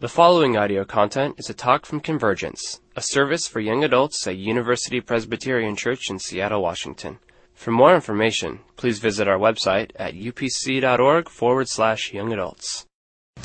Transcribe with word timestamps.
The 0.00 0.08
following 0.08 0.56
audio 0.56 0.84
content 0.84 1.34
is 1.38 1.50
a 1.50 1.54
talk 1.54 1.84
from 1.84 1.98
Convergence, 1.98 2.80
a 2.94 3.02
service 3.02 3.48
for 3.48 3.58
young 3.58 3.82
adults 3.82 4.24
at 4.28 4.36
University 4.36 5.00
Presbyterian 5.00 5.74
Church 5.74 6.08
in 6.08 6.20
Seattle, 6.20 6.62
Washington. 6.62 7.18
For 7.52 7.72
more 7.72 7.96
information, 7.96 8.60
please 8.76 9.00
visit 9.00 9.26
our 9.26 9.38
website 9.38 9.90
at 9.96 10.14
upc.org 10.14 11.28
forward 11.28 11.68
slash 11.68 12.12
young 12.12 12.32
adults. 12.32 12.86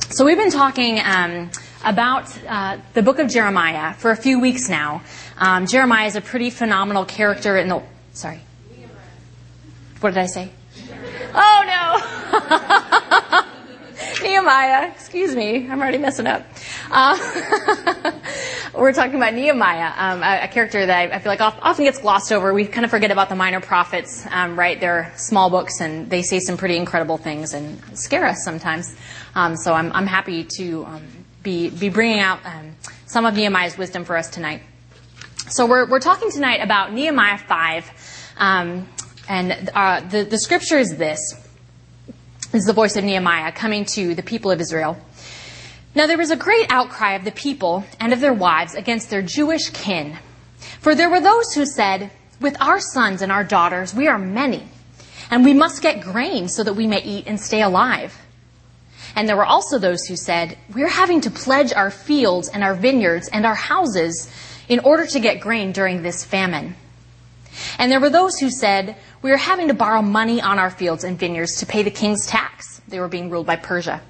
So 0.10 0.26
we've 0.26 0.38
been 0.38 0.52
talking 0.52 1.00
um, 1.00 1.50
about 1.84 2.32
uh, 2.48 2.78
the 2.94 3.02
book 3.02 3.18
of 3.18 3.32
Jeremiah 3.32 3.96
for 3.96 4.12
a 4.12 4.16
few 4.16 4.40
weeks 4.40 4.70
now. 4.70 5.02
Um, 5.40 5.66
Jeremiah 5.66 6.06
is 6.06 6.16
a 6.16 6.22
pretty 6.22 6.52
phenomenal 6.52 7.04
character 7.04 7.58
in 7.58 7.68
the. 7.68 7.82
Sorry. 8.12 8.42
What 10.02 10.14
did 10.14 10.20
I 10.20 10.28
say? 10.28 10.52
Oh 11.34 11.64
no! 11.66 12.80
Nehemiah, 14.34 14.90
excuse 14.90 15.36
me, 15.36 15.70
I'm 15.70 15.80
already 15.80 16.00
messing 16.00 16.26
up. 16.26 16.44
Uh, 16.90 18.12
we're 18.74 18.92
talking 18.92 19.14
about 19.14 19.36
Nehemiah, 19.36 19.94
um, 19.96 20.24
a, 20.24 20.46
a, 20.46 20.48
character 20.48 20.84
that 20.84 20.98
I, 21.12 21.16
I, 21.16 21.20
feel 21.20 21.32
like 21.32 21.40
often 21.40 21.86
gets 21.86 22.00
glossed 22.00 22.32
over. 22.32 22.52
We 22.52 22.66
kind 22.66 22.84
of 22.84 22.90
forget 22.90 23.12
about 23.12 23.30
the 23.30 23.36
minor 23.36 23.62
prophets, 23.62 24.26
um, 24.32 24.58
right? 24.58 24.80
They're 24.80 25.14
small 25.18 25.52
books 25.52 25.82
and 25.82 26.10
they 26.10 26.24
say 26.24 26.40
some 26.40 26.58
pretty 26.58 26.78
incredible 26.78 27.18
things 27.18 27.54
and 27.54 27.80
scare 27.96 28.26
us 28.26 28.44
sometimes. 28.44 28.96
Um, 29.36 29.56
so 29.56 29.76
I'm, 29.76 29.92
I'm, 29.92 30.08
happy 30.08 30.48
to 30.58 30.86
um, 30.86 31.04
be, 31.44 31.70
be 31.70 31.90
bringing 31.90 32.20
out 32.20 32.44
um, 32.44 32.76
some 33.06 33.28
of 33.28 33.36
Nehemiah's 33.36 33.78
wisdom 33.78 34.04
for 34.04 34.18
us 34.18 34.32
tonight. 34.32 34.64
So 35.50 35.68
we're, 35.68 35.88
we're 35.88 36.00
talking 36.00 36.32
tonight 36.32 36.62
about 36.64 36.92
Nehemiah 36.92 37.38
5. 37.38 38.34
Um, 38.38 38.90
and 39.30 39.70
uh, 39.76 40.00
the, 40.10 40.24
the 40.24 40.40
scripture 40.40 40.80
is 40.80 40.98
this. 40.98 41.43
This 42.54 42.62
is 42.62 42.68
the 42.68 42.74
voice 42.74 42.96
of 42.96 43.04
Nehemiah 43.04 43.52
coming 43.52 43.84
to 43.96 44.14
the 44.14 44.22
people 44.22 44.52
of 44.52 44.62
Israel. 44.62 44.96
Now 45.96 46.06
there 46.06 46.20
was 46.20 46.30
a 46.30 46.36
great 46.36 46.68
outcry 46.70 47.14
of 47.14 47.26
the 47.26 47.32
people 47.32 47.84
and 48.00 48.14
of 48.14 48.22
their 48.22 48.32
wives 48.32 48.76
against 48.76 49.10
their 49.10 49.24
Jewish 49.24 49.72
kin. 49.72 50.20
For 50.80 50.94
there 50.94 51.10
were 51.10 51.20
those 51.20 51.54
who 51.54 51.66
said, 51.66 52.12
With 52.40 52.56
our 52.62 52.80
sons 52.80 53.24
and 53.24 53.32
our 53.32 53.44
daughters 53.44 53.96
we 53.96 54.08
are 54.08 54.20
many, 54.20 54.68
and 55.32 55.44
we 55.44 55.56
must 55.56 55.82
get 55.82 56.04
grain 56.04 56.48
so 56.48 56.64
that 56.64 56.76
we 56.76 56.86
may 56.86 57.02
eat 57.02 57.26
and 57.26 57.40
stay 57.40 57.64
alive. 57.64 58.22
And 59.16 59.28
there 59.28 59.38
were 59.38 59.48
also 59.48 59.80
those 59.80 60.06
who 60.06 60.16
said, 60.16 60.56
We're 60.76 60.90
having 60.90 61.22
to 61.22 61.32
pledge 61.32 61.74
our 61.74 61.90
fields 61.90 62.50
and 62.50 62.64
our 62.64 62.76
vineyards 62.76 63.30
and 63.30 63.48
our 63.48 63.56
houses 63.56 64.32
in 64.70 64.78
order 64.82 65.08
to 65.08 65.20
get 65.20 65.40
grain 65.40 65.72
during 65.72 66.04
this 66.04 66.24
famine. 66.24 66.76
And 67.78 67.92
there 67.92 68.00
were 68.00 68.10
those 68.10 68.40
who 68.40 68.50
said, 68.50 68.96
we 69.22 69.32
are 69.32 69.38
having 69.38 69.68
to 69.68 69.74
borrow 69.74 70.02
money 70.02 70.42
on 70.42 70.60
our 70.60 70.70
fields 70.70 71.04
and 71.04 71.18
vineyards 71.18 71.58
to 71.58 71.66
pay 71.66 71.84
the 71.84 71.92
king's 71.92 72.26
tax. 72.26 72.82
They 72.88 73.00
were 73.00 73.08
being 73.08 73.30
ruled 73.30 73.46
by 73.46 73.56
Persia. 73.56 74.02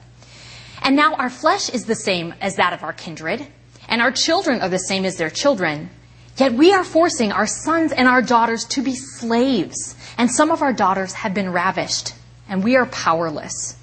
And 0.81 0.95
now 0.95 1.15
our 1.15 1.29
flesh 1.29 1.69
is 1.69 1.85
the 1.85 1.95
same 1.95 2.33
as 2.41 2.57
that 2.57 2.73
of 2.73 2.83
our 2.83 2.93
kindred, 2.93 3.47
and 3.87 4.01
our 4.01 4.11
children 4.11 4.61
are 4.61 4.69
the 4.69 4.79
same 4.79 5.05
as 5.05 5.17
their 5.17 5.29
children. 5.29 5.89
Yet 6.37 6.53
we 6.53 6.73
are 6.73 6.83
forcing 6.83 7.31
our 7.31 7.47
sons 7.47 7.91
and 7.91 8.07
our 8.07 8.21
daughters 8.21 8.65
to 8.65 8.81
be 8.81 8.95
slaves, 8.95 9.95
and 10.17 10.29
some 10.29 10.51
of 10.51 10.61
our 10.61 10.73
daughters 10.73 11.13
have 11.13 11.33
been 11.33 11.51
ravished, 11.51 12.13
and 12.49 12.63
we 12.63 12.75
are 12.75 12.85
powerless. 12.87 13.77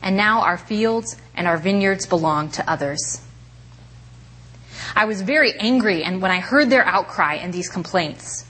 And 0.00 0.16
now 0.16 0.40
our 0.40 0.56
fields 0.58 1.16
and 1.34 1.46
our 1.46 1.58
vineyards 1.58 2.06
belong 2.06 2.50
to 2.52 2.70
others. 2.70 3.20
I 4.94 5.04
was 5.04 5.22
very 5.22 5.54
angry 5.54 6.02
and 6.02 6.20
when 6.20 6.30
I 6.30 6.40
heard 6.40 6.70
their 6.70 6.84
outcry 6.84 7.34
and 7.34 7.52
these 7.52 7.68
complaints. 7.68 8.44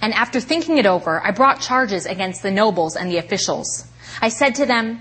And 0.00 0.12
after 0.14 0.40
thinking 0.40 0.78
it 0.78 0.86
over, 0.86 1.20
I 1.24 1.30
brought 1.30 1.60
charges 1.60 2.06
against 2.06 2.42
the 2.42 2.50
nobles 2.50 2.96
and 2.96 3.10
the 3.10 3.18
officials. 3.18 3.86
I 4.20 4.28
said 4.28 4.54
to 4.56 4.66
them, 4.66 5.00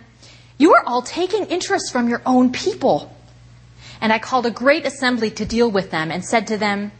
You 0.57 0.73
are 0.73 0.83
all 0.85 1.01
taking 1.01 1.45
interest 1.45 1.91
from 1.91 2.09
your 2.09 2.21
own 2.25 2.51
people. 2.51 3.15
And 4.01 4.11
I 4.11 4.19
called 4.19 4.45
a 4.45 4.51
great 4.51 4.85
assembly 4.85 5.31
to 5.31 5.45
deal 5.45 5.69
with 5.69 5.91
them 5.91 6.11
and 6.11 6.23
said 6.23 6.47
to 6.47 6.57
them, 6.57 6.91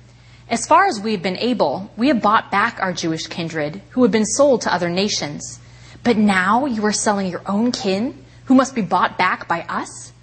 As 0.50 0.66
far 0.66 0.86
as 0.86 1.00
we 1.00 1.12
have 1.12 1.22
been 1.22 1.38
able, 1.38 1.92
we 1.98 2.08
have 2.08 2.22
bought 2.22 2.52
back 2.52 2.80
our 2.80 2.94
Jewish 2.94 3.28
kindred, 3.28 3.82
who 3.92 4.04
have 4.04 4.12
been 4.12 4.26
sold 4.26 4.62
to 4.62 4.74
other 4.74 4.90
nations. 4.90 5.60
But 6.04 6.18
now 6.18 6.66
you 6.66 6.86
are 6.86 6.94
selling 6.94 7.28
your 7.28 7.42
own 7.46 7.72
kin, 7.72 8.24
who 8.46 8.56
must 8.56 8.76
be 8.76 8.82
bought 8.82 9.18
back 9.18 9.48
by 9.48 9.62
us? 9.64 10.14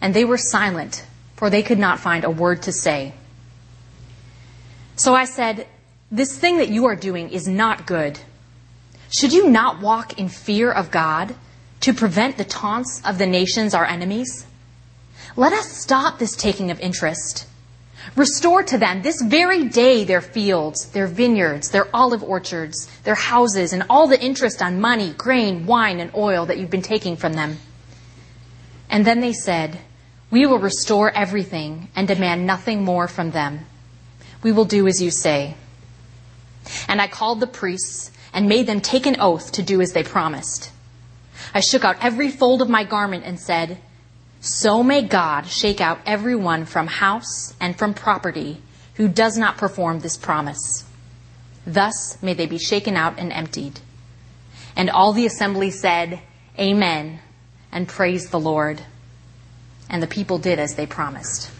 And 0.00 0.14
they 0.14 0.24
were 0.24 0.38
silent, 0.38 1.04
for 1.36 1.48
they 1.48 1.62
could 1.62 1.78
not 1.78 2.00
find 2.00 2.24
a 2.24 2.30
word 2.30 2.62
to 2.62 2.72
say. 2.72 3.14
So 4.96 5.14
I 5.14 5.24
said, 5.24 5.66
this 6.12 6.38
thing 6.38 6.58
that 6.58 6.68
you 6.68 6.84
are 6.84 6.94
doing 6.94 7.30
is 7.30 7.48
not 7.48 7.86
good. 7.86 8.20
Should 9.08 9.32
you 9.32 9.48
not 9.48 9.80
walk 9.80 10.18
in 10.18 10.28
fear 10.28 10.70
of 10.70 10.90
God 10.90 11.34
to 11.80 11.94
prevent 11.94 12.36
the 12.36 12.44
taunts 12.44 13.00
of 13.04 13.16
the 13.16 13.26
nations, 13.26 13.72
our 13.72 13.86
enemies? 13.86 14.46
Let 15.36 15.54
us 15.54 15.72
stop 15.72 16.18
this 16.18 16.36
taking 16.36 16.70
of 16.70 16.78
interest. 16.80 17.46
Restore 18.14 18.62
to 18.64 18.76
them 18.76 19.00
this 19.00 19.22
very 19.22 19.64
day 19.68 20.04
their 20.04 20.20
fields, 20.20 20.90
their 20.90 21.06
vineyards, 21.06 21.70
their 21.70 21.88
olive 21.96 22.22
orchards, 22.22 22.90
their 23.04 23.14
houses, 23.14 23.72
and 23.72 23.84
all 23.88 24.06
the 24.06 24.22
interest 24.22 24.60
on 24.60 24.80
money, 24.80 25.14
grain, 25.16 25.64
wine, 25.64 25.98
and 25.98 26.14
oil 26.14 26.44
that 26.44 26.58
you've 26.58 26.68
been 26.68 26.82
taking 26.82 27.16
from 27.16 27.32
them. 27.32 27.56
And 28.90 29.06
then 29.06 29.20
they 29.20 29.32
said, 29.32 29.78
We 30.30 30.44
will 30.44 30.58
restore 30.58 31.10
everything 31.10 31.88
and 31.96 32.06
demand 32.06 32.46
nothing 32.46 32.84
more 32.84 33.08
from 33.08 33.30
them. 33.30 33.60
We 34.42 34.52
will 34.52 34.66
do 34.66 34.86
as 34.86 35.00
you 35.00 35.10
say. 35.10 35.54
And 36.88 37.00
I 37.00 37.08
called 37.08 37.40
the 37.40 37.46
priests 37.46 38.10
and 38.32 38.48
made 38.48 38.66
them 38.66 38.80
take 38.80 39.06
an 39.06 39.20
oath 39.20 39.52
to 39.52 39.62
do 39.62 39.80
as 39.80 39.92
they 39.92 40.02
promised. 40.02 40.70
I 41.54 41.60
shook 41.60 41.84
out 41.84 42.02
every 42.02 42.30
fold 42.30 42.62
of 42.62 42.68
my 42.68 42.84
garment 42.84 43.24
and 43.24 43.38
said, 43.38 43.78
So 44.40 44.82
may 44.82 45.02
God 45.02 45.46
shake 45.46 45.80
out 45.80 46.00
everyone 46.06 46.64
from 46.64 46.86
house 46.86 47.54
and 47.60 47.76
from 47.76 47.94
property 47.94 48.62
who 48.94 49.08
does 49.08 49.36
not 49.36 49.58
perform 49.58 50.00
this 50.00 50.16
promise. 50.16 50.84
Thus 51.66 52.20
may 52.22 52.34
they 52.34 52.46
be 52.46 52.58
shaken 52.58 52.96
out 52.96 53.18
and 53.18 53.32
emptied. 53.32 53.80
And 54.76 54.90
all 54.90 55.12
the 55.12 55.26
assembly 55.26 55.70
said, 55.70 56.20
Amen, 56.58 57.20
and 57.70 57.88
praised 57.88 58.30
the 58.30 58.40
Lord. 58.40 58.82
And 59.88 60.02
the 60.02 60.06
people 60.06 60.38
did 60.38 60.58
as 60.58 60.74
they 60.74 60.86
promised. 60.86 61.50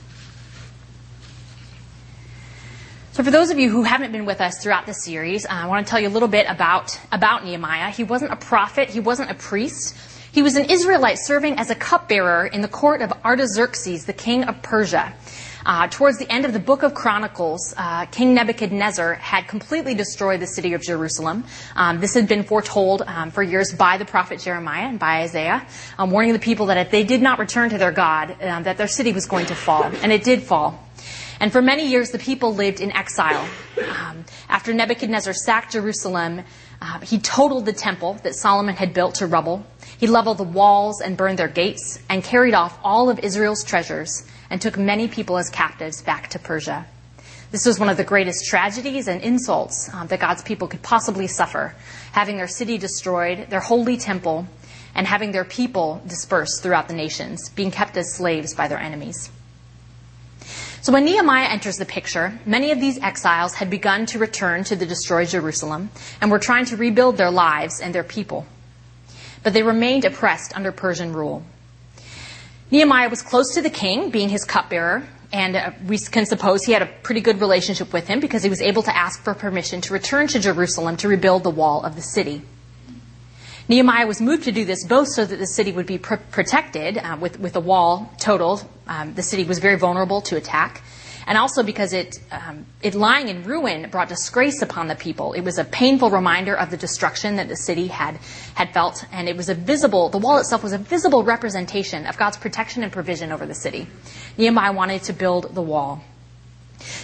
So 3.12 3.22
for 3.22 3.30
those 3.30 3.50
of 3.50 3.58
you 3.58 3.68
who 3.68 3.82
haven't 3.82 4.10
been 4.10 4.24
with 4.24 4.40
us 4.40 4.62
throughout 4.62 4.86
the 4.86 4.94
series, 4.94 5.44
uh, 5.44 5.50
I 5.50 5.66
want 5.66 5.86
to 5.86 5.90
tell 5.90 6.00
you 6.00 6.08
a 6.08 6.14
little 6.16 6.28
bit 6.28 6.46
about, 6.48 6.98
about 7.12 7.44
Nehemiah. 7.44 7.90
He 7.90 8.04
wasn't 8.04 8.32
a 8.32 8.36
prophet. 8.36 8.88
He 8.88 9.00
wasn't 9.00 9.30
a 9.30 9.34
priest. 9.34 9.94
He 10.32 10.40
was 10.40 10.56
an 10.56 10.70
Israelite 10.70 11.18
serving 11.18 11.58
as 11.58 11.68
a 11.68 11.74
cupbearer 11.74 12.46
in 12.46 12.62
the 12.62 12.68
court 12.68 13.02
of 13.02 13.12
Artaxerxes, 13.22 14.06
the 14.06 14.14
king 14.14 14.44
of 14.44 14.62
Persia. 14.62 15.12
Uh, 15.66 15.88
towards 15.88 16.16
the 16.16 16.32
end 16.32 16.46
of 16.46 16.54
the 16.54 16.58
book 16.58 16.82
of 16.82 16.94
Chronicles, 16.94 17.74
uh, 17.76 18.06
King 18.06 18.32
Nebuchadnezzar 18.32 19.16
had 19.16 19.46
completely 19.46 19.92
destroyed 19.92 20.40
the 20.40 20.46
city 20.46 20.72
of 20.72 20.80
Jerusalem. 20.80 21.44
Um, 21.76 22.00
this 22.00 22.14
had 22.14 22.26
been 22.26 22.44
foretold 22.44 23.02
um, 23.02 23.30
for 23.30 23.42
years 23.42 23.74
by 23.74 23.98
the 23.98 24.06
prophet 24.06 24.40
Jeremiah 24.40 24.88
and 24.88 24.98
by 24.98 25.20
Isaiah, 25.20 25.66
um, 25.98 26.10
warning 26.12 26.32
the 26.32 26.38
people 26.38 26.66
that 26.66 26.78
if 26.78 26.90
they 26.90 27.04
did 27.04 27.20
not 27.20 27.38
return 27.38 27.68
to 27.70 27.78
their 27.78 27.92
God, 27.92 28.34
um, 28.42 28.62
that 28.62 28.78
their 28.78 28.88
city 28.88 29.12
was 29.12 29.26
going 29.26 29.44
to 29.46 29.54
fall. 29.54 29.84
And 30.02 30.10
it 30.10 30.24
did 30.24 30.42
fall. 30.42 30.82
And 31.42 31.50
for 31.50 31.60
many 31.60 31.88
years, 31.88 32.12
the 32.12 32.20
people 32.20 32.54
lived 32.54 32.80
in 32.80 32.92
exile. 32.92 33.48
Um, 33.76 34.24
after 34.48 34.72
Nebuchadnezzar 34.72 35.34
sacked 35.34 35.72
Jerusalem, 35.72 36.42
uh, 36.80 37.00
he 37.00 37.18
totaled 37.18 37.66
the 37.66 37.72
temple 37.72 38.14
that 38.22 38.36
Solomon 38.36 38.76
had 38.76 38.94
built 38.94 39.16
to 39.16 39.26
rubble. 39.26 39.66
He 39.98 40.06
leveled 40.06 40.38
the 40.38 40.44
walls 40.44 41.00
and 41.00 41.16
burned 41.16 41.40
their 41.40 41.48
gates 41.48 41.98
and 42.08 42.22
carried 42.22 42.54
off 42.54 42.78
all 42.84 43.10
of 43.10 43.18
Israel's 43.18 43.64
treasures 43.64 44.24
and 44.50 44.62
took 44.62 44.78
many 44.78 45.08
people 45.08 45.36
as 45.36 45.50
captives 45.50 46.00
back 46.00 46.30
to 46.30 46.38
Persia. 46.38 46.86
This 47.50 47.66
was 47.66 47.80
one 47.80 47.88
of 47.88 47.96
the 47.96 48.04
greatest 48.04 48.46
tragedies 48.46 49.08
and 49.08 49.20
insults 49.20 49.92
um, 49.92 50.06
that 50.06 50.20
God's 50.20 50.44
people 50.44 50.68
could 50.68 50.82
possibly 50.82 51.26
suffer, 51.26 51.74
having 52.12 52.36
their 52.36 52.46
city 52.46 52.78
destroyed, 52.78 53.50
their 53.50 53.58
holy 53.58 53.96
temple, 53.96 54.46
and 54.94 55.08
having 55.08 55.32
their 55.32 55.44
people 55.44 56.02
dispersed 56.06 56.62
throughout 56.62 56.86
the 56.86 56.94
nations, 56.94 57.48
being 57.48 57.72
kept 57.72 57.96
as 57.96 58.14
slaves 58.14 58.54
by 58.54 58.68
their 58.68 58.78
enemies. 58.78 59.28
So 60.82 60.92
when 60.92 61.04
Nehemiah 61.04 61.46
enters 61.46 61.76
the 61.76 61.86
picture, 61.86 62.40
many 62.44 62.72
of 62.72 62.80
these 62.80 62.98
exiles 62.98 63.54
had 63.54 63.70
begun 63.70 64.04
to 64.06 64.18
return 64.18 64.64
to 64.64 64.74
the 64.74 64.84
destroyed 64.84 65.28
Jerusalem 65.28 65.90
and 66.20 66.28
were 66.28 66.40
trying 66.40 66.64
to 66.66 66.76
rebuild 66.76 67.16
their 67.16 67.30
lives 67.30 67.80
and 67.80 67.94
their 67.94 68.02
people. 68.02 68.46
But 69.44 69.52
they 69.52 69.62
remained 69.62 70.04
oppressed 70.04 70.56
under 70.56 70.72
Persian 70.72 71.12
rule. 71.12 71.44
Nehemiah 72.72 73.08
was 73.08 73.22
close 73.22 73.54
to 73.54 73.62
the 73.62 73.70
king, 73.70 74.10
being 74.10 74.28
his 74.28 74.44
cupbearer, 74.44 75.06
and 75.32 75.54
uh, 75.54 75.70
we 75.86 75.98
can 75.98 76.26
suppose 76.26 76.64
he 76.64 76.72
had 76.72 76.82
a 76.82 76.86
pretty 76.86 77.20
good 77.20 77.40
relationship 77.40 77.92
with 77.92 78.08
him 78.08 78.18
because 78.18 78.42
he 78.42 78.50
was 78.50 78.60
able 78.60 78.82
to 78.82 78.96
ask 78.96 79.22
for 79.22 79.34
permission 79.34 79.80
to 79.82 79.92
return 79.92 80.26
to 80.28 80.40
Jerusalem 80.40 80.96
to 80.96 81.06
rebuild 81.06 81.44
the 81.44 81.50
wall 81.50 81.84
of 81.84 81.94
the 81.94 82.02
city. 82.02 82.42
Nehemiah 83.72 84.06
was 84.06 84.20
moved 84.20 84.44
to 84.44 84.52
do 84.52 84.66
this 84.66 84.84
both 84.84 85.08
so 85.08 85.24
that 85.24 85.36
the 85.36 85.46
city 85.46 85.72
would 85.72 85.86
be 85.86 85.96
pr- 85.96 86.16
protected 86.30 86.98
uh, 86.98 87.16
with, 87.18 87.40
with 87.40 87.56
a 87.56 87.60
wall 87.60 88.12
totaled. 88.20 88.66
Um, 88.86 89.14
the 89.14 89.22
city 89.22 89.44
was 89.44 89.60
very 89.60 89.78
vulnerable 89.78 90.20
to 90.28 90.36
attack. 90.36 90.82
and 91.26 91.38
also 91.38 91.62
because 91.62 91.94
it, 91.94 92.18
um, 92.30 92.66
it 92.82 92.94
lying 92.94 93.28
in 93.28 93.44
ruin 93.44 93.88
brought 93.88 94.10
disgrace 94.10 94.60
upon 94.60 94.88
the 94.88 94.94
people. 94.94 95.32
It 95.32 95.40
was 95.40 95.56
a 95.56 95.64
painful 95.64 96.10
reminder 96.10 96.54
of 96.54 96.70
the 96.70 96.76
destruction 96.76 97.36
that 97.36 97.48
the 97.48 97.56
city 97.56 97.86
had, 97.86 98.18
had 98.54 98.74
felt, 98.74 99.06
and 99.10 99.26
it 99.26 99.38
was 99.38 99.48
a 99.48 99.54
visible, 99.54 100.10
the 100.10 100.18
wall 100.18 100.36
itself 100.36 100.62
was 100.62 100.74
a 100.74 100.78
visible 100.78 101.22
representation 101.24 102.04
of 102.04 102.18
God's 102.18 102.36
protection 102.36 102.82
and 102.82 102.92
provision 102.92 103.32
over 103.32 103.46
the 103.46 103.54
city. 103.54 103.86
Nehemiah 104.36 104.74
wanted 104.74 105.02
to 105.04 105.14
build 105.14 105.54
the 105.54 105.62
wall. 105.62 106.04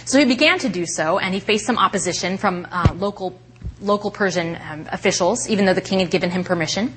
So 0.05 0.19
he 0.19 0.25
began 0.25 0.59
to 0.59 0.69
do 0.69 0.85
so, 0.85 1.17
and 1.17 1.33
he 1.33 1.39
faced 1.39 1.65
some 1.65 1.79
opposition 1.79 2.37
from 2.37 2.67
uh, 2.69 2.93
local 2.93 3.39
local 3.81 4.11
Persian 4.11 4.57
um, 4.69 4.87
officials, 4.91 5.49
even 5.49 5.65
though 5.65 5.73
the 5.73 5.81
king 5.81 5.99
had 5.99 6.11
given 6.11 6.29
him 6.29 6.43
permission. 6.43 6.93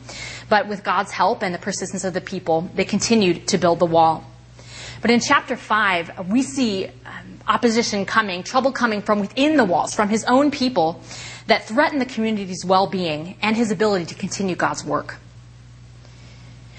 But 0.49 0.69
with 0.69 0.85
God's 0.85 1.13
help 1.13 1.43
and 1.43 1.55
the 1.55 1.59
persistence 1.59 2.05
of 2.05 2.15
the 2.15 2.21
people, 2.21 2.69
they 2.75 2.85
continued 2.85 3.49
to 3.49 3.59
build 3.59 3.79
the 3.79 3.87
wall. 3.87 4.25
But 5.01 5.11
in 5.11 5.21
chapter 5.21 5.57
5, 5.57 6.29
we 6.31 6.43
see 6.43 6.87
um, 6.87 6.93
opposition 7.49 8.07
coming, 8.07 8.43
trouble 8.43 8.73
coming 8.73 9.03
from 9.03 9.21
within 9.21 9.57
the 9.57 9.65
walls, 9.65 9.95
from 9.95 10.09
his 10.09 10.25
own 10.25 10.51
people 10.51 11.01
that 11.49 11.65
threaten 11.65 11.99
the 11.99 12.07
community's 12.07 12.65
well 12.65 12.87
being 12.87 13.37
and 13.43 13.57
his 13.57 13.71
ability 13.71 14.07
to 14.07 14.15
continue 14.15 14.55
God's 14.55 14.85
work. 14.85 15.19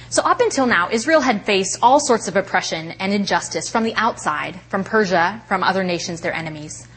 So, 0.09 0.21
up 0.21 0.39
until 0.39 0.67
now, 0.67 0.89
Israel 0.91 1.21
had 1.21 1.43
faced 1.43 1.79
all 1.81 1.99
sorts 1.99 2.27
of 2.27 2.35
oppression 2.35 2.91
and 2.99 3.11
injustice 3.11 3.67
from 3.67 3.83
the 3.83 3.95
outside, 3.95 4.61
from 4.69 4.83
Persia, 4.83 5.41
from 5.47 5.63
other 5.63 5.83
nations, 5.83 6.21
their 6.21 6.33
enemies. 6.33 6.87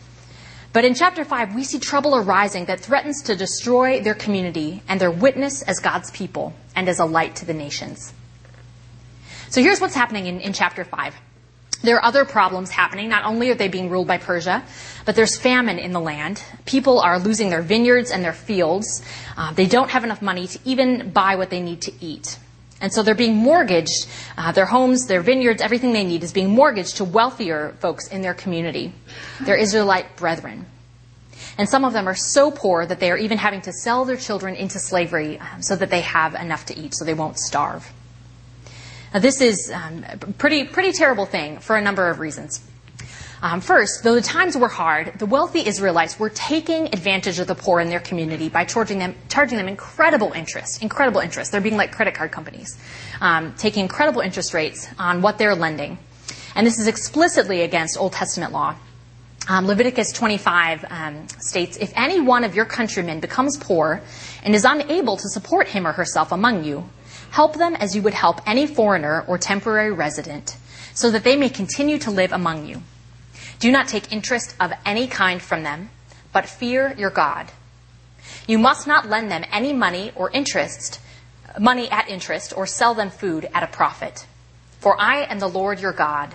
But 0.76 0.84
in 0.84 0.92
chapter 0.92 1.24
5, 1.24 1.54
we 1.54 1.64
see 1.64 1.78
trouble 1.78 2.14
arising 2.14 2.66
that 2.66 2.80
threatens 2.80 3.22
to 3.22 3.34
destroy 3.34 4.02
their 4.02 4.12
community 4.14 4.82
and 4.86 5.00
their 5.00 5.10
witness 5.10 5.62
as 5.62 5.78
God's 5.78 6.10
people 6.10 6.52
and 6.74 6.86
as 6.86 6.98
a 6.98 7.06
light 7.06 7.34
to 7.36 7.46
the 7.46 7.54
nations. 7.54 8.12
So 9.48 9.62
here's 9.62 9.80
what's 9.80 9.94
happening 9.94 10.26
in, 10.26 10.38
in 10.38 10.52
chapter 10.52 10.84
5. 10.84 11.14
There 11.82 11.96
are 11.96 12.04
other 12.04 12.26
problems 12.26 12.68
happening. 12.68 13.08
Not 13.08 13.24
only 13.24 13.48
are 13.48 13.54
they 13.54 13.68
being 13.68 13.88
ruled 13.88 14.06
by 14.06 14.18
Persia, 14.18 14.62
but 15.06 15.16
there's 15.16 15.34
famine 15.34 15.78
in 15.78 15.92
the 15.92 16.00
land. 16.00 16.42
People 16.66 17.00
are 17.00 17.18
losing 17.18 17.48
their 17.48 17.62
vineyards 17.62 18.10
and 18.10 18.22
their 18.22 18.34
fields. 18.34 19.02
Uh, 19.34 19.54
they 19.54 19.64
don't 19.64 19.88
have 19.92 20.04
enough 20.04 20.20
money 20.20 20.46
to 20.46 20.58
even 20.66 21.08
buy 21.08 21.36
what 21.36 21.48
they 21.48 21.60
need 21.60 21.80
to 21.80 21.92
eat. 22.04 22.38
And 22.80 22.92
so 22.92 23.02
they're 23.02 23.14
being 23.14 23.36
mortgaged. 23.36 24.06
Uh, 24.36 24.52
their 24.52 24.66
homes, 24.66 25.06
their 25.06 25.22
vineyards, 25.22 25.62
everything 25.62 25.92
they 25.92 26.04
need 26.04 26.22
is 26.22 26.32
being 26.32 26.50
mortgaged 26.50 26.98
to 26.98 27.04
wealthier 27.04 27.74
folks 27.80 28.08
in 28.08 28.20
their 28.20 28.34
community, 28.34 28.92
their 29.40 29.56
Israelite 29.56 30.16
brethren. 30.16 30.66
And 31.58 31.68
some 31.68 31.84
of 31.84 31.94
them 31.94 32.06
are 32.06 32.14
so 32.14 32.50
poor 32.50 32.84
that 32.84 33.00
they 33.00 33.10
are 33.10 33.16
even 33.16 33.38
having 33.38 33.62
to 33.62 33.72
sell 33.72 34.04
their 34.04 34.16
children 34.16 34.54
into 34.54 34.78
slavery 34.78 35.38
um, 35.38 35.62
so 35.62 35.74
that 35.76 35.88
they 35.88 36.02
have 36.02 36.34
enough 36.34 36.66
to 36.66 36.78
eat, 36.78 36.94
so 36.94 37.04
they 37.04 37.14
won't 37.14 37.38
starve. 37.38 37.90
Now, 39.14 39.20
this 39.20 39.40
is 39.40 39.70
um, 39.72 40.04
a 40.10 40.18
pretty, 40.18 40.64
pretty 40.64 40.92
terrible 40.92 41.24
thing 41.24 41.58
for 41.60 41.76
a 41.76 41.80
number 41.80 42.10
of 42.10 42.18
reasons. 42.18 42.60
Um, 43.46 43.60
first, 43.60 44.02
though 44.02 44.16
the 44.16 44.22
times 44.22 44.56
were 44.56 44.66
hard, 44.66 45.20
the 45.20 45.26
wealthy 45.26 45.64
Israelites 45.64 46.18
were 46.18 46.30
taking 46.30 46.86
advantage 46.86 47.38
of 47.38 47.46
the 47.46 47.54
poor 47.54 47.78
in 47.78 47.88
their 47.88 48.00
community 48.00 48.48
by 48.48 48.64
charging 48.64 48.98
them, 48.98 49.14
charging 49.28 49.56
them 49.56 49.68
incredible 49.68 50.32
interest, 50.32 50.82
incredible 50.82 51.20
interest. 51.20 51.52
They're 51.52 51.60
being 51.60 51.76
like 51.76 51.92
credit 51.92 52.14
card 52.14 52.32
companies, 52.32 52.76
um, 53.20 53.54
taking 53.56 53.84
incredible 53.84 54.20
interest 54.20 54.52
rates 54.52 54.88
on 54.98 55.22
what 55.22 55.38
they're 55.38 55.54
lending. 55.54 55.96
And 56.56 56.66
this 56.66 56.80
is 56.80 56.88
explicitly 56.88 57.62
against 57.62 57.96
Old 57.96 58.14
Testament 58.14 58.50
law. 58.50 58.74
Um, 59.48 59.68
Leviticus 59.68 60.10
25 60.10 60.84
um, 60.90 61.28
states, 61.38 61.76
If 61.76 61.92
any 61.94 62.18
one 62.18 62.42
of 62.42 62.56
your 62.56 62.64
countrymen 62.64 63.20
becomes 63.20 63.56
poor 63.58 64.02
and 64.42 64.56
is 64.56 64.64
unable 64.64 65.16
to 65.18 65.28
support 65.28 65.68
him 65.68 65.86
or 65.86 65.92
herself 65.92 66.32
among 66.32 66.64
you, 66.64 66.90
Help 67.30 67.56
them 67.56 67.74
as 67.76 67.94
you 67.94 68.02
would 68.02 68.14
help 68.14 68.40
any 68.46 68.66
foreigner 68.66 69.22
or 69.26 69.36
temporary 69.36 69.92
resident, 69.92 70.56
so 70.94 71.10
that 71.10 71.22
they 71.22 71.36
may 71.36 71.48
continue 71.48 71.98
to 71.98 72.10
live 72.10 72.32
among 72.32 72.66
you. 72.66 72.80
Do 73.58 73.70
not 73.72 73.88
take 73.88 74.12
interest 74.12 74.54
of 74.60 74.72
any 74.84 75.06
kind 75.06 75.40
from 75.40 75.62
them, 75.62 75.90
but 76.32 76.48
fear 76.48 76.94
your 76.96 77.10
God. 77.10 77.50
You 78.46 78.58
must 78.58 78.86
not 78.86 79.08
lend 79.08 79.30
them 79.30 79.44
any 79.50 79.72
money 79.72 80.12
or 80.14 80.30
interest, 80.30 81.00
money 81.58 81.88
at 81.90 82.08
interest, 82.08 82.52
or 82.56 82.66
sell 82.66 82.94
them 82.94 83.10
food 83.10 83.48
at 83.54 83.62
a 83.62 83.68
profit. 83.68 84.26
For 84.80 85.00
I 85.00 85.22
am 85.24 85.38
the 85.38 85.48
Lord 85.48 85.80
your 85.80 85.92
God. 85.92 86.34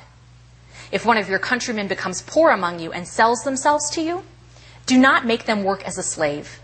If 0.91 1.05
one 1.05 1.17
of 1.17 1.29
your 1.29 1.39
countrymen 1.39 1.87
becomes 1.87 2.21
poor 2.21 2.49
among 2.49 2.79
you 2.79 2.91
and 2.91 3.07
sells 3.07 3.43
themselves 3.43 3.89
to 3.91 4.01
you, 4.01 4.23
do 4.85 4.97
not 4.97 5.25
make 5.25 5.45
them 5.45 5.63
work 5.63 5.87
as 5.87 5.97
a 5.97 6.03
slave, 6.03 6.59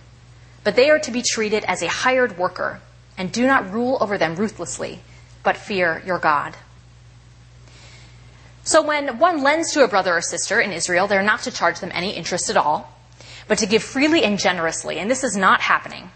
but 0.64 0.76
they 0.76 0.90
are 0.90 1.00
to 1.00 1.12
be 1.12 1.22
treated 1.22 1.64
as 1.66 1.82
a 1.82 1.88
hired 1.88 2.38
worker 2.38 2.82
and 3.18 3.32
do 3.32 3.48
not 3.48 3.72
rule 3.72 3.98
over 4.02 4.18
them 4.18 4.36
ruthlessly, 4.36 5.00
but 5.44 5.56
fear 5.56 6.02
your 6.06 6.20
God. 6.20 6.56
So 8.68 8.82
when 8.82 9.18
one 9.18 9.44
lends 9.44 9.72
to 9.72 9.86
a 9.86 9.88
brother 9.88 10.18
or 10.18 10.22
sister 10.22 10.60
in 10.60 10.74
Israel, 10.74 11.08
they're 11.08 11.24
not 11.24 11.44
to 11.44 11.52
charge 11.52 11.80
them 11.80 11.90
any 11.94 12.12
interest 12.12 12.50
at 12.50 12.58
all, 12.58 12.94
but 13.48 13.60
to 13.60 13.66
give 13.66 13.82
freely 13.82 14.26
and 14.26 14.38
generously, 14.38 15.00
and 15.00 15.10
this 15.10 15.24
is 15.24 15.38
not 15.38 15.62
happening. 15.62 16.12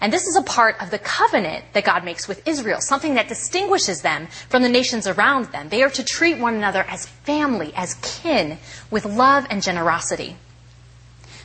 And 0.00 0.12
this 0.12 0.28
is 0.28 0.36
a 0.36 0.42
part 0.42 0.80
of 0.80 0.92
the 0.92 1.00
covenant 1.00 1.64
that 1.72 1.82
God 1.82 2.04
makes 2.04 2.28
with 2.28 2.46
Israel, 2.46 2.80
something 2.80 3.14
that 3.14 3.26
distinguishes 3.26 4.02
them 4.02 4.28
from 4.48 4.62
the 4.62 4.68
nations 4.68 5.08
around 5.08 5.46
them. 5.46 5.70
They 5.70 5.82
are 5.82 5.90
to 5.90 6.04
treat 6.04 6.38
one 6.38 6.54
another 6.54 6.84
as 6.84 7.06
family, 7.06 7.72
as 7.74 7.94
kin, 7.94 8.58
with 8.88 9.04
love 9.04 9.48
and 9.50 9.60
generosity. 9.60 10.36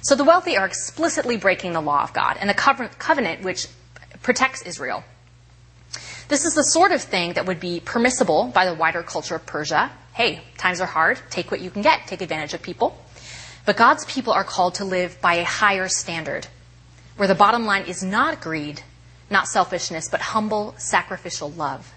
So 0.02 0.14
the 0.14 0.24
wealthy 0.24 0.56
are 0.56 0.68
explicitly 0.68 1.38
breaking 1.38 1.74
the 1.74 1.82
law 1.82 2.04
of 2.04 2.14
God 2.14 2.38
and 2.40 2.48
the 2.48 2.54
covenant 2.54 3.42
which 3.42 3.66
protects 4.22 4.62
Israel. 4.62 5.04
This 6.28 6.44
is 6.44 6.56
the 6.56 6.64
sort 6.64 6.92
of 6.92 7.02
thing 7.02 7.34
that 7.34 7.46
would 7.46 7.60
be 7.60 7.80
permissible 7.80 8.52
by 8.54 8.66
the 8.66 8.74
wider 8.74 9.02
culture 9.02 9.36
of 9.36 9.46
Persia. 9.46 9.92
Hey, 10.14 10.42
times 10.58 10.82
are 10.82 10.88
hard. 10.88 11.20
Take 11.30 11.52
what 11.52 11.62
you 11.62 11.70
can 11.70 11.82
get. 11.82 12.06
Take 12.08 12.22
advantage 12.22 12.54
of 12.54 12.62
people. 12.62 13.02
But 13.66 13.78
God's 13.78 14.04
people 14.06 14.34
are 14.34 14.44
called 14.44 14.76
to 14.76 14.86
live 14.86 15.22
by 15.22 15.36
a 15.36 15.46
higher 15.46 15.88
standard, 15.88 16.48
where 17.16 17.28
the 17.28 17.36
bottom 17.36 17.66
line 17.66 17.84
is 17.84 18.04
not 18.04 18.42
greed, 18.42 18.82
not 19.30 19.48
selfishness, 19.48 20.10
but 20.10 20.20
humble, 20.20 20.76
sacrificial 20.78 21.50
love. 21.50 21.94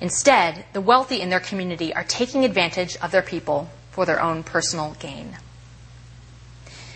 Instead, 0.00 0.64
the 0.72 0.80
wealthy 0.80 1.20
in 1.20 1.30
their 1.30 1.40
community 1.40 1.94
are 1.94 2.04
taking 2.04 2.44
advantage 2.44 2.96
of 2.96 3.10
their 3.10 3.22
people 3.22 3.70
for 3.90 4.06
their 4.06 4.22
own 4.22 4.42
personal 4.42 4.96
gain. 4.98 5.36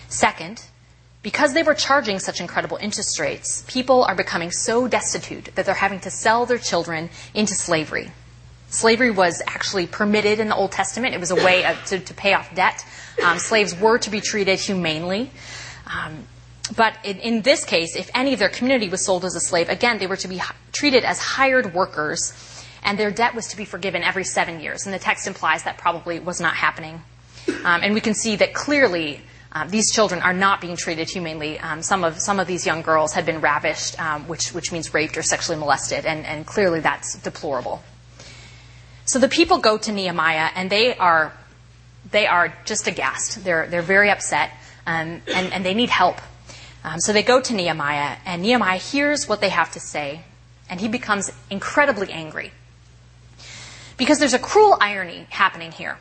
Second, 0.08 0.64
because 1.22 1.52
they 1.52 1.62
were 1.62 1.74
charging 1.74 2.18
such 2.18 2.40
incredible 2.40 2.76
interest 2.80 3.18
rates, 3.18 3.64
people 3.66 4.04
are 4.04 4.14
becoming 4.14 4.50
so 4.50 4.86
destitute 4.86 5.50
that 5.56 5.66
they're 5.66 5.74
having 5.74 6.00
to 6.00 6.10
sell 6.10 6.46
their 6.46 6.58
children 6.58 7.10
into 7.34 7.54
slavery. 7.54 8.10
Slavery 8.68 9.10
was 9.10 9.42
actually 9.46 9.86
permitted 9.86 10.40
in 10.40 10.48
the 10.48 10.54
Old 10.54 10.72
Testament. 10.72 11.14
It 11.14 11.20
was 11.20 11.30
a 11.30 11.36
way 11.36 11.64
of, 11.64 11.82
to, 11.86 11.98
to, 11.98 12.14
pay 12.14 12.34
off 12.34 12.54
debt. 12.54 12.84
Um, 13.24 13.38
slaves 13.38 13.74
were 13.78 13.98
to 13.98 14.10
be 14.10 14.20
treated 14.20 14.60
humanely. 14.60 15.30
Um, 15.86 16.24
but 16.76 16.94
in, 17.02 17.18
in, 17.18 17.42
this 17.42 17.64
case, 17.64 17.96
if 17.96 18.10
any 18.14 18.34
of 18.34 18.38
their 18.38 18.50
community 18.50 18.90
was 18.90 19.04
sold 19.04 19.24
as 19.24 19.34
a 19.34 19.40
slave, 19.40 19.70
again, 19.70 19.98
they 19.98 20.06
were 20.06 20.16
to 20.16 20.28
be 20.28 20.40
treated 20.70 21.02
as 21.02 21.18
hired 21.18 21.72
workers, 21.72 22.34
and 22.82 22.98
their 22.98 23.10
debt 23.10 23.34
was 23.34 23.48
to 23.48 23.56
be 23.56 23.64
forgiven 23.64 24.02
every 24.02 24.24
seven 24.24 24.60
years. 24.60 24.84
And 24.84 24.94
the 24.94 24.98
text 24.98 25.26
implies 25.26 25.62
that 25.62 25.78
probably 25.78 26.20
was 26.20 26.38
not 26.38 26.54
happening. 26.54 27.02
Um, 27.64 27.80
and 27.82 27.94
we 27.94 28.02
can 28.02 28.12
see 28.12 28.36
that 28.36 28.52
clearly 28.52 29.22
um, 29.52 29.70
these 29.70 29.90
children 29.90 30.20
are 30.20 30.34
not 30.34 30.60
being 30.60 30.76
treated 30.76 31.08
humanely. 31.08 31.58
Um, 31.58 31.82
some 31.82 32.04
of 32.04 32.20
some 32.20 32.38
of 32.38 32.46
these 32.46 32.66
young 32.66 32.82
girls 32.82 33.14
had 33.14 33.24
been 33.24 33.40
ravished, 33.40 33.98
um, 34.00 34.28
which 34.28 34.52
which 34.52 34.72
means 34.72 34.92
raped 34.92 35.16
or 35.16 35.22
sexually 35.22 35.58
molested, 35.58 36.04
and, 36.04 36.26
and 36.26 36.46
clearly 36.46 36.80
that's 36.80 37.14
deplorable. 37.16 37.82
So 39.06 39.18
the 39.18 39.28
people 39.28 39.58
go 39.58 39.78
to 39.78 39.90
Nehemiah, 39.90 40.50
and 40.54 40.68
they 40.68 40.96
are 40.96 41.32
they 42.10 42.26
are 42.26 42.54
just 42.66 42.86
aghast. 42.86 43.42
They're 43.42 43.66
they're 43.66 43.80
very 43.82 44.10
upset, 44.10 44.50
um, 44.86 45.22
and 45.26 45.52
and 45.52 45.64
they 45.64 45.74
need 45.74 45.90
help. 45.90 46.20
Um, 46.84 47.00
so 47.00 47.12
they 47.12 47.22
go 47.22 47.40
to 47.40 47.54
Nehemiah, 47.54 48.18
and 48.26 48.42
Nehemiah 48.42 48.78
hears 48.78 49.28
what 49.28 49.40
they 49.40 49.48
have 49.48 49.72
to 49.72 49.80
say, 49.80 50.22
and 50.68 50.78
he 50.78 50.88
becomes 50.88 51.32
incredibly 51.50 52.12
angry 52.12 52.52
because 53.96 54.18
there's 54.18 54.34
a 54.34 54.38
cruel 54.38 54.76
irony 54.80 55.26
happening 55.30 55.72
here. 55.72 55.98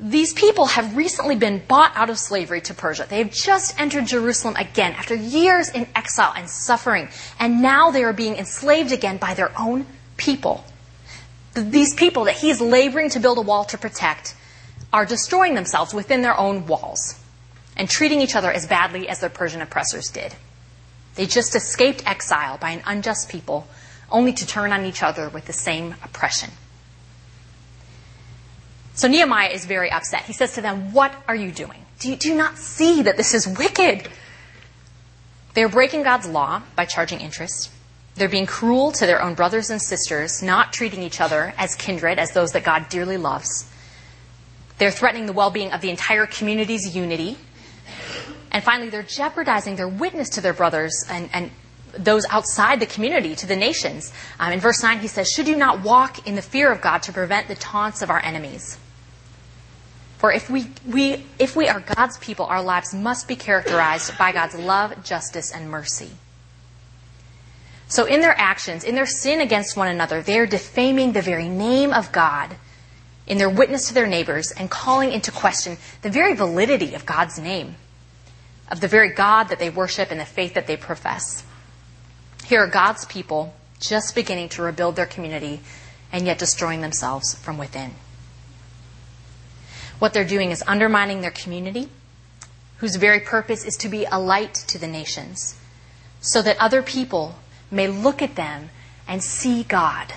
These 0.00 0.32
people 0.32 0.66
have 0.66 0.96
recently 0.96 1.34
been 1.34 1.60
bought 1.66 1.90
out 1.96 2.08
of 2.08 2.18
slavery 2.18 2.60
to 2.62 2.74
Persia. 2.74 3.06
They 3.08 3.18
have 3.18 3.32
just 3.32 3.78
entered 3.80 4.06
Jerusalem 4.06 4.54
again 4.54 4.92
after 4.92 5.14
years 5.16 5.68
in 5.68 5.88
exile 5.96 6.32
and 6.36 6.48
suffering, 6.48 7.08
and 7.40 7.60
now 7.60 7.90
they 7.90 8.04
are 8.04 8.12
being 8.12 8.36
enslaved 8.36 8.92
again 8.92 9.16
by 9.16 9.34
their 9.34 9.50
own 9.58 9.86
people. 10.16 10.64
These 11.54 11.94
people 11.94 12.24
that 12.24 12.36
he 12.36 12.50
is 12.50 12.60
laboring 12.60 13.10
to 13.10 13.20
build 13.20 13.38
a 13.38 13.42
wall 13.42 13.64
to 13.64 13.78
protect 13.78 14.36
are 14.92 15.04
destroying 15.04 15.54
themselves 15.54 15.92
within 15.92 16.22
their 16.22 16.38
own 16.38 16.66
walls 16.68 17.18
and 17.76 17.90
treating 17.90 18.20
each 18.20 18.36
other 18.36 18.52
as 18.52 18.66
badly 18.68 19.08
as 19.08 19.18
their 19.18 19.30
Persian 19.30 19.60
oppressors 19.60 20.10
did. 20.10 20.36
They 21.16 21.26
just 21.26 21.56
escaped 21.56 22.06
exile 22.06 22.56
by 22.56 22.70
an 22.70 22.82
unjust 22.86 23.28
people 23.28 23.66
only 24.12 24.32
to 24.34 24.46
turn 24.46 24.72
on 24.72 24.84
each 24.84 25.02
other 25.02 25.28
with 25.28 25.46
the 25.46 25.52
same 25.52 25.96
oppression. 26.04 26.50
So 28.98 29.06
Nehemiah 29.06 29.50
is 29.50 29.64
very 29.64 29.92
upset. 29.92 30.24
He 30.24 30.32
says 30.32 30.54
to 30.54 30.60
them, 30.60 30.92
What 30.92 31.14
are 31.28 31.36
you 31.36 31.52
doing? 31.52 31.86
Do 32.00 32.10
you, 32.10 32.16
do 32.16 32.30
you 32.30 32.34
not 32.34 32.58
see 32.58 33.02
that 33.02 33.16
this 33.16 33.32
is 33.32 33.46
wicked? 33.46 34.08
They're 35.54 35.68
breaking 35.68 36.02
God's 36.02 36.26
law 36.26 36.62
by 36.74 36.84
charging 36.84 37.20
interest. 37.20 37.70
They're 38.16 38.28
being 38.28 38.46
cruel 38.46 38.90
to 38.90 39.06
their 39.06 39.22
own 39.22 39.34
brothers 39.34 39.70
and 39.70 39.80
sisters, 39.80 40.42
not 40.42 40.72
treating 40.72 41.00
each 41.00 41.20
other 41.20 41.54
as 41.56 41.76
kindred, 41.76 42.18
as 42.18 42.32
those 42.32 42.50
that 42.52 42.64
God 42.64 42.88
dearly 42.88 43.16
loves. 43.16 43.70
They're 44.78 44.90
threatening 44.90 45.26
the 45.26 45.32
well 45.32 45.52
being 45.52 45.70
of 45.70 45.80
the 45.80 45.90
entire 45.90 46.26
community's 46.26 46.96
unity. 46.96 47.38
And 48.50 48.64
finally, 48.64 48.90
they're 48.90 49.04
jeopardizing 49.04 49.76
their 49.76 49.86
witness 49.86 50.28
to 50.30 50.40
their 50.40 50.54
brothers 50.54 51.04
and, 51.08 51.30
and 51.32 51.52
those 51.96 52.26
outside 52.30 52.80
the 52.80 52.86
community, 52.86 53.36
to 53.36 53.46
the 53.46 53.54
nations. 53.54 54.12
Um, 54.40 54.52
in 54.52 54.58
verse 54.58 54.82
9, 54.82 54.98
he 54.98 55.06
says, 55.06 55.30
Should 55.30 55.46
you 55.46 55.56
not 55.56 55.84
walk 55.84 56.26
in 56.26 56.34
the 56.34 56.42
fear 56.42 56.72
of 56.72 56.80
God 56.80 57.04
to 57.04 57.12
prevent 57.12 57.46
the 57.46 57.54
taunts 57.54 58.02
of 58.02 58.10
our 58.10 58.20
enemies? 58.24 58.76
For 60.18 60.32
if 60.32 60.50
we, 60.50 60.66
we, 60.84 61.24
if 61.38 61.54
we 61.54 61.68
are 61.68 61.80
God's 61.80 62.18
people, 62.18 62.46
our 62.46 62.62
lives 62.62 62.92
must 62.92 63.28
be 63.28 63.36
characterized 63.36 64.18
by 64.18 64.32
God's 64.32 64.56
love, 64.56 65.04
justice, 65.04 65.52
and 65.52 65.70
mercy. 65.70 66.10
So 67.86 68.04
in 68.04 68.20
their 68.20 68.38
actions, 68.38 68.82
in 68.82 68.96
their 68.96 69.06
sin 69.06 69.40
against 69.40 69.76
one 69.76 69.88
another, 69.88 70.20
they 70.20 70.38
are 70.40 70.46
defaming 70.46 71.12
the 71.12 71.22
very 71.22 71.48
name 71.48 71.92
of 71.92 72.10
God 72.10 72.56
in 73.28 73.38
their 73.38 73.48
witness 73.48 73.88
to 73.88 73.94
their 73.94 74.08
neighbors 74.08 74.50
and 74.50 74.68
calling 74.68 75.12
into 75.12 75.30
question 75.30 75.78
the 76.02 76.10
very 76.10 76.34
validity 76.34 76.94
of 76.94 77.06
God's 77.06 77.38
name, 77.38 77.76
of 78.70 78.80
the 78.80 78.88
very 78.88 79.10
God 79.10 79.44
that 79.44 79.60
they 79.60 79.70
worship 79.70 80.10
and 80.10 80.18
the 80.18 80.26
faith 80.26 80.54
that 80.54 80.66
they 80.66 80.76
profess. 80.76 81.44
Here 82.44 82.64
are 82.64 82.66
God's 82.66 83.04
people 83.06 83.54
just 83.78 84.16
beginning 84.16 84.48
to 84.50 84.62
rebuild 84.62 84.96
their 84.96 85.06
community 85.06 85.60
and 86.10 86.26
yet 86.26 86.38
destroying 86.38 86.80
themselves 86.80 87.34
from 87.34 87.56
within. 87.56 87.94
What 89.98 90.12
they're 90.12 90.24
doing 90.24 90.50
is 90.50 90.62
undermining 90.66 91.20
their 91.20 91.30
community, 91.30 91.88
whose 92.78 92.96
very 92.96 93.20
purpose 93.20 93.64
is 93.64 93.76
to 93.78 93.88
be 93.88 94.04
a 94.04 94.18
light 94.18 94.54
to 94.68 94.78
the 94.78 94.86
nations, 94.86 95.58
so 96.20 96.42
that 96.42 96.56
other 96.58 96.82
people 96.82 97.36
may 97.70 97.88
look 97.88 98.22
at 98.22 98.36
them 98.36 98.70
and 99.06 99.22
see 99.22 99.64
God. 99.64 100.12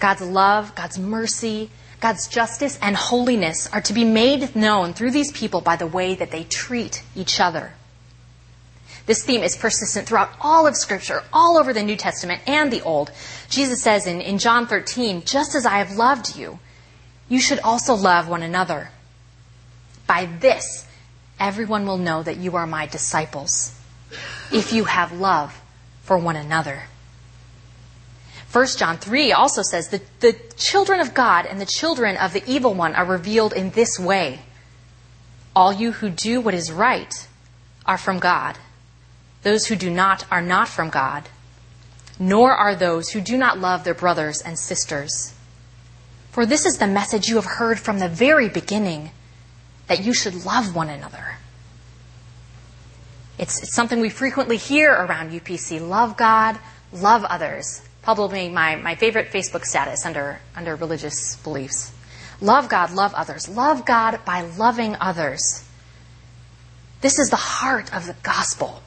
God's 0.00 0.22
love, 0.22 0.74
God's 0.74 0.98
mercy, 0.98 1.70
God's 2.00 2.28
justice, 2.28 2.78
and 2.82 2.96
holiness 2.96 3.68
are 3.72 3.80
to 3.82 3.92
be 3.92 4.04
made 4.04 4.54
known 4.54 4.92
through 4.92 5.10
these 5.10 5.32
people 5.32 5.60
by 5.60 5.76
the 5.76 5.86
way 5.86 6.14
that 6.14 6.30
they 6.30 6.44
treat 6.44 7.02
each 7.14 7.40
other. 7.40 7.72
This 9.06 9.24
theme 9.24 9.42
is 9.42 9.56
persistent 9.56 10.06
throughout 10.06 10.30
all 10.40 10.66
of 10.66 10.76
Scripture, 10.76 11.22
all 11.32 11.58
over 11.58 11.72
the 11.72 11.82
New 11.82 11.96
Testament 11.96 12.40
and 12.46 12.70
the 12.70 12.80
Old. 12.82 13.10
Jesus 13.50 13.82
says 13.82 14.06
in, 14.06 14.20
in 14.20 14.38
John 14.38 14.66
13, 14.66 15.24
just 15.24 15.54
as 15.54 15.66
I 15.66 15.78
have 15.78 15.92
loved 15.92 16.36
you, 16.36 16.58
you 17.28 17.40
should 17.40 17.60
also 17.60 17.94
love 17.94 18.28
one 18.28 18.42
another. 18.42 18.90
By 20.06 20.26
this, 20.26 20.86
everyone 21.40 21.86
will 21.86 21.98
know 21.98 22.22
that 22.22 22.36
you 22.36 22.56
are 22.56 22.66
my 22.66 22.86
disciples, 22.86 23.78
if 24.52 24.72
you 24.72 24.84
have 24.84 25.12
love 25.12 25.60
for 26.02 26.18
one 26.18 26.36
another. 26.36 26.84
1 28.52 28.66
John 28.76 28.98
3 28.98 29.32
also 29.32 29.62
says 29.62 29.88
that 29.88 30.20
the 30.20 30.34
children 30.56 31.00
of 31.00 31.14
God 31.14 31.46
and 31.46 31.60
the 31.60 31.66
children 31.66 32.16
of 32.16 32.32
the 32.32 32.44
evil 32.46 32.74
one 32.74 32.94
are 32.94 33.04
revealed 33.04 33.52
in 33.52 33.70
this 33.70 33.98
way. 33.98 34.40
All 35.56 35.72
you 35.72 35.92
who 35.92 36.10
do 36.10 36.40
what 36.40 36.54
is 36.54 36.70
right 36.70 37.12
are 37.86 37.98
from 37.98 38.18
God 38.18 38.58
those 39.44 39.66
who 39.66 39.76
do 39.76 39.90
not 39.90 40.24
are 40.30 40.42
not 40.42 40.68
from 40.68 40.90
God, 40.90 41.28
nor 42.18 42.52
are 42.52 42.74
those 42.74 43.10
who 43.10 43.20
do 43.20 43.36
not 43.36 43.58
love 43.58 43.84
their 43.84 43.94
brothers 43.94 44.40
and 44.40 44.58
sisters. 44.58 45.34
For 46.34 46.46
this 46.46 46.66
is 46.66 46.78
the 46.78 46.88
message 46.88 47.28
you 47.28 47.36
have 47.36 47.44
heard 47.44 47.78
from 47.78 48.00
the 48.00 48.08
very 48.08 48.48
beginning 48.48 49.12
that 49.86 50.02
you 50.02 50.12
should 50.12 50.44
love 50.44 50.74
one 50.74 50.88
another. 50.88 51.36
It's, 53.38 53.62
it's 53.62 53.72
something 53.72 54.00
we 54.00 54.10
frequently 54.10 54.56
hear 54.56 54.90
around 54.92 55.30
UPC 55.30 55.80
love 55.80 56.16
God, 56.16 56.58
love 56.92 57.22
others. 57.22 57.82
Probably 58.02 58.48
my, 58.48 58.74
my 58.74 58.96
favorite 58.96 59.30
Facebook 59.30 59.64
status 59.64 60.04
under, 60.04 60.40
under 60.56 60.74
religious 60.74 61.36
beliefs. 61.36 61.92
Love 62.40 62.68
God, 62.68 62.90
love 62.90 63.14
others. 63.14 63.48
Love 63.48 63.86
God 63.86 64.18
by 64.24 64.40
loving 64.42 64.96
others. 65.00 65.64
This 67.00 67.20
is 67.20 67.30
the 67.30 67.36
heart 67.36 67.94
of 67.94 68.08
the 68.08 68.16
gospel. 68.24 68.82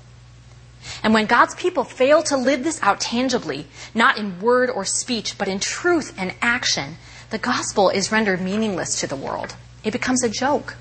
And 1.02 1.14
when 1.14 1.28
God's 1.28 1.56
people 1.56 1.86
fail 1.86 2.24
to 2.24 2.36
live 2.36 2.66
this 2.66 2.84
out 2.84 3.00
tangibly, 3.00 3.68
not 3.96 4.18
in 4.18 4.42
word 4.42 4.70
or 4.70 4.84
speech, 4.84 5.38
but 5.38 5.48
in 5.48 5.62
truth 5.62 6.14
and 6.18 6.36
action, 6.42 6.98
the 7.30 7.38
gospel 7.38 7.90
is 7.90 8.12
rendered 8.12 8.42
meaningless 8.42 9.00
to 9.02 9.08
the 9.08 9.16
world. 9.16 9.56
It 9.84 9.92
becomes 9.92 10.24
a 10.24 10.30
joke. 10.30 10.76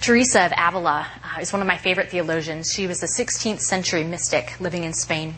Teresa 0.00 0.46
of 0.46 0.52
Avila 0.58 1.06
uh, 1.22 1.40
is 1.40 1.52
one 1.52 1.62
of 1.62 1.68
my 1.68 1.76
favorite 1.76 2.10
theologians. 2.10 2.72
She 2.72 2.88
was 2.88 3.02
a 3.02 3.06
16th 3.06 3.60
century 3.60 4.02
mystic 4.02 4.58
living 4.60 4.82
in 4.82 4.92
Spain. 4.92 5.36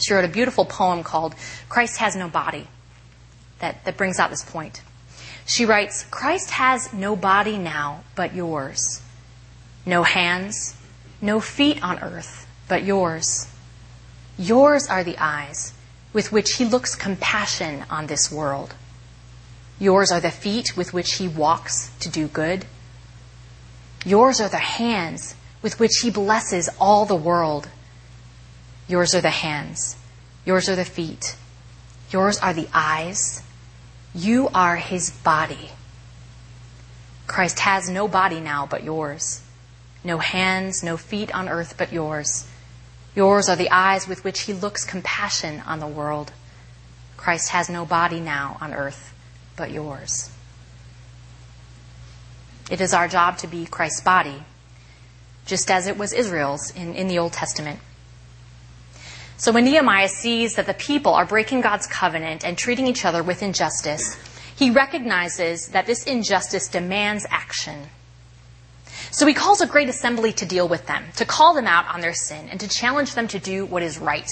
She 0.00 0.14
wrote 0.14 0.24
a 0.24 0.28
beautiful 0.28 0.64
poem 0.64 1.02
called 1.02 1.34
Christ 1.68 1.98
Has 1.98 2.14
No 2.14 2.28
Body 2.28 2.68
that, 3.58 3.84
that 3.84 3.96
brings 3.96 4.20
out 4.20 4.30
this 4.30 4.44
point. 4.44 4.82
She 5.46 5.64
writes, 5.64 6.04
Christ 6.04 6.50
has 6.50 6.92
no 6.92 7.16
body 7.16 7.58
now 7.58 8.04
but 8.14 8.34
yours, 8.34 9.02
no 9.84 10.04
hands, 10.04 10.76
no 11.20 11.40
feet 11.40 11.82
on 11.82 11.98
earth 11.98 12.46
but 12.68 12.84
yours. 12.84 13.48
Yours 14.38 14.86
are 14.86 15.02
the 15.02 15.16
eyes 15.18 15.72
with 16.12 16.32
which 16.32 16.54
he 16.56 16.64
looks 16.64 16.94
compassion 16.94 17.84
on 17.90 18.06
this 18.06 18.30
world. 18.30 18.74
Yours 19.78 20.10
are 20.10 20.20
the 20.20 20.30
feet 20.30 20.76
with 20.76 20.92
which 20.92 21.14
he 21.14 21.28
walks 21.28 21.90
to 22.00 22.08
do 22.08 22.26
good. 22.26 22.64
Yours 24.04 24.40
are 24.40 24.48
the 24.48 24.56
hands 24.56 25.34
with 25.62 25.78
which 25.78 25.98
he 26.02 26.10
blesses 26.10 26.68
all 26.80 27.04
the 27.04 27.14
world. 27.16 27.68
Yours 28.88 29.14
are 29.14 29.20
the 29.20 29.30
hands. 29.30 29.96
Yours 30.44 30.68
are 30.68 30.76
the 30.76 30.84
feet. 30.84 31.36
Yours 32.10 32.38
are 32.38 32.54
the 32.54 32.68
eyes. 32.72 33.42
You 34.14 34.48
are 34.54 34.76
his 34.76 35.10
body. 35.10 35.70
Christ 37.26 37.60
has 37.60 37.90
no 37.90 38.08
body 38.08 38.40
now 38.40 38.66
but 38.66 38.82
yours 38.82 39.42
no 40.04 40.18
hands, 40.18 40.82
no 40.82 40.96
feet 40.96 41.32
on 41.34 41.48
earth 41.48 41.74
but 41.76 41.92
yours. 41.92 42.46
Yours 43.14 43.48
are 43.48 43.56
the 43.56 43.70
eyes 43.70 44.06
with 44.06 44.24
which 44.24 44.42
he 44.42 44.52
looks 44.52 44.84
compassion 44.84 45.62
on 45.66 45.80
the 45.80 45.86
world. 45.86 46.32
Christ 47.16 47.50
has 47.50 47.68
no 47.68 47.84
body 47.84 48.20
now 48.20 48.56
on 48.60 48.72
earth 48.72 49.14
but 49.56 49.70
yours. 49.70 50.30
It 52.70 52.80
is 52.80 52.94
our 52.94 53.08
job 53.08 53.38
to 53.38 53.46
be 53.46 53.66
Christ's 53.66 54.02
body, 54.02 54.44
just 55.46 55.70
as 55.70 55.86
it 55.86 55.98
was 55.98 56.12
Israel's 56.12 56.70
in, 56.70 56.94
in 56.94 57.08
the 57.08 57.18
Old 57.18 57.32
Testament. 57.32 57.80
So 59.36 59.52
when 59.52 59.64
Nehemiah 59.64 60.08
sees 60.08 60.56
that 60.56 60.66
the 60.66 60.74
people 60.74 61.14
are 61.14 61.24
breaking 61.24 61.60
God's 61.60 61.86
covenant 61.86 62.44
and 62.44 62.58
treating 62.58 62.86
each 62.86 63.04
other 63.04 63.22
with 63.22 63.42
injustice, 63.42 64.16
he 64.54 64.70
recognizes 64.70 65.68
that 65.68 65.86
this 65.86 66.04
injustice 66.04 66.68
demands 66.68 67.26
action. 67.30 67.88
So 69.10 69.26
he 69.26 69.34
calls 69.34 69.60
a 69.60 69.66
great 69.66 69.88
assembly 69.88 70.32
to 70.34 70.46
deal 70.46 70.68
with 70.68 70.86
them, 70.86 71.04
to 71.16 71.24
call 71.24 71.54
them 71.54 71.66
out 71.66 71.86
on 71.92 72.00
their 72.00 72.14
sin, 72.14 72.48
and 72.50 72.60
to 72.60 72.68
challenge 72.68 73.14
them 73.14 73.28
to 73.28 73.38
do 73.38 73.64
what 73.64 73.82
is 73.82 73.98
right. 73.98 74.30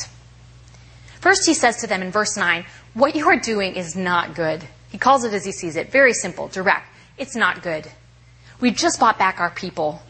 First, 1.21 1.47
he 1.47 1.54
says 1.54 1.78
to 1.78 1.87
them 1.87 2.02
in 2.02 2.11
verse 2.11 2.37
9, 2.37 2.64
What 2.95 3.16
you 3.16 3.28
are 3.28 3.38
doing 3.38 3.75
is 3.75 3.97
not 3.97 4.35
good. 4.35 4.62
He 4.90 4.99
calls 4.99 5.25
it 5.25 5.35
as 5.35 5.45
he 5.45 5.52
sees 5.52 5.76
it, 5.76 5.90
very 5.90 6.12
simple, 6.12 6.49
direct. 6.49 6.88
It's 7.18 7.35
not 7.35 7.62
good. 7.62 7.87
We 8.61 8.71
just 8.71 9.00
bought 9.00 9.18
back 9.18 9.40
our 9.40 9.50
people. 9.50 10.02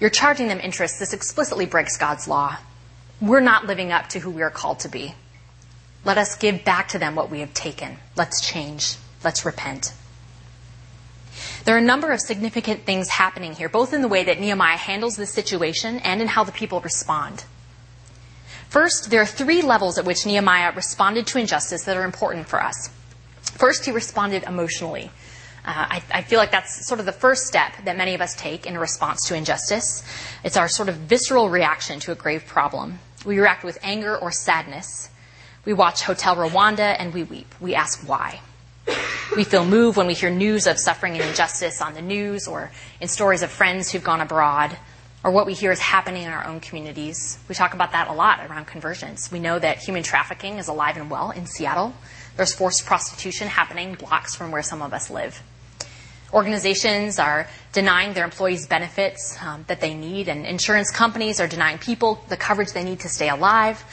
You're 0.00 0.10
charging 0.10 0.48
them 0.48 0.60
interest. 0.60 0.98
This 0.98 1.12
explicitly 1.12 1.66
breaks 1.66 1.96
God's 1.96 2.26
law. 2.26 2.56
We're 3.20 3.40
not 3.40 3.66
living 3.66 3.92
up 3.92 4.08
to 4.10 4.18
who 4.18 4.30
we 4.30 4.42
are 4.42 4.50
called 4.50 4.80
to 4.80 4.88
be. 4.88 5.14
Let 6.04 6.18
us 6.18 6.36
give 6.36 6.64
back 6.64 6.88
to 6.88 6.98
them 6.98 7.14
what 7.14 7.30
we 7.30 7.40
have 7.40 7.54
taken. 7.54 7.96
Let's 8.14 8.46
change. 8.46 8.96
Let's 9.24 9.44
repent. 9.44 9.92
There 11.66 11.74
are 11.74 11.78
a 11.78 11.82
number 11.82 12.12
of 12.12 12.20
significant 12.20 12.84
things 12.84 13.08
happening 13.08 13.52
here, 13.52 13.68
both 13.68 13.92
in 13.92 14.00
the 14.00 14.06
way 14.06 14.22
that 14.22 14.38
Nehemiah 14.38 14.76
handles 14.76 15.16
this 15.16 15.34
situation 15.34 15.98
and 15.98 16.22
in 16.22 16.28
how 16.28 16.44
the 16.44 16.52
people 16.52 16.80
respond. 16.80 17.44
First, 18.68 19.10
there 19.10 19.20
are 19.20 19.26
three 19.26 19.62
levels 19.62 19.98
at 19.98 20.04
which 20.04 20.24
Nehemiah 20.24 20.72
responded 20.76 21.26
to 21.26 21.40
injustice 21.40 21.82
that 21.82 21.96
are 21.96 22.04
important 22.04 22.46
for 22.46 22.62
us. 22.62 22.88
First, 23.42 23.84
he 23.84 23.90
responded 23.90 24.44
emotionally. 24.44 25.10
Uh, 25.64 25.98
I, 25.98 26.02
I, 26.14 26.22
feel 26.22 26.38
like 26.38 26.52
that's 26.52 26.86
sort 26.86 27.00
of 27.00 27.06
the 27.06 27.10
first 27.10 27.48
step 27.48 27.72
that 27.84 27.96
many 27.96 28.14
of 28.14 28.20
us 28.20 28.36
take 28.36 28.64
in 28.64 28.78
response 28.78 29.26
to 29.26 29.34
injustice. 29.34 30.04
It's 30.44 30.56
our 30.56 30.68
sort 30.68 30.88
of 30.88 30.94
visceral 30.94 31.50
reaction 31.50 31.98
to 32.00 32.12
a 32.12 32.14
grave 32.14 32.46
problem. 32.46 33.00
We 33.24 33.40
react 33.40 33.64
with 33.64 33.76
anger 33.82 34.16
or 34.16 34.30
sadness. 34.30 35.10
We 35.64 35.72
watch 35.72 36.04
Hotel 36.04 36.36
Rwanda 36.36 36.94
and 36.96 37.12
we 37.12 37.24
weep. 37.24 37.52
We 37.60 37.74
ask 37.74 38.08
why. 38.08 38.40
We 39.36 39.44
feel 39.44 39.64
moved 39.64 39.96
when 39.96 40.06
we 40.06 40.14
hear 40.14 40.30
news 40.30 40.66
of 40.66 40.78
suffering 40.78 41.14
and 41.14 41.22
injustice 41.22 41.82
on 41.82 41.94
the 41.94 42.02
news 42.02 42.46
or 42.46 42.70
in 43.00 43.08
stories 43.08 43.42
of 43.42 43.50
friends 43.50 43.90
who've 43.90 44.04
gone 44.04 44.20
abroad 44.20 44.76
or 45.26 45.30
what 45.32 45.44
we 45.44 45.54
hear 45.54 45.72
is 45.72 45.80
happening 45.80 46.22
in 46.22 46.30
our 46.30 46.46
own 46.46 46.60
communities. 46.60 47.38
We 47.48 47.54
talk 47.54 47.74
about 47.74 47.92
that 47.92 48.08
a 48.08 48.12
lot 48.12 48.48
around 48.48 48.66
Convergence. 48.66 49.32
We 49.32 49.40
know 49.40 49.58
that 49.58 49.78
human 49.78 50.04
trafficking 50.04 50.58
is 50.58 50.68
alive 50.68 50.96
and 50.96 51.10
well 51.10 51.32
in 51.32 51.46
Seattle. 51.46 51.94
There's 52.36 52.54
forced 52.54 52.86
prostitution 52.86 53.48
happening 53.48 53.94
blocks 53.94 54.36
from 54.36 54.52
where 54.52 54.62
some 54.62 54.82
of 54.82 54.92
us 54.94 55.10
live. 55.10 55.42
Organizations 56.32 57.18
are 57.18 57.48
denying 57.72 58.12
their 58.12 58.24
employees 58.24 58.66
benefits 58.66 59.36
um, 59.42 59.64
that 59.68 59.80
they 59.80 59.94
need, 59.94 60.28
and 60.28 60.46
insurance 60.46 60.90
companies 60.90 61.40
are 61.40 61.48
denying 61.48 61.78
people 61.78 62.22
the 62.28 62.36
coverage 62.36 62.72
they 62.72 62.84
need 62.84 63.00
to 63.00 63.08
stay 63.08 63.28
alive. 63.28 63.84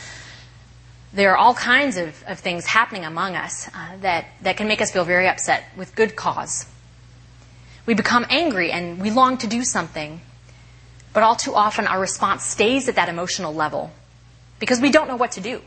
There 1.14 1.32
are 1.32 1.38
all 1.38 1.54
kinds 1.54 1.98
of, 1.98 2.24
of 2.28 2.40
things 2.40 2.66
happening 2.66 3.06
among 3.06 3.36
us 3.36 3.70
uh, 3.74 3.98
that, 4.02 4.26
that 4.42 4.58
can 4.58 4.68
make 4.68 4.82
us 4.82 4.92
feel 4.92 5.06
very 5.06 5.28
upset 5.28 5.64
with 5.78 5.96
good 5.96 6.16
cause. 6.16 6.66
We 7.86 7.94
become 7.94 8.26
angry 8.30 8.72
and 8.72 9.00
we 9.00 9.12
long 9.12 9.38
to 9.40 9.48
do 9.48 9.64
something, 9.64 10.22
but 11.14 11.22
all 11.22 11.36
too 11.36 11.54
often 11.54 11.86
our 11.86 12.00
response 12.00 12.44
stays 12.44 12.90
at 12.90 12.96
that 12.96 13.10
emotional 13.10 13.54
level 13.54 13.92
because 14.60 14.82
we 14.82 14.90
don't 14.90 15.08
know 15.08 15.16
what 15.16 15.34
to 15.34 15.42
do. 15.42 15.62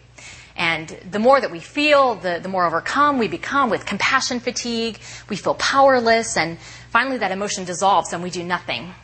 And 0.57 0.89
the 1.11 1.19
more 1.19 1.41
that 1.41 1.53
we 1.53 1.61
feel, 1.61 2.15
the, 2.15 2.41
the 2.43 2.49
more 2.49 2.67
overcome 2.67 3.19
we 3.19 3.29
become 3.29 3.69
with 3.69 3.85
compassion 3.85 4.41
fatigue. 4.41 4.99
We 5.29 5.37
feel 5.37 5.55
powerless, 5.55 6.37
and 6.37 6.59
finally 6.91 7.19
that 7.19 7.31
emotion 7.31 7.65
dissolves 7.65 8.13
and 8.15 8.23
we 8.23 8.31
do 8.31 8.43
nothing. 8.43 8.95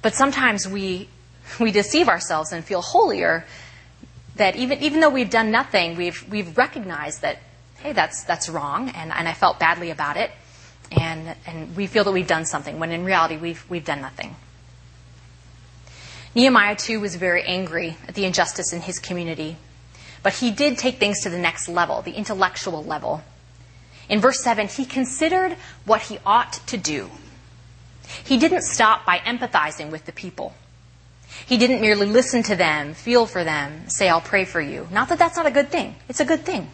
But 0.00 0.14
sometimes 0.14 0.66
we, 0.66 1.08
we 1.60 1.70
deceive 1.70 2.08
ourselves 2.08 2.52
and 2.52 2.64
feel 2.64 2.80
holier 2.80 3.44
that 4.36 4.56
even, 4.56 4.80
even 4.80 5.00
though 5.00 5.10
we've 5.10 5.30
done 5.30 5.50
nothing, 5.50 5.96
we've, 5.96 6.24
we've 6.28 6.56
recognized 6.56 7.22
that, 7.22 7.38
hey, 7.78 7.92
that's, 7.92 8.24
that's 8.24 8.48
wrong, 8.48 8.88
and, 8.90 9.12
and 9.12 9.28
I 9.28 9.32
felt 9.32 9.58
badly 9.58 9.90
about 9.90 10.16
it, 10.16 10.30
and, 10.90 11.36
and 11.46 11.76
we 11.76 11.86
feel 11.86 12.04
that 12.04 12.12
we've 12.12 12.26
done 12.26 12.44
something, 12.44 12.78
when 12.78 12.90
in 12.90 13.04
reality 13.04 13.36
we've, 13.36 13.64
we've 13.68 13.84
done 13.84 14.00
nothing. 14.00 14.34
Nehemiah, 16.34 16.74
too, 16.74 16.98
was 17.00 17.14
very 17.14 17.44
angry 17.44 17.96
at 18.08 18.14
the 18.14 18.24
injustice 18.24 18.72
in 18.72 18.80
his 18.80 18.98
community. 18.98 19.56
But 20.24 20.34
he 20.34 20.50
did 20.50 20.78
take 20.78 20.96
things 20.96 21.20
to 21.20 21.30
the 21.30 21.38
next 21.38 21.68
level, 21.68 22.02
the 22.02 22.12
intellectual 22.12 22.82
level. 22.82 23.22
In 24.08 24.20
verse 24.20 24.40
7, 24.40 24.66
he 24.68 24.84
considered 24.84 25.56
what 25.84 26.02
he 26.02 26.18
ought 26.26 26.54
to 26.66 26.76
do. 26.76 27.10
He 28.24 28.36
didn't 28.36 28.62
stop 28.62 29.06
by 29.06 29.18
empathizing 29.18 29.90
with 29.90 30.06
the 30.06 30.12
people. 30.12 30.54
He 31.46 31.56
didn't 31.56 31.80
merely 31.80 32.06
listen 32.06 32.42
to 32.44 32.56
them, 32.56 32.94
feel 32.94 33.26
for 33.26 33.44
them, 33.44 33.88
say, 33.88 34.08
I'll 34.08 34.20
pray 34.20 34.44
for 34.44 34.60
you. 34.60 34.88
Not 34.90 35.08
that 35.08 35.18
that's 35.18 35.36
not 35.36 35.46
a 35.46 35.50
good 35.50 35.70
thing. 35.70 35.96
It's 36.08 36.20
a 36.20 36.24
good 36.24 36.44
thing. 36.44 36.70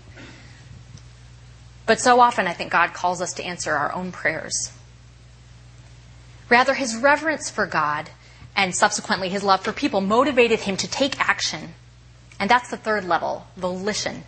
But 1.86 2.00
so 2.00 2.20
often, 2.20 2.46
I 2.46 2.52
think 2.52 2.70
God 2.70 2.92
calls 2.92 3.20
us 3.20 3.32
to 3.34 3.42
answer 3.42 3.72
our 3.72 3.92
own 3.92 4.12
prayers. 4.12 4.72
Rather, 6.48 6.74
his 6.74 6.96
reverence 6.96 7.50
for 7.50 7.66
God 7.66 8.10
and 8.54 8.74
subsequently 8.74 9.28
his 9.28 9.42
love 9.42 9.62
for 9.62 9.72
people 9.72 10.00
motivated 10.00 10.60
him 10.60 10.76
to 10.76 10.88
take 10.88 11.18
action 11.20 11.74
and 12.40 12.48
that's 12.48 12.70
the 12.70 12.78
third 12.78 13.04
level, 13.04 13.46
volition. 13.58 14.24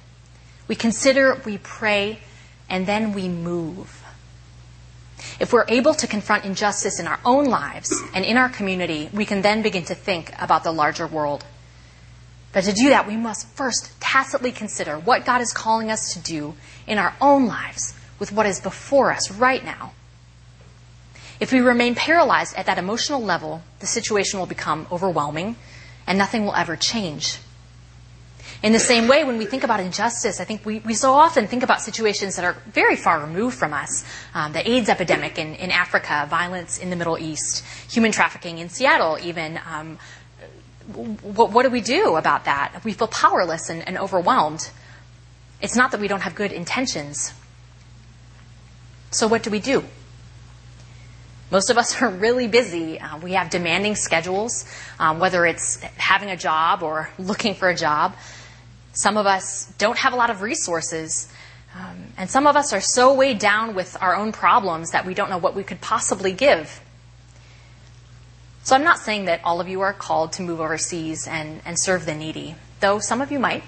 We 0.68 0.76
consider, 0.76 1.40
we 1.46 1.56
pray, 1.56 2.18
and 2.68 2.86
then 2.86 3.14
we 3.14 3.26
move. 3.26 4.01
If 5.40 5.52
we're 5.52 5.64
able 5.68 5.94
to 5.94 6.06
confront 6.06 6.44
injustice 6.44 7.00
in 7.00 7.06
our 7.06 7.20
own 7.24 7.46
lives 7.46 7.92
and 8.14 8.24
in 8.24 8.36
our 8.36 8.48
community, 8.48 9.10
we 9.12 9.24
can 9.24 9.42
then 9.42 9.62
begin 9.62 9.84
to 9.86 9.94
think 9.94 10.32
about 10.40 10.64
the 10.64 10.72
larger 10.72 11.06
world. 11.06 11.44
But 12.52 12.64
to 12.64 12.72
do 12.72 12.90
that, 12.90 13.06
we 13.06 13.16
must 13.16 13.48
first 13.48 13.98
tacitly 14.00 14.52
consider 14.52 14.98
what 14.98 15.24
God 15.24 15.40
is 15.40 15.52
calling 15.52 15.90
us 15.90 16.12
to 16.14 16.20
do 16.20 16.54
in 16.86 16.98
our 16.98 17.14
own 17.20 17.46
lives 17.46 17.94
with 18.18 18.32
what 18.32 18.46
is 18.46 18.60
before 18.60 19.10
us 19.10 19.30
right 19.30 19.64
now. 19.64 19.92
If 21.40 21.50
we 21.50 21.60
remain 21.60 21.94
paralyzed 21.94 22.54
at 22.56 22.66
that 22.66 22.78
emotional 22.78 23.20
level, 23.20 23.62
the 23.80 23.86
situation 23.86 24.38
will 24.38 24.46
become 24.46 24.86
overwhelming 24.92 25.56
and 26.06 26.18
nothing 26.18 26.44
will 26.44 26.54
ever 26.54 26.76
change. 26.76 27.38
In 28.62 28.72
the 28.72 28.78
same 28.78 29.08
way, 29.08 29.24
when 29.24 29.38
we 29.38 29.44
think 29.44 29.64
about 29.64 29.80
injustice, 29.80 30.40
I 30.40 30.44
think 30.44 30.64
we, 30.64 30.78
we 30.80 30.94
so 30.94 31.14
often 31.14 31.48
think 31.48 31.64
about 31.64 31.82
situations 31.82 32.36
that 32.36 32.44
are 32.44 32.56
very 32.66 32.94
far 32.94 33.18
removed 33.18 33.56
from 33.56 33.72
us. 33.72 34.04
Um, 34.34 34.52
the 34.52 34.68
AIDS 34.70 34.88
epidemic 34.88 35.36
in, 35.36 35.56
in 35.56 35.72
Africa, 35.72 36.28
violence 36.30 36.78
in 36.78 36.88
the 36.88 36.94
Middle 36.94 37.18
East, 37.18 37.64
human 37.90 38.12
trafficking 38.12 38.58
in 38.58 38.68
Seattle, 38.68 39.18
even. 39.20 39.58
Um, 39.68 39.98
what, 40.94 41.50
what, 41.50 41.62
do 41.64 41.70
we 41.70 41.80
do 41.80 42.16
about 42.16 42.44
that? 42.44 42.82
We 42.84 42.92
feel 42.92 43.08
powerless 43.08 43.68
and, 43.68 43.86
and 43.86 43.98
overwhelmed. 43.98 44.70
It's 45.60 45.76
not 45.76 45.90
that 45.92 46.00
we 46.00 46.08
don't 46.08 46.22
have 46.22 46.34
good 46.34 46.52
intentions. 46.52 47.32
So, 49.10 49.26
what 49.26 49.42
do 49.42 49.50
we 49.50 49.60
do? 49.60 49.84
Most 51.50 51.68
of 51.70 51.78
us 51.78 52.00
are 52.02 52.10
really 52.10 52.46
busy. 52.46 53.00
Uh, 53.00 53.18
we 53.18 53.32
have 53.32 53.50
demanding 53.50 53.96
schedules, 53.96 54.64
um, 54.98 55.18
whether 55.18 55.46
it's 55.46 55.80
having 55.96 56.30
a 56.30 56.36
job 56.36 56.82
or 56.82 57.10
looking 57.18 57.54
for 57.54 57.68
a 57.68 57.76
job. 57.76 58.14
Some 58.92 59.16
of 59.16 59.26
us 59.26 59.72
don't 59.78 59.98
have 59.98 60.12
a 60.12 60.16
lot 60.16 60.30
of 60.30 60.42
resources. 60.42 61.32
Um, 61.74 62.12
and 62.18 62.30
some 62.30 62.46
of 62.46 62.56
us 62.56 62.72
are 62.72 62.80
so 62.80 63.14
weighed 63.14 63.38
down 63.38 63.74
with 63.74 63.96
our 64.00 64.14
own 64.14 64.32
problems 64.32 64.90
that 64.90 65.06
we 65.06 65.14
don't 65.14 65.30
know 65.30 65.38
what 65.38 65.54
we 65.54 65.62
could 65.62 65.80
possibly 65.80 66.32
give. 66.32 66.82
So 68.64 68.76
I'm 68.76 68.84
not 68.84 68.98
saying 68.98 69.24
that 69.24 69.40
all 69.44 69.60
of 69.60 69.68
you 69.68 69.80
are 69.80 69.92
called 69.92 70.32
to 70.34 70.42
move 70.42 70.60
overseas 70.60 71.26
and, 71.26 71.62
and 71.64 71.78
serve 71.78 72.06
the 72.06 72.14
needy, 72.14 72.54
though 72.80 72.98
some 72.98 73.20
of 73.20 73.32
you 73.32 73.38
might. 73.38 73.64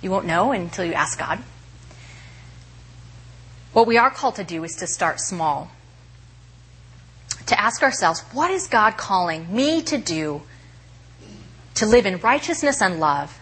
You 0.00 0.10
won't 0.10 0.26
know 0.26 0.52
until 0.52 0.84
you 0.84 0.94
ask 0.94 1.18
God. 1.18 1.40
What 3.72 3.86
we 3.86 3.98
are 3.98 4.10
called 4.10 4.36
to 4.36 4.44
do 4.44 4.64
is 4.64 4.76
to 4.76 4.86
start 4.86 5.20
small. 5.20 5.70
To 7.46 7.60
ask 7.60 7.82
ourselves, 7.82 8.20
what 8.32 8.50
is 8.50 8.68
God 8.68 8.96
calling 8.96 9.52
me 9.52 9.82
to 9.82 9.98
do 9.98 10.42
to 11.74 11.86
live 11.86 12.06
in 12.06 12.18
righteousness 12.18 12.80
and 12.80 13.00
love 13.00 13.38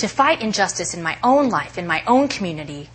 to 0.00 0.08
fight 0.08 0.40
injustice 0.40 0.94
in 0.94 1.02
my 1.02 1.18
own 1.22 1.50
life, 1.50 1.76
in 1.76 1.86
my 1.86 2.02
own 2.06 2.26
community? 2.26 2.88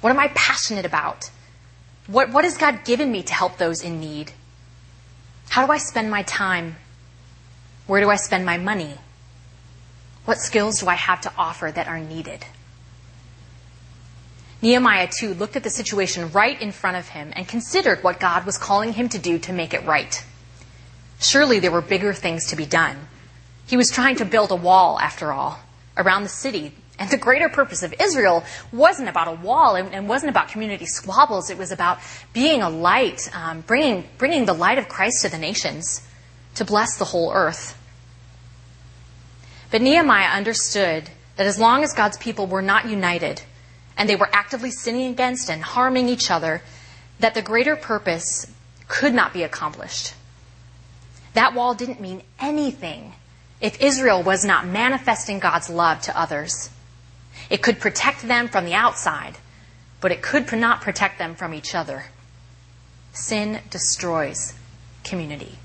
What 0.00 0.10
am 0.10 0.18
I 0.18 0.28
passionate 0.34 0.84
about? 0.84 1.30
What, 2.08 2.30
what 2.30 2.44
has 2.44 2.58
God 2.58 2.84
given 2.84 3.12
me 3.12 3.22
to 3.22 3.32
help 3.32 3.56
those 3.56 3.82
in 3.82 4.00
need? 4.00 4.32
How 5.48 5.66
do 5.66 5.72
I 5.72 5.78
spend 5.78 6.10
my 6.10 6.22
time? 6.24 6.76
Where 7.86 8.00
do 8.00 8.10
I 8.10 8.16
spend 8.16 8.44
my 8.44 8.58
money? 8.58 8.94
What 10.24 10.38
skills 10.38 10.80
do 10.80 10.88
I 10.88 10.94
have 10.94 11.20
to 11.22 11.32
offer 11.38 11.70
that 11.70 11.86
are 11.86 12.00
needed? 12.00 12.44
Nehemiah, 14.62 15.08
too, 15.08 15.34
looked 15.34 15.56
at 15.56 15.62
the 15.62 15.70
situation 15.70 16.32
right 16.32 16.60
in 16.60 16.72
front 16.72 16.96
of 16.96 17.08
him 17.08 17.32
and 17.36 17.46
considered 17.46 18.02
what 18.02 18.20
God 18.20 18.44
was 18.44 18.58
calling 18.58 18.92
him 18.92 19.08
to 19.08 19.18
do 19.18 19.38
to 19.38 19.52
make 19.52 19.72
it 19.72 19.84
right. 19.84 20.24
Surely 21.20 21.60
there 21.60 21.70
were 21.70 21.80
bigger 21.80 22.12
things 22.12 22.46
to 22.48 22.56
be 22.56 22.66
done. 22.66 22.96
He 23.70 23.76
was 23.76 23.88
trying 23.88 24.16
to 24.16 24.24
build 24.24 24.50
a 24.50 24.56
wall, 24.56 24.98
after 24.98 25.30
all, 25.30 25.60
around 25.96 26.24
the 26.24 26.28
city. 26.28 26.72
And 26.98 27.08
the 27.08 27.16
greater 27.16 27.48
purpose 27.48 27.84
of 27.84 27.94
Israel 28.00 28.42
wasn't 28.72 29.08
about 29.08 29.28
a 29.28 29.32
wall 29.46 29.76
and, 29.76 30.08
wasn't 30.08 30.30
about 30.30 30.48
community 30.48 30.86
squabbles. 30.86 31.50
It 31.50 31.56
was 31.56 31.70
about 31.70 32.00
being 32.32 32.62
a 32.62 32.68
light, 32.68 33.30
um, 33.32 33.60
bringing, 33.60 34.08
bringing 34.18 34.44
the 34.44 34.54
light 34.54 34.78
of 34.78 34.88
Christ 34.88 35.22
to 35.22 35.28
the 35.28 35.38
nations 35.38 36.04
to 36.56 36.64
bless 36.64 36.96
the 36.96 37.04
whole 37.04 37.30
earth. 37.32 37.80
But 39.70 39.82
Nehemiah 39.82 40.36
understood 40.36 41.08
that 41.36 41.46
as 41.46 41.56
long 41.56 41.84
as 41.84 41.92
God's 41.92 42.16
people 42.16 42.48
were 42.48 42.62
not 42.62 42.88
united 42.88 43.40
and 43.96 44.08
they 44.08 44.16
were 44.16 44.30
actively 44.32 44.72
sinning 44.72 45.12
against 45.12 45.48
and 45.48 45.62
harming 45.62 46.08
each 46.08 46.28
other, 46.28 46.60
that 47.20 47.34
the 47.34 47.42
greater 47.42 47.76
purpose 47.76 48.52
could 48.88 49.14
not 49.14 49.32
be 49.32 49.44
accomplished. 49.44 50.14
That 51.34 51.54
wall 51.54 51.74
didn't 51.74 52.00
mean 52.00 52.24
anything 52.40 53.12
if 53.60 53.80
Israel 53.80 54.22
was 54.22 54.44
not 54.44 54.66
manifesting 54.66 55.38
God's 55.38 55.68
love 55.68 56.00
to 56.02 56.18
others. 56.18 56.70
It 57.48 57.62
could 57.62 57.78
protect 57.78 58.22
them 58.22 58.48
from 58.48 58.64
the 58.64 58.74
outside, 58.74 59.36
but 60.00 60.12
it 60.12 60.22
could 60.22 60.50
not 60.52 60.80
protect 60.80 61.18
them 61.18 61.34
from 61.34 61.52
each 61.52 61.74
other. 61.74 62.04
Sin 63.12 63.60
destroys 63.70 64.54
community. 65.04 65.58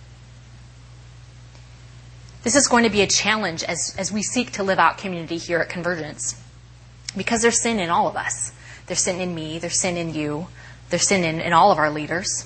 This 2.43 2.55
is 2.55 2.67
going 2.67 2.83
to 2.83 2.89
be 2.89 3.01
a 3.01 3.07
challenge 3.07 3.63
as, 3.63 3.95
as 3.97 4.11
we 4.11 4.21
seek 4.21 4.51
to 4.51 4.63
live 4.63 4.77
out 4.77 4.97
community 4.97 5.37
here 5.37 5.59
at 5.59 5.69
Convergence. 5.69 6.39
Because 7.17 7.41
there's 7.41 7.61
sin 7.61 7.79
in 7.79 7.89
all 7.89 8.07
of 8.07 8.15
us. 8.15 8.51
There's 8.87 8.99
sin 8.99 9.19
in 9.19 9.33
me, 9.33 9.57
there's 9.57 9.79
sin 9.79 9.97
in 9.97 10.13
you, 10.13 10.47
there's 10.89 11.07
sin 11.07 11.23
in, 11.23 11.39
in 11.39 11.53
all 11.53 11.71
of 11.71 11.79
our 11.79 11.89
leaders. 11.89 12.45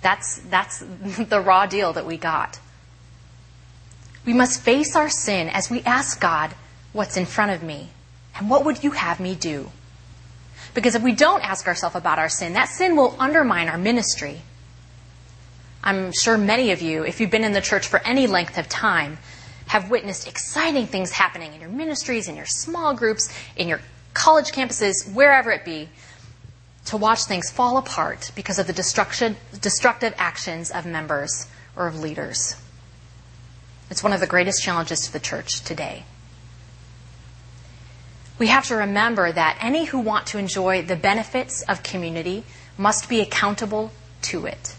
That's, 0.00 0.38
that's 0.38 0.78
the 1.28 1.40
raw 1.40 1.66
deal 1.66 1.92
that 1.92 2.06
we 2.06 2.16
got. 2.16 2.58
We 4.24 4.32
must 4.32 4.62
face 4.62 4.96
our 4.96 5.08
sin 5.08 5.48
as 5.48 5.70
we 5.70 5.82
ask 5.82 6.20
God, 6.20 6.54
What's 6.92 7.16
in 7.16 7.26
front 7.26 7.52
of 7.52 7.62
me? 7.62 7.90
And 8.36 8.50
what 8.50 8.64
would 8.64 8.82
you 8.82 8.92
have 8.92 9.20
me 9.20 9.34
do? 9.34 9.70
Because 10.74 10.94
if 10.94 11.02
we 11.02 11.12
don't 11.12 11.48
ask 11.48 11.66
ourselves 11.66 11.96
about 11.96 12.18
our 12.18 12.28
sin, 12.28 12.52
that 12.54 12.68
sin 12.68 12.96
will 12.96 13.16
undermine 13.18 13.68
our 13.68 13.78
ministry. 13.78 14.40
I'm 15.82 16.12
sure 16.12 16.36
many 16.36 16.72
of 16.72 16.82
you, 16.82 17.04
if 17.04 17.20
you've 17.20 17.30
been 17.30 17.44
in 17.44 17.52
the 17.52 17.60
church 17.60 17.86
for 17.86 18.00
any 18.04 18.26
length 18.26 18.58
of 18.58 18.68
time, 18.68 19.18
have 19.66 19.90
witnessed 19.90 20.28
exciting 20.28 20.86
things 20.86 21.12
happening 21.12 21.54
in 21.54 21.60
your 21.60 21.70
ministries, 21.70 22.28
in 22.28 22.36
your 22.36 22.46
small 22.46 22.94
groups, 22.94 23.32
in 23.56 23.68
your 23.68 23.80
college 24.14 24.50
campuses, 24.52 25.12
wherever 25.12 25.50
it 25.50 25.64
be, 25.64 25.88
to 26.86 26.96
watch 26.96 27.24
things 27.24 27.50
fall 27.50 27.76
apart 27.76 28.32
because 28.34 28.58
of 28.58 28.66
the 28.66 28.72
destructive 28.72 30.14
actions 30.18 30.70
of 30.70 30.86
members 30.86 31.46
or 31.76 31.86
of 31.86 32.00
leaders. 32.00 32.56
It's 33.90 34.02
one 34.02 34.12
of 34.12 34.20
the 34.20 34.26
greatest 34.26 34.62
challenges 34.62 35.00
to 35.02 35.12
the 35.12 35.20
church 35.20 35.62
today. 35.62 36.04
We 38.38 38.46
have 38.46 38.64
to 38.68 38.76
remember 38.76 39.30
that 39.30 39.58
any 39.60 39.84
who 39.84 39.98
want 39.98 40.28
to 40.28 40.38
enjoy 40.38 40.82
the 40.82 40.96
benefits 40.96 41.62
of 41.62 41.82
community 41.82 42.44
must 42.78 43.08
be 43.08 43.20
accountable 43.20 43.92
to 44.22 44.46
it. 44.46 44.74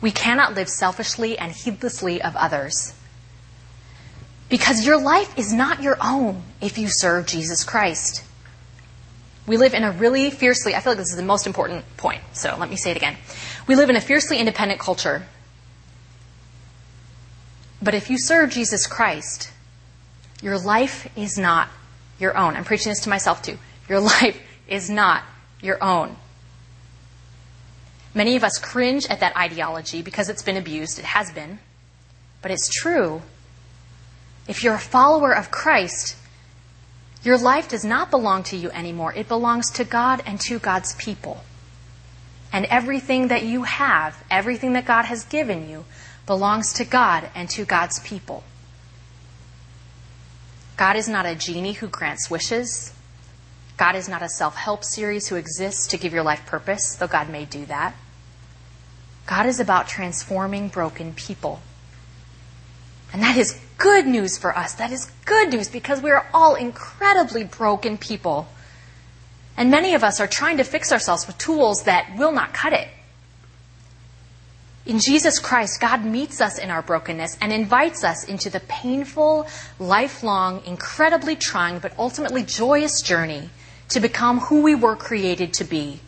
We 0.00 0.12
cannot 0.12 0.54
live 0.54 0.68
selfishly 0.68 1.36
and 1.38 1.50
heedlessly 1.50 2.22
of 2.22 2.36
others. 2.36 2.94
Because 4.48 4.86
your 4.86 5.00
life 5.00 5.36
is 5.38 5.52
not 5.52 5.82
your 5.82 5.96
own 6.00 6.42
if 6.60 6.78
you 6.78 6.88
serve 6.88 7.26
Jesus 7.26 7.64
Christ. 7.64 8.22
We 9.46 9.56
live 9.56 9.74
in 9.74 9.82
a 9.82 9.90
really 9.90 10.30
fiercely, 10.30 10.74
I 10.74 10.80
feel 10.80 10.92
like 10.92 10.98
this 10.98 11.10
is 11.10 11.16
the 11.16 11.22
most 11.22 11.46
important 11.46 11.84
point, 11.96 12.22
so 12.34 12.54
let 12.58 12.70
me 12.70 12.76
say 12.76 12.90
it 12.90 12.96
again. 12.96 13.16
We 13.66 13.76
live 13.76 13.90
in 13.90 13.96
a 13.96 14.00
fiercely 14.00 14.38
independent 14.38 14.78
culture. 14.78 15.26
But 17.84 17.94
if 17.94 18.08
you 18.08 18.18
serve 18.18 18.48
Jesus 18.48 18.86
Christ, 18.86 19.50
your 20.40 20.58
life 20.58 21.06
is 21.16 21.36
not 21.36 21.68
your 22.18 22.36
own. 22.36 22.56
I'm 22.56 22.64
preaching 22.64 22.90
this 22.90 23.00
to 23.00 23.10
myself 23.10 23.42
too. 23.42 23.58
Your 23.90 24.00
life 24.20 24.40
is 24.66 24.88
not 24.88 25.22
your 25.60 25.82
own. 25.84 26.16
Many 28.14 28.36
of 28.36 28.44
us 28.44 28.58
cringe 28.58 29.06
at 29.06 29.20
that 29.20 29.36
ideology 29.36 30.00
because 30.00 30.30
it's 30.30 30.42
been 30.42 30.56
abused. 30.56 30.98
It 30.98 31.04
has 31.04 31.30
been. 31.32 31.58
But 32.40 32.52
it's 32.52 32.70
true. 32.72 33.20
If 34.48 34.64
you're 34.64 34.74
a 34.74 34.78
follower 34.78 35.36
of 35.36 35.50
Christ, 35.50 36.16
your 37.22 37.36
life 37.36 37.68
does 37.68 37.84
not 37.84 38.10
belong 38.10 38.44
to 38.44 38.56
you 38.56 38.70
anymore. 38.70 39.12
It 39.12 39.28
belongs 39.28 39.70
to 39.72 39.84
God 39.84 40.22
and 40.24 40.40
to 40.42 40.58
God's 40.58 40.94
people. 40.94 41.42
And 42.52 42.64
everything 42.66 43.28
that 43.28 43.42
you 43.42 43.64
have, 43.64 44.22
everything 44.30 44.74
that 44.74 44.86
God 44.86 45.06
has 45.06 45.24
given 45.24 45.68
you, 45.68 45.84
belongs 46.26 46.72
to 46.74 46.84
God 46.84 47.28
and 47.34 47.48
to 47.50 47.64
God's 47.64 47.98
people. 48.00 48.44
God 50.76 50.96
is 50.96 51.08
not 51.08 51.26
a 51.26 51.34
genie 51.34 51.74
who 51.74 51.86
grants 51.86 52.30
wishes. 52.30 52.92
God 53.76 53.96
is 53.96 54.08
not 54.08 54.22
a 54.22 54.28
self 54.28 54.56
help 54.56 54.84
series 54.84 55.28
who 55.28 55.36
exists 55.36 55.86
to 55.88 55.98
give 55.98 56.12
your 56.12 56.22
life 56.22 56.46
purpose, 56.46 56.96
though 56.96 57.06
God 57.06 57.28
may 57.28 57.44
do 57.44 57.64
that. 57.66 57.94
God 59.26 59.46
is 59.46 59.60
about 59.60 59.88
transforming 59.88 60.68
broken 60.68 61.12
people. 61.14 61.60
And 63.12 63.22
that 63.22 63.36
is 63.36 63.58
good 63.78 64.06
news 64.06 64.36
for 64.36 64.56
us. 64.56 64.74
That 64.74 64.90
is 64.90 65.10
good 65.24 65.52
news 65.52 65.68
because 65.68 66.02
we 66.02 66.10
are 66.10 66.26
all 66.34 66.54
incredibly 66.56 67.44
broken 67.44 67.96
people. 67.96 68.48
And 69.56 69.70
many 69.70 69.94
of 69.94 70.02
us 70.02 70.20
are 70.20 70.26
trying 70.26 70.56
to 70.56 70.64
fix 70.64 70.92
ourselves 70.92 71.26
with 71.26 71.38
tools 71.38 71.84
that 71.84 72.16
will 72.16 72.32
not 72.32 72.52
cut 72.52 72.72
it. 72.72 72.88
In 74.86 74.98
Jesus 74.98 75.38
Christ, 75.38 75.80
God 75.80 76.04
meets 76.04 76.42
us 76.42 76.58
in 76.58 76.70
our 76.70 76.82
brokenness 76.82 77.38
and 77.40 77.52
invites 77.52 78.04
us 78.04 78.24
into 78.24 78.50
the 78.50 78.60
painful, 78.60 79.46
lifelong, 79.78 80.62
incredibly 80.66 81.36
trying, 81.36 81.78
but 81.78 81.98
ultimately 81.98 82.42
joyous 82.42 83.00
journey 83.00 83.48
to 83.88 84.00
become 84.00 84.40
who 84.40 84.60
we 84.60 84.74
were 84.74 84.94
created 84.94 85.54
to 85.54 85.64
be, 85.64 86.00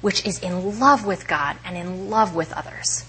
which 0.00 0.24
is 0.24 0.38
in 0.38 0.78
love 0.78 1.04
with 1.04 1.28
God 1.28 1.58
and 1.64 1.76
in 1.76 2.08
love 2.08 2.34
with 2.34 2.52
others. 2.54 3.04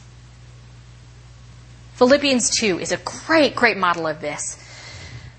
Philippians 1.93 2.49
2 2.59 2.79
is 2.79 2.91
a 2.91 2.97
great, 2.97 3.55
great 3.55 3.77
model 3.77 4.07
of 4.07 4.19
this. 4.19 4.57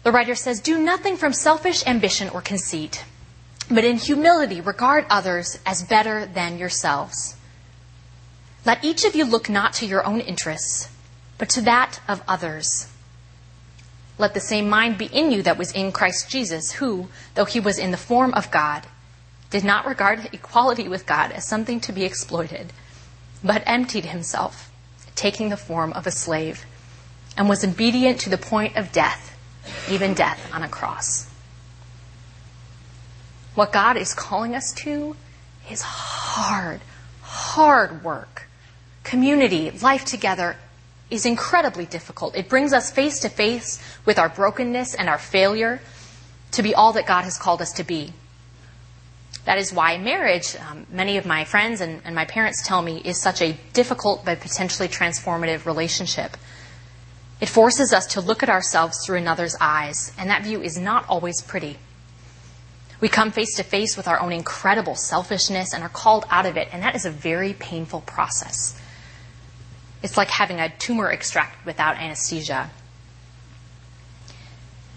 The 0.03 0.13
writer 0.13 0.35
says, 0.35 0.61
Do 0.61 0.79
nothing 0.79 1.17
from 1.17 1.35
selfish 1.35 1.87
ambition 1.87 2.31
or 2.31 2.41
conceit, 2.41 3.05
but 3.71 3.85
in 3.85 3.99
humility 3.99 4.63
regard 4.63 5.05
others 5.11 5.59
as 5.67 5.83
better 5.83 6.25
than 6.25 6.59
yourselves. 6.59 7.37
Let 8.65 8.85
each 8.85 9.05
of 9.05 9.15
you 9.15 9.25
look 9.25 9.49
not 9.49 9.73
to 9.75 9.87
your 9.87 10.07
own 10.07 10.21
interests, 10.21 10.89
but 11.39 11.49
to 11.51 11.61
that 11.63 12.01
of 12.09 12.23
others. 12.29 12.89
Let 14.19 14.35
the 14.35 14.41
same 14.41 14.69
mind 14.69 14.99
be 14.99 15.07
in 15.07 15.33
you 15.33 15.43
that 15.43 15.59
was 15.59 15.73
in 15.73 15.91
Christ 15.91 16.31
Jesus, 16.31 16.73
who, 16.73 17.09
though 17.35 17.45
he 17.45 17.59
was 17.59 17.79
in 17.79 17.91
the 17.91 17.97
form 17.97 18.33
of 18.35 18.51
God, 18.51 18.87
did 19.51 19.65
not 19.65 19.87
regard 19.87 20.29
equality 20.33 20.89
with 20.89 21.07
God 21.07 21.33
as 21.33 21.47
something 21.47 21.81
to 21.81 21.93
be 21.93 22.05
exploited, 22.05 22.73
but 23.43 23.63
emptied 23.67 24.07
himself 24.07 24.71
taking 25.15 25.49
the 25.49 25.57
form 25.57 25.93
of 25.93 26.07
a 26.07 26.11
slave, 26.11 26.65
and 27.37 27.49
was 27.49 27.65
obedient 27.65 28.21
to 28.21 28.31
the 28.31 28.39
point 28.39 28.77
of 28.77 28.93
death, 28.93 29.37
even 29.91 30.15
death 30.15 30.51
on 30.53 30.63
a 30.63 30.69
cross. 30.69 31.29
What 33.55 33.73
God 33.73 33.97
is 33.97 34.15
calling 34.15 34.55
us 34.55 34.73
to 34.79 35.17
is 35.71 35.83
hard, 35.83 36.81
hard 37.23 38.03
work. 38.03 38.49
Community, 39.05 39.71
life 39.71 40.05
together 40.05 40.57
is 41.11 41.27
incredibly 41.27 41.85
difficult. 41.85 42.37
It 42.37 42.49
brings 42.49 42.73
us 42.73 42.91
face 42.91 43.21
to 43.21 43.29
face 43.29 43.83
with 44.07 44.19
our 44.19 44.29
brokenness 44.29 44.95
and 44.95 45.09
our 45.09 45.19
failure 45.19 45.81
to 46.53 46.63
be 46.63 46.75
all 46.75 46.93
that 46.95 47.07
God 47.07 47.23
has 47.25 47.37
called 47.37 47.61
us 47.61 47.73
to 47.75 47.85
be. 47.85 48.13
That 49.45 49.59
is 49.59 49.73
why 49.73 49.99
marriage, 49.99 50.57
um, 50.57 50.87
many 50.91 51.17
of 51.17 51.27
my 51.27 51.45
friends 51.45 51.81
and, 51.81 52.01
and 52.05 52.15
my 52.15 52.25
parents 52.25 52.67
tell 52.67 52.81
me, 52.81 53.03
is 53.05 53.21
such 53.21 53.43
a 53.43 53.59
difficult 53.73 54.25
but 54.25 54.41
potentially 54.41 54.89
transformative 54.89 55.67
relationship. 55.67 56.37
It 57.41 57.49
forces 57.49 57.93
us 57.93 58.07
to 58.09 58.21
look 58.21 58.45
at 58.45 58.49
ourselves 58.49 59.05
through 59.05 59.19
another's 59.19 59.57
eyes, 59.61 60.13
and 60.17 60.31
that 60.31 60.45
view 60.45 60.63
is 60.63 60.79
not 60.79 61.05
always 61.09 61.43
pretty. 61.43 61.77
We 63.01 63.09
come 63.09 63.33
face 63.33 63.57
to 63.57 63.65
face 63.65 63.97
with 63.97 64.07
our 64.07 64.21
own 64.21 64.31
incredible 64.31 64.95
selfishness 64.95 65.75
and 65.75 65.83
are 65.83 65.89
called 65.89 66.25
out 66.31 66.47
of 66.47 66.57
it, 66.57 66.69
and 66.73 66.85
that 66.85 66.95
is 66.95 67.05
a 67.05 67.11
very 67.11 67.53
painful 67.53 68.03
process. 68.03 68.81
It's 70.03 70.17
like 70.17 70.29
having 70.29 70.61
a 70.61 70.69
tumor 70.69 71.11
extracted 71.11 71.65
without 71.65 71.97
anesthesia. 71.97 72.71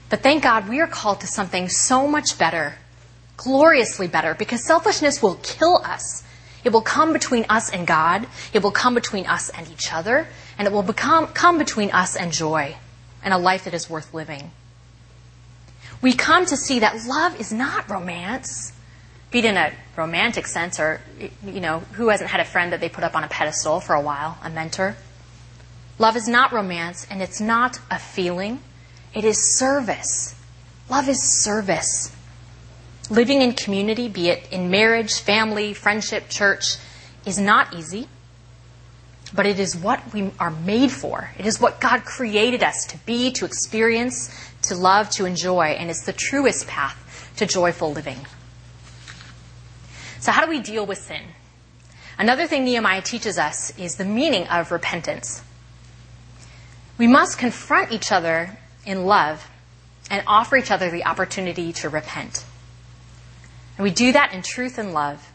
But 0.09 0.21
thank 0.21 0.43
God 0.43 0.69
we 0.69 0.79
are 0.79 0.87
called 0.87 1.21
to 1.21 1.27
something 1.27 1.69
so 1.69 2.07
much 2.07 2.37
better 2.37 2.75
gloriously 3.37 4.07
better 4.07 4.33
because 4.33 4.65
selfishness 4.65 5.21
will 5.21 5.35
kill 5.43 5.81
us. 5.83 6.23
It 6.63 6.71
will 6.71 6.81
come 6.81 7.13
between 7.13 7.45
us 7.49 7.71
and 7.71 7.85
God. 7.85 8.27
It 8.53 8.63
will 8.63 8.71
come 8.71 8.95
between 8.95 9.27
us 9.27 9.49
and 9.49 9.69
each 9.69 9.93
other. 9.93 10.27
And 10.57 10.67
it 10.67 10.71
will 10.71 10.83
become, 10.83 11.27
come 11.27 11.57
between 11.57 11.91
us 11.91 12.15
and 12.15 12.31
joy 12.31 12.75
and 13.23 13.33
a 13.33 13.37
life 13.37 13.65
that 13.65 13.73
is 13.73 13.89
worth 13.89 14.13
living. 14.13 14.51
We 16.01 16.13
come 16.13 16.45
to 16.45 16.57
see 16.57 16.79
that 16.79 17.05
love 17.07 17.39
is 17.39 17.51
not 17.51 17.89
romance, 17.89 18.71
in 19.43 19.57
a 19.57 19.73
romantic 19.97 20.47
sense 20.47 20.79
or, 20.79 21.01
you 21.45 21.59
know, 21.59 21.79
who 21.93 22.07
hasn't 22.09 22.29
had 22.29 22.39
a 22.39 22.45
friend 22.45 22.71
that 22.71 22.79
they 22.79 22.87
put 22.87 23.03
up 23.03 23.15
on 23.15 23.23
a 23.23 23.27
pedestal 23.27 23.81
for 23.81 23.93
a 23.93 24.01
while, 24.01 24.37
a 24.43 24.49
mentor? 24.49 24.95
Love 25.99 26.15
is 26.15 26.27
not 26.27 26.51
romance 26.51 27.07
and 27.09 27.21
it's 27.21 27.41
not 27.41 27.79
a 27.89 27.99
feeling. 27.99 28.59
It 29.13 29.25
is 29.25 29.57
service. 29.57 30.35
Love 30.89 31.09
is 31.09 31.21
service. 31.43 32.15
Living 33.09 33.41
in 33.41 33.53
community, 33.53 34.07
be 34.07 34.29
it 34.29 34.47
in 34.51 34.69
marriage, 34.69 35.19
family, 35.19 35.73
friendship, 35.73 36.29
church, 36.29 36.77
is 37.25 37.39
not 37.39 37.73
easy, 37.73 38.07
but 39.33 39.45
it 39.45 39.59
is 39.59 39.75
what 39.75 40.13
we 40.13 40.31
are 40.39 40.51
made 40.51 40.91
for. 40.91 41.31
It 41.37 41.45
is 41.45 41.59
what 41.59 41.79
God 41.79 42.05
created 42.05 42.63
us 42.63 42.85
to 42.87 42.97
be, 42.99 43.31
to 43.33 43.45
experience, 43.45 44.29
to 44.63 44.75
love, 44.75 45.09
to 45.11 45.25
enjoy, 45.25 45.75
and 45.77 45.89
it's 45.89 46.05
the 46.05 46.13
truest 46.13 46.67
path 46.67 47.31
to 47.37 47.45
joyful 47.45 47.91
living. 47.91 48.25
So, 50.19 50.31
how 50.31 50.43
do 50.43 50.49
we 50.49 50.59
deal 50.59 50.85
with 50.85 50.97
sin? 50.97 51.21
Another 52.17 52.47
thing 52.47 52.63
Nehemiah 52.63 53.01
teaches 53.01 53.37
us 53.37 53.77
is 53.77 53.95
the 53.95 54.05
meaning 54.05 54.47
of 54.47 54.71
repentance. 54.71 55.43
We 56.97 57.07
must 57.07 57.37
confront 57.37 57.91
each 57.91 58.11
other 58.11 58.57
in 58.85 59.05
love 59.05 59.49
and 60.09 60.23
offer 60.27 60.55
each 60.55 60.71
other 60.71 60.89
the 60.89 61.05
opportunity 61.05 61.73
to 61.73 61.89
repent. 61.89 62.45
And 63.77 63.83
we 63.83 63.91
do 63.91 64.13
that 64.13 64.33
in 64.33 64.41
truth 64.41 64.77
and 64.77 64.93
love. 64.93 65.31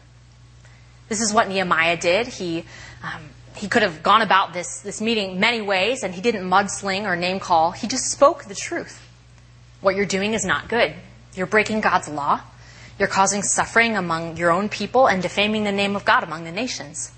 This 1.09 1.21
is 1.21 1.33
what 1.33 1.49
Nehemiah 1.49 1.97
did. 1.97 2.27
He, 2.27 2.65
um, 3.03 3.21
he 3.55 3.67
could 3.67 3.83
have 3.83 4.01
gone 4.01 4.21
about 4.21 4.53
this, 4.53 4.79
this 4.79 5.01
meeting 5.01 5.39
many 5.39 5.61
ways, 5.61 6.03
and 6.03 6.15
he 6.15 6.21
didn't 6.21 6.49
mudsling 6.49 7.03
or 7.03 7.15
name 7.15 7.39
call. 7.39 7.71
He 7.71 7.87
just 7.87 8.05
spoke 8.05 8.45
the 8.45 8.55
truth. 8.55 9.07
What 9.81 9.95
you're 9.95 10.05
doing 10.05 10.33
is 10.33 10.45
not 10.45 10.69
good. 10.69 10.93
You're 11.35 11.47
breaking 11.47 11.81
God's 11.81 12.07
law. 12.07 12.41
You're 12.99 13.07
causing 13.07 13.41
suffering 13.41 13.97
among 13.97 14.37
your 14.37 14.51
own 14.51 14.69
people 14.69 15.07
and 15.07 15.21
defaming 15.21 15.63
the 15.63 15.71
name 15.71 15.95
of 15.95 16.05
God 16.05 16.23
among 16.23 16.43
the 16.43 16.51
nations. 16.51 17.11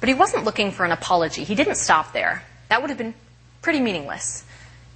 But 0.00 0.08
he 0.08 0.14
wasn't 0.14 0.44
looking 0.44 0.70
for 0.70 0.84
an 0.84 0.92
apology. 0.92 1.44
He 1.44 1.54
didn't 1.54 1.76
stop 1.76 2.12
there. 2.12 2.42
That 2.68 2.80
would 2.80 2.90
have 2.90 2.98
been 2.98 3.14
pretty 3.62 3.80
meaningless 3.80 4.44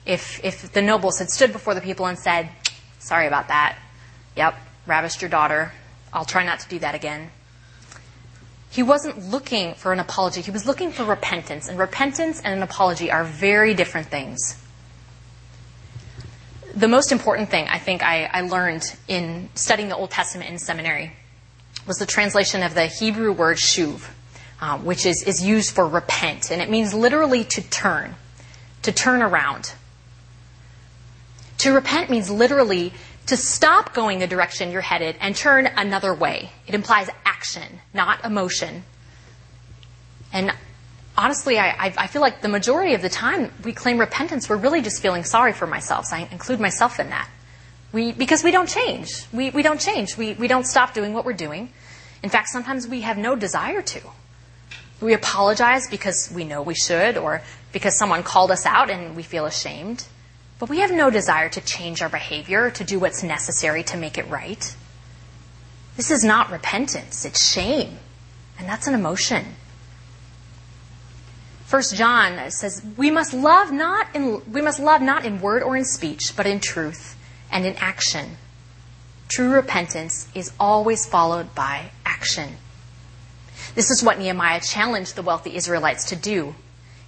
if, 0.07 0.43
if 0.45 0.73
the 0.73 0.83
nobles 0.83 1.19
had 1.19 1.31
stood 1.31 1.53
before 1.53 1.75
the 1.75 1.81
people 1.81 2.07
and 2.07 2.19
said, 2.19 2.49
Sorry 2.99 3.27
about 3.27 3.49
that. 3.49 3.79
Yep, 4.37 4.55
ravished 4.87 5.23
your 5.23 5.31
daughter. 5.31 5.73
I'll 6.13 6.25
try 6.25 6.45
not 6.45 6.61
to 6.61 6.69
do 6.69 6.79
that 6.81 6.95
again. 6.95 7.31
He 8.71 8.83
wasn't 8.83 9.31
looking 9.31 9.75
for 9.75 9.93
an 9.93 9.99
apology. 9.99 10.43
He 10.43 10.51
was 10.51 10.67
looking 10.67 10.93
for 10.93 11.05
repentance. 11.05 11.69
And 11.69 11.79
repentance 11.79 12.41
and 12.41 12.55
an 12.55 12.63
apology 12.63 13.11
are 13.11 13.25
very 13.25 13.75
different 13.75 14.09
things. 14.09 14.63
The 16.75 16.89
most 16.89 17.11
important 17.11 17.51
thing 17.51 17.67
I 17.69 17.79
think 17.79 18.03
I, 18.03 18.25
I 18.25 18.41
learned 18.43 18.85
in 19.09 19.49
studying 19.55 19.89
the 19.89 19.97
Old 19.97 20.11
Testament 20.11 20.51
in 20.51 20.59
seminary 20.59 21.13
was 21.87 21.99
the 21.99 22.07
translation 22.07 22.63
of 22.63 22.75
the 22.75 22.87
Hebrew 22.87 23.33
word 23.33 23.57
shuv, 23.57 24.09
um, 24.61 24.85
which 24.85 25.07
is, 25.07 25.23
is 25.25 25.45
used 25.45 25.75
for 25.75 25.89
repent. 25.89 26.51
And 26.51 26.63
it 26.63 26.71
means 26.71 26.95
literally 26.95 27.45
to 27.45 27.63
turn, 27.71 28.15
to 28.83 28.93
turn 28.93 29.23
around. 29.23 29.73
To 31.59 31.73
repent 31.73 32.11
means 32.11 32.31
literally 32.31 32.93
to 33.27 33.37
stop 33.37 33.93
going 33.93 34.19
the 34.19 34.27
direction 34.27 34.71
you're 34.71 34.81
headed 34.81 35.17
and 35.21 35.35
turn 35.35 35.67
another 35.67 36.15
way. 36.15 36.51
It 36.67 36.75
implies 36.75 37.09
action, 37.25 37.81
not 37.93 38.25
emotion. 38.25 38.85
And 40.33 40.53
honestly, 41.21 41.59
I, 41.59 41.93
I 41.99 42.07
feel 42.07 42.23
like 42.23 42.41
the 42.41 42.49
majority 42.49 42.95
of 42.95 43.03
the 43.03 43.11
time 43.11 43.53
we 43.63 43.75
claim 43.75 43.99
repentance, 43.99 44.49
we're 44.49 44.57
really 44.57 44.81
just 44.81 45.03
feeling 45.03 45.23
sorry 45.23 45.53
for 45.53 45.71
ourselves. 45.71 46.13
I 46.13 46.27
include 46.33 46.61
myself 46.61 46.99
in 46.99 47.11
that. 47.11 47.29
We, 47.93 48.13
because 48.13 48.43
we 48.43 48.51
don't 48.51 48.69
change. 48.69 49.27
We, 49.31 49.51
we 49.51 49.63
don't 49.63 49.81
change. 49.81 50.17
We, 50.17 50.33
we 50.33 50.49
don't 50.49 50.67
stop 50.67 50.95
doing 50.95 51.13
what 51.13 51.27
we're 51.27 51.35
doing. 51.35 51.73
In 52.23 52.31
fact, 52.31 52.49
sometimes 52.49 52.89
we 52.89 53.03
have 53.03 53.19
no 53.19 53.37
desire 53.37 53.83
to. 53.83 54.01
We 55.03 55.13
apologize 55.13 55.89
because 55.91 56.33
we 56.35 56.45
know 56.45 56.63
we 56.63 56.75
should 56.75 57.19
or 57.19 57.43
because 57.73 57.99
someone 57.99 58.23
called 58.23 58.51
us 58.51 58.65
out 58.65 58.89
and 58.89 59.15
we 59.15 59.23
feel 59.23 59.45
ashamed. 59.45 60.07
But 60.59 60.71
we 60.71 60.79
have 60.81 60.91
no 60.91 61.11
desire 61.11 61.51
to 61.51 61.61
change 61.61 62.01
our 62.01 62.09
behavior, 62.09 62.71
to 62.71 62.85
do 62.85 62.99
what's 62.99 63.23
necessary 63.23 63.83
to 63.85 63.97
make 63.99 64.17
it 64.17 64.27
right. 64.29 64.75
This 65.97 66.11
is 66.11 66.25
not 66.25 66.51
repentance, 66.51 67.27
it's 67.27 67.53
shame. 67.53 67.99
And 68.59 68.67
that's 68.67 68.87
an 68.87 68.95
emotion. 68.95 69.57
First 71.71 71.95
John 71.95 72.51
says, 72.51 72.85
we 72.97 73.13
must 73.13 73.33
love 73.33 73.71
not 73.71 74.09
in, 74.13 74.43
we 74.53 74.61
must 74.61 74.81
love 74.81 75.01
not 75.01 75.25
in 75.25 75.41
word 75.41 75.63
or 75.63 75.77
in 75.77 75.85
speech, 75.85 76.33
but 76.37 76.45
in 76.45 76.59
truth 76.59 77.17
and 77.49 77.65
in 77.65 77.77
action. 77.77 78.39
True 79.29 79.53
repentance 79.53 80.27
is 80.35 80.51
always 80.59 81.07
followed 81.07 81.55
by 81.55 81.93
action. 82.05 82.57
This 83.77 83.89
is 83.89 84.03
what 84.03 84.19
Nehemiah 84.19 84.61
challenged 84.61 85.15
the 85.15 85.23
wealthy 85.23 85.55
Israelites 85.55 86.07
to 86.07 86.17
do. 86.17 86.57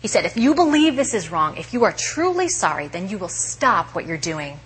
He 0.00 0.06
said, 0.06 0.24
If 0.24 0.36
you 0.36 0.54
believe 0.54 0.94
this 0.94 1.12
is 1.12 1.32
wrong, 1.32 1.56
if 1.56 1.72
you 1.72 1.82
are 1.82 1.92
truly 1.92 2.48
sorry, 2.48 2.86
then 2.86 3.08
you 3.08 3.18
will 3.18 3.26
stop 3.26 3.96
what 3.96 4.06
you're 4.06 4.16
doing. 4.16 4.60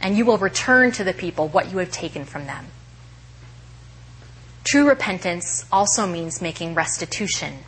And 0.00 0.18
you 0.18 0.24
will 0.24 0.38
return 0.38 0.90
to 0.90 1.04
the 1.04 1.12
people 1.12 1.46
what 1.46 1.70
you 1.70 1.78
have 1.78 1.92
taken 1.92 2.24
from 2.24 2.46
them. 2.46 2.66
True 4.64 4.88
repentance 4.88 5.66
also 5.70 6.04
means 6.04 6.42
making 6.42 6.74
restitution. 6.74 7.58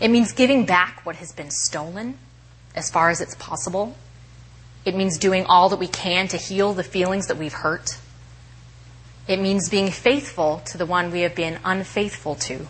It 0.00 0.08
means 0.08 0.32
giving 0.32 0.64
back 0.64 1.04
what 1.04 1.16
has 1.16 1.32
been 1.32 1.50
stolen 1.50 2.18
as 2.74 2.90
far 2.90 3.10
as 3.10 3.20
it's 3.20 3.34
possible. 3.34 3.96
It 4.84 4.94
means 4.94 5.18
doing 5.18 5.44
all 5.46 5.68
that 5.70 5.78
we 5.78 5.88
can 5.88 6.28
to 6.28 6.36
heal 6.36 6.72
the 6.72 6.84
feelings 6.84 7.26
that 7.26 7.36
we've 7.36 7.52
hurt. 7.52 7.98
It 9.26 9.40
means 9.40 9.68
being 9.68 9.90
faithful 9.90 10.62
to 10.66 10.78
the 10.78 10.86
one 10.86 11.10
we 11.10 11.20
have 11.20 11.34
been 11.34 11.58
unfaithful 11.64 12.34
to. 12.36 12.68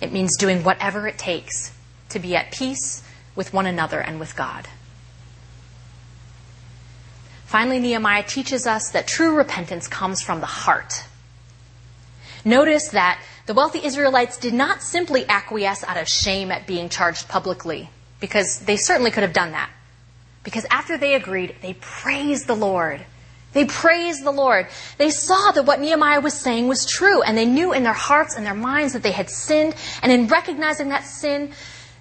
It 0.00 0.12
means 0.12 0.36
doing 0.36 0.64
whatever 0.64 1.06
it 1.06 1.18
takes 1.18 1.72
to 2.08 2.18
be 2.18 2.34
at 2.34 2.50
peace 2.50 3.02
with 3.36 3.52
one 3.52 3.66
another 3.66 4.00
and 4.00 4.18
with 4.18 4.34
God. 4.34 4.68
Finally, 7.44 7.78
Nehemiah 7.78 8.24
teaches 8.24 8.66
us 8.66 8.90
that 8.90 9.06
true 9.06 9.36
repentance 9.36 9.86
comes 9.86 10.20
from 10.22 10.40
the 10.40 10.46
heart. 10.46 11.04
Notice 12.44 12.88
that 12.88 13.22
the 13.46 13.54
wealthy 13.54 13.84
Israelites 13.84 14.38
did 14.38 14.54
not 14.54 14.82
simply 14.82 15.28
acquiesce 15.28 15.84
out 15.84 15.96
of 15.96 16.08
shame 16.08 16.50
at 16.50 16.66
being 16.66 16.88
charged 16.88 17.28
publicly, 17.28 17.90
because 18.20 18.60
they 18.60 18.76
certainly 18.76 19.10
could 19.10 19.22
have 19.22 19.32
done 19.32 19.52
that. 19.52 19.70
Because 20.42 20.66
after 20.70 20.96
they 20.96 21.14
agreed, 21.14 21.56
they 21.62 21.74
praised 21.74 22.46
the 22.46 22.56
Lord. 22.56 23.04
They 23.52 23.64
praised 23.64 24.24
the 24.24 24.30
Lord. 24.30 24.66
They 24.98 25.10
saw 25.10 25.52
that 25.52 25.64
what 25.64 25.80
Nehemiah 25.80 26.20
was 26.20 26.34
saying 26.34 26.68
was 26.68 26.86
true, 26.86 27.22
and 27.22 27.36
they 27.36 27.46
knew 27.46 27.72
in 27.72 27.82
their 27.82 27.92
hearts 27.92 28.34
and 28.34 28.44
their 28.44 28.54
minds 28.54 28.94
that 28.94 29.02
they 29.02 29.12
had 29.12 29.30
sinned. 29.30 29.74
And 30.02 30.10
in 30.10 30.26
recognizing 30.26 30.88
that 30.88 31.04
sin, 31.04 31.52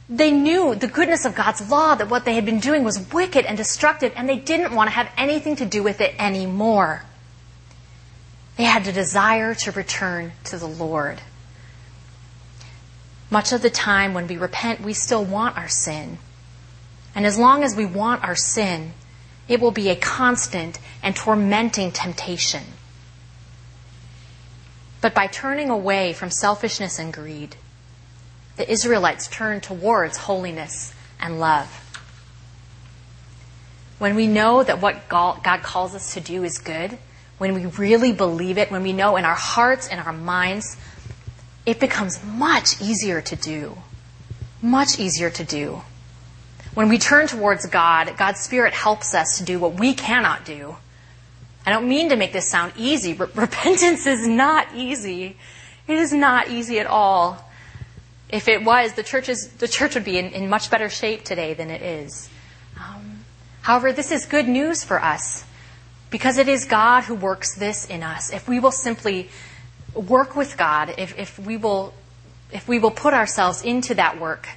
they 0.09 0.31
knew 0.31 0.75
the 0.75 0.87
goodness 0.87 1.25
of 1.25 1.35
God's 1.35 1.69
law, 1.69 1.95
that 1.95 2.09
what 2.09 2.25
they 2.25 2.35
had 2.35 2.45
been 2.45 2.59
doing 2.59 2.83
was 2.83 3.11
wicked 3.13 3.45
and 3.45 3.55
destructive, 3.55 4.13
and 4.15 4.27
they 4.27 4.37
didn't 4.37 4.73
want 4.73 4.87
to 4.87 4.95
have 4.95 5.09
anything 5.17 5.55
to 5.57 5.65
do 5.65 5.83
with 5.83 6.01
it 6.01 6.15
anymore. 6.19 7.03
They 8.57 8.63
had 8.63 8.87
a 8.87 8.91
desire 8.91 9.55
to 9.55 9.71
return 9.71 10.33
to 10.45 10.57
the 10.57 10.67
Lord. 10.67 11.21
Much 13.33 13.51
of 13.51 13.63
the 13.63 13.69
time 13.71 14.13
when 14.13 14.27
we 14.27 14.37
repent, 14.37 14.79
we 14.79 14.93
still 14.93 15.25
want 15.25 15.57
our 15.57 15.67
sin. 15.67 16.19
And 17.15 17.25
as 17.25 17.35
long 17.35 17.63
as 17.63 17.75
we 17.75 17.83
want 17.83 18.23
our 18.23 18.35
sin, 18.35 18.93
it 19.47 19.59
will 19.59 19.71
be 19.71 19.89
a 19.89 19.95
constant 19.95 20.77
and 21.01 21.15
tormenting 21.15 21.91
temptation. 21.91 22.61
But 25.01 25.15
by 25.15 25.25
turning 25.25 25.71
away 25.71 26.13
from 26.13 26.29
selfishness 26.29 26.99
and 26.99 27.11
greed, 27.11 27.55
the 28.55 28.71
Israelites 28.71 29.27
turned 29.27 29.63
towards 29.63 30.17
holiness 30.17 30.93
and 31.19 31.39
love. 31.39 31.67
When 33.97 34.13
we 34.13 34.27
know 34.27 34.61
that 34.61 34.79
what 34.79 35.09
God 35.09 35.63
calls 35.63 35.95
us 35.95 36.13
to 36.13 36.19
do 36.19 36.43
is 36.43 36.59
good, 36.59 36.99
when 37.39 37.55
we 37.55 37.65
really 37.65 38.11
believe 38.11 38.59
it, 38.59 38.69
when 38.69 38.83
we 38.83 38.93
know 38.93 39.15
in 39.15 39.25
our 39.25 39.33
hearts 39.33 39.87
and 39.87 39.99
our 39.99 40.13
minds, 40.13 40.77
it 41.65 41.79
becomes 41.79 42.23
much 42.23 42.81
easier 42.81 43.21
to 43.21 43.35
do. 43.35 43.77
Much 44.61 44.99
easier 44.99 45.29
to 45.29 45.43
do. 45.43 45.81
When 46.73 46.89
we 46.89 46.97
turn 46.97 47.27
towards 47.27 47.65
God, 47.67 48.15
God's 48.17 48.39
Spirit 48.39 48.73
helps 48.73 49.13
us 49.13 49.37
to 49.37 49.43
do 49.43 49.59
what 49.59 49.79
we 49.79 49.93
cannot 49.93 50.43
do. 50.45 50.75
I 51.65 51.71
don't 51.71 51.87
mean 51.87 52.09
to 52.09 52.15
make 52.15 52.33
this 52.33 52.49
sound 52.49 52.73
easy. 52.75 53.13
but 53.13 53.35
repentance 53.35 54.05
is 54.05 54.27
not 54.27 54.67
easy. 54.75 55.37
It 55.87 55.97
is 55.97 56.11
not 56.11 56.49
easy 56.49 56.79
at 56.79 56.87
all. 56.87 57.49
If 58.29 58.47
it 58.47 58.63
was, 58.63 58.93
the 58.93 59.03
church, 59.03 59.29
is, 59.29 59.49
the 59.49 59.67
church 59.67 59.93
would 59.95 60.03
be 60.03 60.17
in, 60.17 60.27
in 60.31 60.49
much 60.49 60.71
better 60.71 60.89
shape 60.89 61.23
today 61.23 61.53
than 61.53 61.69
it 61.69 61.81
is. 61.81 62.29
Um, 62.77 63.19
however, 63.61 63.93
this 63.93 64.11
is 64.11 64.25
good 64.25 64.47
news 64.47 64.83
for 64.83 65.01
us 65.01 65.45
because 66.09 66.37
it 66.37 66.47
is 66.47 66.65
God 66.65 67.01
who 67.01 67.15
works 67.15 67.55
this 67.55 67.85
in 67.85 68.01
us. 68.01 68.33
If 68.33 68.47
we 68.47 68.59
will 68.59 68.71
simply 68.71 69.29
work 69.95 70.35
with 70.35 70.57
God, 70.57 70.93
if, 70.97 71.17
if, 71.17 71.39
we, 71.39 71.57
will, 71.57 71.93
if 72.51 72.67
we 72.67 72.79
will 72.79 72.91
put 72.91 73.13
ourselves 73.13 73.63
into 73.63 73.93
that 73.95 74.19
work, 74.19 74.47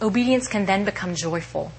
obedience 0.00 0.48
can 0.48 0.66
then 0.66 0.84
become 0.84 1.14
joyful. 1.14 1.72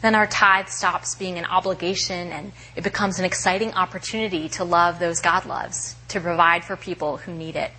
Then 0.00 0.14
our 0.14 0.26
tithe 0.26 0.68
stops 0.68 1.16
being 1.16 1.38
an 1.38 1.44
obligation 1.44 2.30
and 2.30 2.52
it 2.76 2.84
becomes 2.84 3.18
an 3.18 3.24
exciting 3.24 3.74
opportunity 3.74 4.48
to 4.50 4.64
love 4.64 4.98
those 4.98 5.20
God 5.20 5.44
loves, 5.44 5.96
to 6.08 6.20
provide 6.20 6.64
for 6.64 6.76
people 6.76 7.16
who 7.16 7.34
need 7.34 7.56
it. 7.56 7.72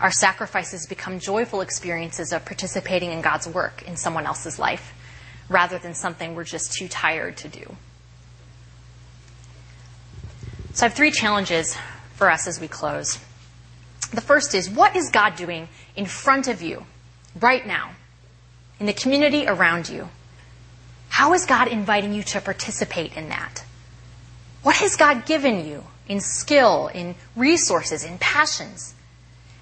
Our 0.00 0.10
sacrifices 0.10 0.86
become 0.86 1.18
joyful 1.18 1.60
experiences 1.60 2.32
of 2.32 2.44
participating 2.44 3.12
in 3.12 3.22
God's 3.22 3.48
work 3.48 3.82
in 3.86 3.96
someone 3.96 4.26
else's 4.26 4.58
life, 4.58 4.94
rather 5.48 5.78
than 5.78 5.94
something 5.94 6.34
we're 6.34 6.44
just 6.44 6.72
too 6.72 6.88
tired 6.88 7.36
to 7.38 7.48
do. 7.48 7.76
So 10.74 10.86
I 10.86 10.88
have 10.88 10.96
three 10.96 11.10
challenges 11.10 11.76
for 12.14 12.30
us 12.30 12.46
as 12.46 12.58
we 12.58 12.66
close. 12.66 13.18
The 14.12 14.20
first 14.20 14.54
is 14.54 14.70
what 14.70 14.96
is 14.96 15.10
God 15.10 15.36
doing 15.36 15.68
in 15.96 16.06
front 16.06 16.48
of 16.48 16.62
you 16.62 16.86
right 17.38 17.66
now, 17.66 17.90
in 18.80 18.86
the 18.86 18.92
community 18.92 19.46
around 19.46 19.88
you? 19.88 20.08
How 21.10 21.34
is 21.34 21.44
God 21.44 21.68
inviting 21.68 22.14
you 22.14 22.22
to 22.24 22.40
participate 22.40 23.16
in 23.16 23.28
that? 23.28 23.64
What 24.62 24.76
has 24.76 24.96
God 24.96 25.26
given 25.26 25.66
you 25.66 25.84
in 26.08 26.20
skill, 26.20 26.88
in 26.88 27.16
resources, 27.36 28.02
in 28.02 28.16
passions? 28.18 28.94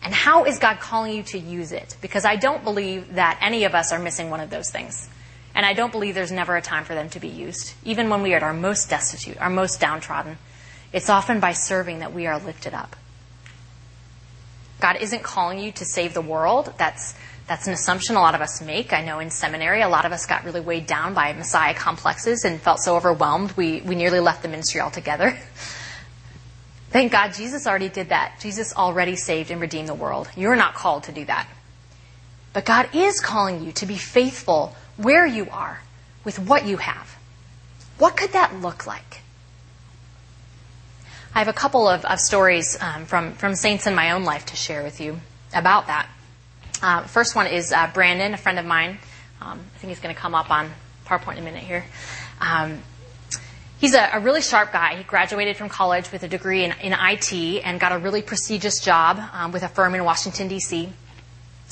And 0.02 0.14
how 0.14 0.44
is 0.44 0.58
God 0.58 0.78
calling 0.78 1.14
you 1.14 1.22
to 1.24 1.38
use 1.38 1.72
it? 1.72 1.96
Because 2.00 2.24
I 2.24 2.36
don't 2.36 2.62
believe 2.62 3.14
that 3.14 3.38
any 3.42 3.64
of 3.64 3.74
us 3.74 3.92
are 3.92 3.98
missing 3.98 4.30
one 4.30 4.40
of 4.40 4.50
those 4.50 4.70
things. 4.70 5.08
And 5.54 5.66
I 5.66 5.72
don't 5.72 5.90
believe 5.90 6.14
there's 6.14 6.30
never 6.30 6.56
a 6.56 6.62
time 6.62 6.84
for 6.84 6.94
them 6.94 7.08
to 7.10 7.20
be 7.20 7.28
used. 7.28 7.74
Even 7.84 8.08
when 8.08 8.22
we 8.22 8.32
are 8.32 8.36
at 8.36 8.42
our 8.44 8.54
most 8.54 8.88
destitute, 8.88 9.38
our 9.38 9.50
most 9.50 9.80
downtrodden, 9.80 10.38
it's 10.92 11.08
often 11.08 11.40
by 11.40 11.52
serving 11.52 12.00
that 12.00 12.12
we 12.12 12.26
are 12.26 12.38
lifted 12.38 12.74
up. 12.74 12.96
God 14.80 14.96
isn't 15.00 15.22
calling 15.22 15.58
you 15.58 15.72
to 15.72 15.84
save 15.84 16.14
the 16.14 16.22
world. 16.22 16.72
That's 16.78 17.14
that's 17.50 17.66
an 17.66 17.72
assumption 17.72 18.14
a 18.14 18.20
lot 18.20 18.36
of 18.36 18.40
us 18.40 18.62
make. 18.62 18.92
I 18.92 19.04
know 19.04 19.18
in 19.18 19.28
seminary, 19.28 19.82
a 19.82 19.88
lot 19.88 20.04
of 20.04 20.12
us 20.12 20.24
got 20.24 20.44
really 20.44 20.60
weighed 20.60 20.86
down 20.86 21.14
by 21.14 21.32
Messiah 21.32 21.74
complexes 21.74 22.44
and 22.44 22.60
felt 22.60 22.78
so 22.78 22.94
overwhelmed 22.94 23.50
we, 23.56 23.80
we 23.80 23.96
nearly 23.96 24.20
left 24.20 24.42
the 24.42 24.48
ministry 24.48 24.80
altogether. 24.80 25.36
Thank 26.90 27.10
God 27.10 27.32
Jesus 27.34 27.66
already 27.66 27.88
did 27.88 28.10
that. 28.10 28.38
Jesus 28.40 28.72
already 28.76 29.16
saved 29.16 29.50
and 29.50 29.60
redeemed 29.60 29.88
the 29.88 29.94
world. 29.94 30.30
You're 30.36 30.54
not 30.54 30.74
called 30.74 31.02
to 31.04 31.12
do 31.12 31.24
that. 31.24 31.48
But 32.52 32.64
God 32.64 32.88
is 32.94 33.18
calling 33.18 33.64
you 33.64 33.72
to 33.72 33.86
be 33.86 33.96
faithful 33.96 34.76
where 34.96 35.26
you 35.26 35.48
are 35.50 35.80
with 36.22 36.38
what 36.38 36.66
you 36.66 36.76
have. 36.76 37.16
What 37.98 38.16
could 38.16 38.30
that 38.30 38.60
look 38.60 38.86
like? 38.86 39.22
I 41.32 41.38
have 41.38 41.48
a 41.48 41.52
couple 41.52 41.88
of, 41.88 42.04
of 42.04 42.18
stories 42.18 42.76
um, 42.80 43.06
from, 43.06 43.32
from 43.34 43.54
saints 43.54 43.86
in 43.86 43.94
my 43.94 44.10
own 44.12 44.24
life 44.24 44.46
to 44.46 44.56
share 44.56 44.82
with 44.82 45.00
you 45.00 45.20
about 45.54 45.86
that. 45.86 46.08
Uh, 46.82 47.02
first 47.04 47.36
one 47.36 47.46
is 47.46 47.72
uh, 47.72 47.88
Brandon, 47.94 48.34
a 48.34 48.36
friend 48.36 48.58
of 48.58 48.66
mine. 48.66 48.98
Um, 49.40 49.60
I 49.74 49.78
think 49.78 49.90
he's 49.90 50.00
going 50.00 50.14
to 50.14 50.20
come 50.20 50.34
up 50.34 50.50
on 50.50 50.70
PowerPoint 51.06 51.34
in 51.34 51.38
a 51.38 51.42
minute 51.42 51.62
here. 51.62 51.84
Um, 52.40 52.82
he's 53.78 53.94
a, 53.94 54.10
a, 54.14 54.20
really 54.20 54.42
sharp 54.42 54.72
guy. 54.72 54.96
He 54.96 55.04
graduated 55.04 55.56
from 55.56 55.68
college 55.68 56.10
with 56.10 56.24
a 56.24 56.28
degree 56.28 56.64
in, 56.64 56.72
in 56.80 56.92
IT 56.92 57.32
and 57.64 57.78
got 57.78 57.92
a 57.92 57.98
really 57.98 58.22
prestigious 58.22 58.80
job 58.80 59.20
um, 59.32 59.52
with 59.52 59.62
a 59.62 59.68
firm 59.68 59.94
in 59.94 60.04
Washington, 60.04 60.48
D.C. 60.48 60.92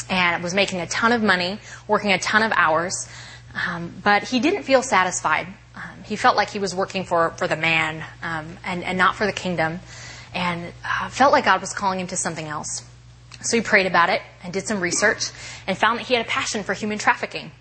And 0.09 0.43
was 0.43 0.55
making 0.55 0.81
a 0.81 0.87
ton 0.87 1.11
of 1.11 1.23
money, 1.23 1.59
working 1.89 2.13
a 2.13 2.19
ton 2.19 2.45
of 2.45 2.53
hours. 2.55 3.09
Um, 3.67 3.93
but 4.05 4.23
he 4.23 4.39
didn't 4.39 4.63
feel 4.63 4.83
satisfied. 4.83 5.49
Um, 5.79 6.03
he 6.05 6.17
felt 6.17 6.37
like 6.37 6.51
he 6.51 6.59
was 6.59 6.75
working 6.75 7.05
for, 7.05 7.31
for 7.37 7.47
the 7.47 7.57
man 7.57 8.05
um, 8.23 8.59
and, 8.65 8.83
and 8.83 8.99
not 8.99 9.15
for 9.15 9.27
the 9.27 9.33
kingdom. 9.33 9.79
And 10.35 10.73
uh, 10.85 11.09
felt 11.09 11.33
like 11.33 11.45
God 11.45 11.61
was 11.61 11.73
calling 11.73 12.01
him 12.01 12.09
to 12.09 12.17
something 12.17 12.47
else. 12.47 12.85
So 13.43 13.57
he 13.57 13.63
prayed 13.63 13.87
about 13.87 14.09
it 14.09 14.21
and 14.43 14.53
did 14.53 14.67
some 14.67 14.81
research 14.81 15.31
and 15.67 15.79
found 15.79 16.01
that 16.01 16.07
he 16.07 16.15
had 16.15 16.27
a 16.27 16.29
passion 16.29 16.65
for 16.65 16.75
human 16.75 16.99
trafficking. 16.99 17.53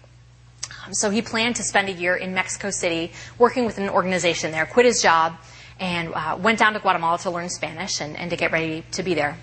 Um, 0.86 0.94
so 0.94 1.12
he 1.12 1.22
planned 1.22 1.58
to 1.58 1.64
spend 1.64 1.90
a 1.90 1.92
year 1.92 2.16
in 2.16 2.34
Mexico 2.34 2.72
City 2.72 3.12
working 3.38 3.66
with 3.66 3.78
an 3.78 3.90
organization 3.90 4.52
there, 4.52 4.66
quit 4.66 4.88
his 4.88 5.02
job, 5.02 5.36
and 5.80 6.12
uh, 6.14 6.38
went 6.42 6.58
down 6.58 6.74
to 6.74 6.80
Guatemala 6.80 7.20
to 7.20 7.30
learn 7.30 7.50
Spanish 7.50 8.02
and, 8.02 8.18
and 8.18 8.32
to 8.32 8.36
get 8.36 8.52
ready 8.52 8.84
to 8.94 9.04
be 9.04 9.14
there. 9.14 9.38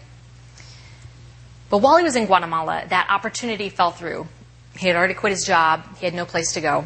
But 1.70 1.78
while 1.78 1.96
he 1.96 2.02
was 2.02 2.16
in 2.16 2.26
Guatemala, 2.26 2.84
that 2.88 3.06
opportunity 3.08 3.68
fell 3.68 3.92
through. 3.92 4.26
He 4.76 4.88
had 4.88 4.96
already 4.96 5.14
quit 5.14 5.30
his 5.30 5.44
job, 5.44 5.84
he 5.98 6.06
had 6.06 6.14
no 6.14 6.24
place 6.24 6.52
to 6.54 6.60
go. 6.60 6.84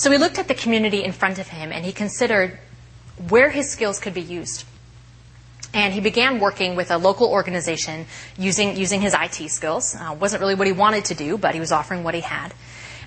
So 0.00 0.10
he 0.10 0.16
looked 0.16 0.38
at 0.38 0.48
the 0.48 0.54
community 0.54 1.04
in 1.04 1.12
front 1.12 1.38
of 1.38 1.48
him 1.48 1.70
and 1.72 1.84
he 1.84 1.92
considered 1.92 2.58
where 3.28 3.50
his 3.50 3.70
skills 3.70 4.00
could 4.00 4.14
be 4.14 4.22
used. 4.22 4.64
And 5.74 5.92
he 5.92 6.00
began 6.00 6.40
working 6.40 6.74
with 6.74 6.90
a 6.90 6.96
local 6.96 7.28
organization 7.28 8.06
using, 8.38 8.78
using 8.78 9.02
his 9.02 9.14
IT 9.14 9.50
skills. 9.50 9.94
Uh, 9.94 10.16
wasn't 10.18 10.40
really 10.40 10.54
what 10.54 10.66
he 10.66 10.72
wanted 10.72 11.04
to 11.04 11.14
do, 11.14 11.36
but 11.36 11.52
he 11.52 11.60
was 11.60 11.70
offering 11.70 12.02
what 12.02 12.14
he 12.14 12.22
had. 12.22 12.54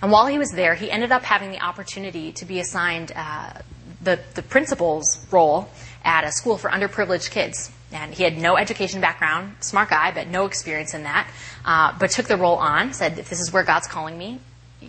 And 0.04 0.12
while 0.12 0.28
he 0.28 0.38
was 0.38 0.52
there, 0.52 0.76
he 0.76 0.92
ended 0.92 1.12
up 1.12 1.24
having 1.24 1.50
the 1.50 1.62
opportunity 1.62 2.32
to 2.34 2.46
be 2.46 2.60
assigned 2.60 3.12
uh, 3.16 3.54
the, 4.04 4.20
the 4.36 4.44
principal's 4.44 5.26
role 5.32 5.70
at 6.06 6.24
a 6.26 6.32
school 6.32 6.60
for 6.60 6.70
underprivileged 6.70 7.32
kids. 7.32 7.72
And 7.92 8.14
he 8.14 8.22
had 8.22 8.38
no 8.38 8.56
education 8.56 9.02
background, 9.02 9.56
smart 9.62 9.90
guy, 9.90 10.12
but 10.12 10.28
no 10.28 10.46
experience 10.46 10.94
in 10.94 11.02
that. 11.06 11.28
Uh, 11.66 11.98
but 11.98 12.12
took 12.12 12.28
the 12.28 12.38
role 12.38 12.58
on, 12.58 12.94
said, 12.94 13.18
if 13.18 13.32
this 13.32 13.40
is 13.40 13.52
where 13.52 13.64
God's 13.64 13.88
calling 13.88 14.16
me, 14.16 14.40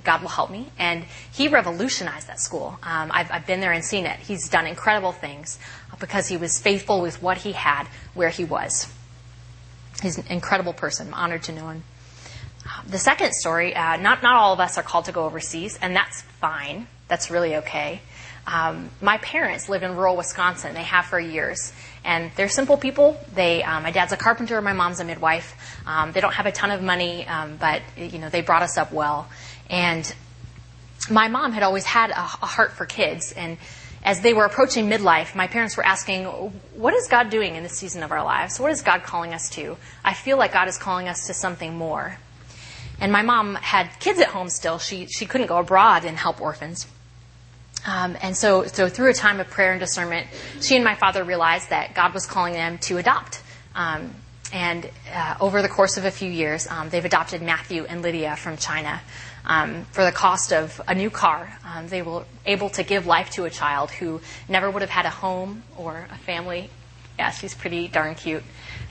God 0.04 0.20
will 0.22 0.28
help 0.28 0.50
me. 0.50 0.68
And 0.78 1.04
he 1.32 1.48
revolutionized 1.48 2.28
that 2.28 2.40
school. 2.40 2.78
Um, 2.82 3.10
I've, 3.12 3.30
I've, 3.30 3.46
been 3.46 3.60
there 3.60 3.72
and 3.72 3.84
seen 3.84 4.06
it. 4.06 4.20
He's 4.20 4.48
done 4.48 4.66
incredible 4.66 5.12
things 5.12 5.58
because 5.98 6.28
he 6.28 6.36
was 6.36 6.58
faithful 6.60 7.00
with 7.00 7.22
what 7.22 7.38
he 7.38 7.52
had 7.52 7.86
where 8.14 8.28
he 8.28 8.44
was. 8.44 8.92
He's 10.02 10.18
an 10.18 10.26
incredible 10.28 10.72
person. 10.72 11.08
I'm 11.08 11.14
honored 11.14 11.42
to 11.44 11.52
know 11.52 11.68
him. 11.68 11.82
The 12.86 12.98
second 12.98 13.32
story, 13.32 13.74
uh, 13.74 13.96
not, 13.96 14.22
not 14.22 14.36
all 14.36 14.52
of 14.52 14.60
us 14.60 14.78
are 14.78 14.82
called 14.82 15.06
to 15.06 15.12
go 15.12 15.24
overseas, 15.24 15.78
and 15.80 15.94
that's 15.94 16.22
fine. 16.40 16.86
That's 17.08 17.30
really 17.30 17.56
okay. 17.56 18.00
Um, 18.46 18.90
my 19.00 19.18
parents 19.18 19.68
live 19.68 19.82
in 19.82 19.96
rural 19.96 20.16
Wisconsin. 20.16 20.74
They 20.74 20.82
have 20.82 21.06
for 21.06 21.18
years. 21.18 21.72
And 22.04 22.30
they're 22.36 22.48
simple 22.48 22.76
people. 22.76 23.18
They, 23.34 23.62
um, 23.62 23.82
my 23.82 23.90
dad's 23.90 24.12
a 24.12 24.16
carpenter, 24.16 24.60
my 24.60 24.74
mom's 24.74 25.00
a 25.00 25.04
midwife. 25.04 25.54
Um, 25.86 26.12
they 26.12 26.20
don't 26.20 26.34
have 26.34 26.46
a 26.46 26.52
ton 26.52 26.70
of 26.70 26.82
money, 26.82 27.26
um, 27.26 27.56
but 27.56 27.80
you 27.96 28.18
know 28.18 28.28
they 28.28 28.42
brought 28.42 28.62
us 28.62 28.76
up 28.76 28.92
well. 28.92 29.28
And 29.74 30.14
my 31.10 31.26
mom 31.26 31.50
had 31.50 31.64
always 31.64 31.84
had 31.84 32.10
a, 32.10 32.20
a 32.20 32.46
heart 32.46 32.74
for 32.74 32.86
kids. 32.86 33.32
And 33.32 33.58
as 34.04 34.20
they 34.20 34.32
were 34.32 34.44
approaching 34.44 34.88
midlife, 34.88 35.34
my 35.34 35.48
parents 35.48 35.76
were 35.76 35.84
asking, 35.84 36.26
What 36.26 36.94
is 36.94 37.08
God 37.08 37.28
doing 37.28 37.56
in 37.56 37.64
this 37.64 37.76
season 37.76 38.04
of 38.04 38.12
our 38.12 38.22
lives? 38.22 38.60
What 38.60 38.70
is 38.70 38.82
God 38.82 39.02
calling 39.02 39.34
us 39.34 39.50
to? 39.50 39.76
I 40.04 40.14
feel 40.14 40.36
like 40.36 40.52
God 40.52 40.68
is 40.68 40.78
calling 40.78 41.08
us 41.08 41.26
to 41.26 41.34
something 41.34 41.74
more. 41.74 42.18
And 43.00 43.10
my 43.10 43.22
mom 43.22 43.56
had 43.56 43.90
kids 43.98 44.20
at 44.20 44.28
home 44.28 44.48
still. 44.48 44.78
She, 44.78 45.06
she 45.06 45.26
couldn't 45.26 45.48
go 45.48 45.58
abroad 45.58 46.04
and 46.04 46.16
help 46.16 46.40
orphans. 46.40 46.86
Um, 47.84 48.16
and 48.22 48.36
so, 48.36 48.66
so 48.66 48.88
through 48.88 49.10
a 49.10 49.14
time 49.14 49.40
of 49.40 49.50
prayer 49.50 49.72
and 49.72 49.80
discernment, 49.80 50.28
she 50.60 50.76
and 50.76 50.84
my 50.84 50.94
father 50.94 51.24
realized 51.24 51.70
that 51.70 51.94
God 51.96 52.14
was 52.14 52.26
calling 52.26 52.52
them 52.54 52.78
to 52.78 52.98
adopt. 52.98 53.42
Um, 53.74 54.14
and 54.52 54.88
uh, 55.12 55.34
over 55.40 55.62
the 55.62 55.68
course 55.68 55.96
of 55.96 56.04
a 56.04 56.12
few 56.12 56.30
years, 56.30 56.68
um, 56.68 56.90
they've 56.90 57.04
adopted 57.04 57.42
Matthew 57.42 57.84
and 57.86 58.02
Lydia 58.02 58.36
from 58.36 58.56
China. 58.56 59.00
Um, 59.46 59.84
for 59.92 60.04
the 60.04 60.12
cost 60.12 60.52
of 60.52 60.80
a 60.88 60.94
new 60.94 61.10
car, 61.10 61.58
um, 61.64 61.88
they 61.88 62.00
were 62.00 62.24
able 62.46 62.70
to 62.70 62.82
give 62.82 63.06
life 63.06 63.30
to 63.30 63.44
a 63.44 63.50
child 63.50 63.90
who 63.90 64.20
never 64.48 64.70
would 64.70 64.80
have 64.80 64.90
had 64.90 65.04
a 65.04 65.10
home 65.10 65.62
or 65.76 66.06
a 66.10 66.16
family. 66.16 66.70
Yeah, 67.18 67.30
she's 67.30 67.54
pretty 67.54 67.88
darn 67.88 68.14
cute. 68.14 68.42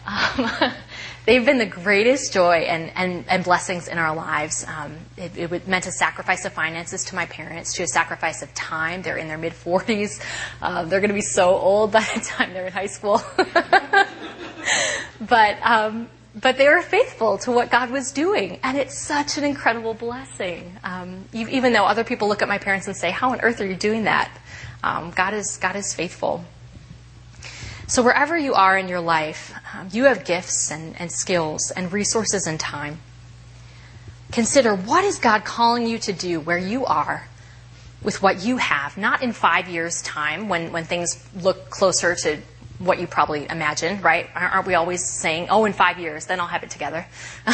Um, 0.06 0.52
they've 1.26 1.46
been 1.46 1.58
the 1.58 1.66
greatest 1.66 2.34
joy 2.34 2.58
and, 2.58 2.92
and, 2.96 3.26
and 3.28 3.44
blessings 3.44 3.88
in 3.88 3.98
our 3.98 4.16
lives. 4.16 4.66
Um, 4.68 4.96
it, 5.18 5.38
it, 5.38 5.68
meant 5.68 5.88
a 5.88 5.92
sacrifice 5.92 6.46
of 6.46 6.54
finances 6.54 7.06
to 7.06 7.16
my 7.16 7.26
parents, 7.26 7.74
to 7.74 7.84
a 7.84 7.88
sacrifice 7.88 8.42
of 8.42 8.54
time. 8.54 9.02
They're 9.02 9.18
in 9.18 9.28
their 9.28 9.38
mid 9.38 9.54
40s. 9.54 10.22
Uh, 10.62 10.86
they're 10.86 11.00
going 11.00 11.10
to 11.10 11.16
be 11.16 11.22
so 11.22 11.58
old 11.58 11.92
by 11.92 12.06
the 12.14 12.22
time 12.26 12.54
they're 12.54 12.68
in 12.68 12.74
high 12.74 12.88
school. 12.88 13.22
but 15.22 15.58
um, 15.64 16.10
but 16.36 16.58
they 16.58 16.68
were 16.68 16.82
faithful 16.82 17.38
to 17.40 17.52
what 17.52 17.70
God 17.70 17.92
was 17.92 18.12
doing, 18.12 18.60
and 18.64 18.78
it's 18.78 18.98
such 18.98 19.38
an 19.38 19.44
incredible 19.44 19.94
blessing. 19.94 20.78
Um, 20.84 21.26
even 21.34 21.74
though 21.74 21.86
other 21.86 22.04
people 22.04 22.28
look 22.28 22.42
at 22.42 22.48
my 22.48 22.58
parents 22.58 22.88
and 22.88 22.98
say, 22.98 23.12
"How 23.12 23.32
on 23.32 23.42
earth 23.42 23.62
are 23.62 23.66
you 23.66 23.76
doing 23.76 24.06
that?" 24.06 24.32
Um, 24.84 25.12
God 25.12 25.34
is 25.34 25.58
God 25.58 25.76
is 25.76 25.94
faithful. 25.94 26.44
So, 27.88 28.02
wherever 28.02 28.38
you 28.38 28.54
are 28.54 28.78
in 28.78 28.88
your 28.88 29.02
life, 29.02 29.54
um, 29.74 29.90
you 29.92 30.06
have 30.06 30.26
gifts 30.26 30.72
and, 30.72 31.00
and 31.00 31.12
skills 31.12 31.72
and 31.76 31.92
resources 31.92 32.48
and 32.48 32.60
time. 32.60 33.00
Consider 34.32 34.74
what 34.74 35.04
is 35.04 35.20
God 35.20 35.46
calling 35.46 35.86
you 35.86 36.00
to 36.00 36.14
do 36.14 36.40
where 36.40 36.58
you 36.58 36.86
are 36.86 37.28
with 38.02 38.22
what 38.22 38.44
you 38.44 38.58
have, 38.58 38.98
not 38.98 39.22
in 39.22 39.32
five 39.32 39.70
years' 39.70 40.02
time 40.02 40.50
when, 40.50 40.72
when 40.72 40.86
things 40.86 41.24
look 41.36 41.70
closer 41.70 42.16
to 42.16 42.42
what 42.84 43.00
you 43.00 43.08
probably 43.08 43.48
imagine, 43.50 44.02
right? 44.02 44.30
Aren't 44.36 44.68
we 44.68 44.76
always 44.76 45.08
saying, 45.08 45.48
oh, 45.50 45.66
in 45.66 45.74
five 45.74 46.00
years, 46.00 46.26
then 46.26 46.40
I'll 46.40 46.48
have 46.48 46.64
it 46.64 46.70
together? 46.70 47.06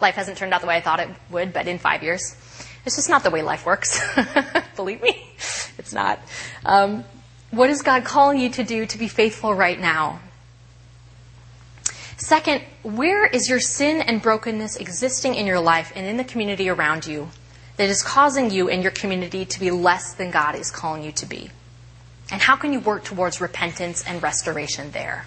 life 0.00 0.14
hasn't 0.14 0.36
turned 0.36 0.52
out 0.52 0.60
the 0.60 0.66
way 0.66 0.76
I 0.76 0.80
thought 0.80 1.00
it 1.00 1.08
would, 1.30 1.52
but 1.52 1.66
in 1.66 1.78
five 1.78 2.02
years. 2.02 2.36
It's 2.84 2.96
just 2.96 3.10
not 3.10 3.22
the 3.22 3.30
way 3.30 3.42
life 3.42 3.66
works. 3.66 4.00
Believe 4.76 5.02
me, 5.02 5.26
it's 5.78 5.92
not. 5.92 6.20
Um, 6.64 7.04
what 7.50 7.70
is 7.70 7.82
God 7.82 8.04
calling 8.04 8.38
you 8.38 8.50
to 8.50 8.64
do 8.64 8.86
to 8.86 8.98
be 8.98 9.08
faithful 9.08 9.54
right 9.54 9.78
now? 9.78 10.20
Second, 12.16 12.62
where 12.82 13.26
is 13.26 13.48
your 13.48 13.60
sin 13.60 14.02
and 14.02 14.20
brokenness 14.20 14.76
existing 14.76 15.34
in 15.34 15.46
your 15.46 15.58
life 15.58 15.90
and 15.96 16.06
in 16.06 16.16
the 16.16 16.24
community 16.24 16.68
around 16.68 17.06
you 17.06 17.30
that 17.76 17.88
is 17.88 18.02
causing 18.02 18.50
you 18.50 18.68
and 18.68 18.82
your 18.82 18.92
community 18.92 19.44
to 19.46 19.58
be 19.58 19.70
less 19.70 20.14
than 20.14 20.30
God 20.30 20.54
is 20.54 20.70
calling 20.70 21.02
you 21.02 21.12
to 21.12 21.26
be? 21.26 21.50
And 22.32 22.40
how 22.40 22.56
can 22.56 22.72
you 22.72 22.80
work 22.80 23.04
towards 23.04 23.40
repentance 23.40 24.04
and 24.06 24.22
restoration 24.22 24.90
there? 24.92 25.26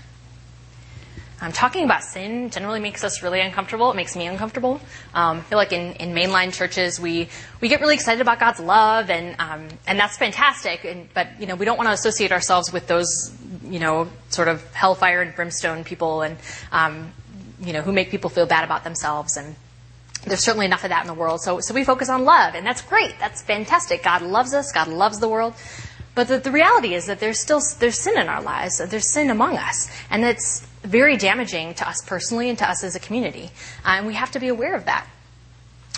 Um, 1.42 1.52
talking 1.52 1.84
about 1.84 2.04
sin 2.04 2.52
generally 2.52 2.80
makes 2.80 3.04
us 3.04 3.22
really 3.22 3.42
uncomfortable. 3.42 3.92
It 3.92 3.96
makes 3.98 4.16
me 4.16 4.28
uncomfortable. 4.28 4.80
Um, 5.13 5.39
I 5.39 5.42
feel 5.42 5.58
like 5.58 5.74
in, 5.74 5.92
in 5.96 6.13
mainline 6.13 6.54
churches, 6.54 7.02
we, 7.02 7.28
we 7.60 7.68
get 7.68 7.82
really 7.82 7.96
excited 7.96 8.22
about 8.22 8.39
God's 8.39 8.62
love, 8.62 9.10
and, 9.10 9.36
um, 9.39 9.68
and 9.86 10.00
that's 10.00 10.16
fantastic. 10.16 10.86
And, 10.86 11.13
but, 11.13 11.28
you 11.42 11.46
know, 11.46 11.56
we 11.56 11.66
don't 11.66 11.76
want 11.76 11.89
to 11.89 11.94
associate 11.94 12.32
ourselves 12.32 12.72
with 12.72 12.88
those, 12.88 13.36
you 13.66 13.80
know, 13.80 14.08
sort 14.30 14.48
of 14.48 14.63
hellfire 14.74 15.22
and 15.22 15.36
brimstone 15.36 15.84
people 15.84 16.22
and, 16.22 16.38
um, 16.72 17.12
you 17.60 17.74
know, 17.74 17.82
who 17.82 17.92
make 17.92 18.10
people 18.10 18.30
feel 18.30 18.46
bad 18.46 18.63
about 18.63 18.86
themselves. 18.86 19.36
And 19.36 19.54
there's 20.26 20.39
certainly 20.39 20.66
enough 20.66 20.86
of 20.86 20.92
that 20.92 21.02
in 21.02 21.08
the 21.08 21.13
world. 21.13 21.42
So, 21.42 21.60
so 21.60 21.74
we 21.74 21.84
focus 21.84 22.08
on 22.08 22.24
love, 22.24 22.56
and 22.56 22.66
that's 22.66 22.82
great. 22.82 23.16
That's 23.20 23.42
fantastic. 23.42 24.04
God 24.04 24.22
loves 24.22 24.54
us. 24.54 24.72
God 24.72 24.88
loves 24.88 25.20
the 25.20 25.28
world. 25.28 25.56
But 26.15 26.28
the, 26.28 26.38
the 26.38 26.52
reality 26.52 26.93
is 26.93 27.08
that 27.08 27.19
there's 27.19 27.39
still 27.39 27.62
there's 27.80 27.97
sin 27.97 28.17
in 28.19 28.28
our 28.28 28.41
lives. 28.41 28.78
There's 28.78 29.12
sin 29.12 29.30
among 29.30 29.58
us, 29.58 29.89
and 30.10 30.23
it's 30.23 30.65
very 30.84 31.17
damaging 31.17 31.73
to 31.76 31.88
us 31.88 32.02
personally 32.06 32.49
and 32.49 32.58
to 32.60 32.69
us 32.69 32.84
as 32.84 32.95
a 32.95 32.99
community. 32.99 33.49
Uh, 33.86 33.95
and 33.97 34.08
we 34.08 34.13
have 34.13 34.32
to 34.32 34.39
be 34.39 34.47
aware 34.47 34.76
of 34.76 34.86
that. 34.86 35.08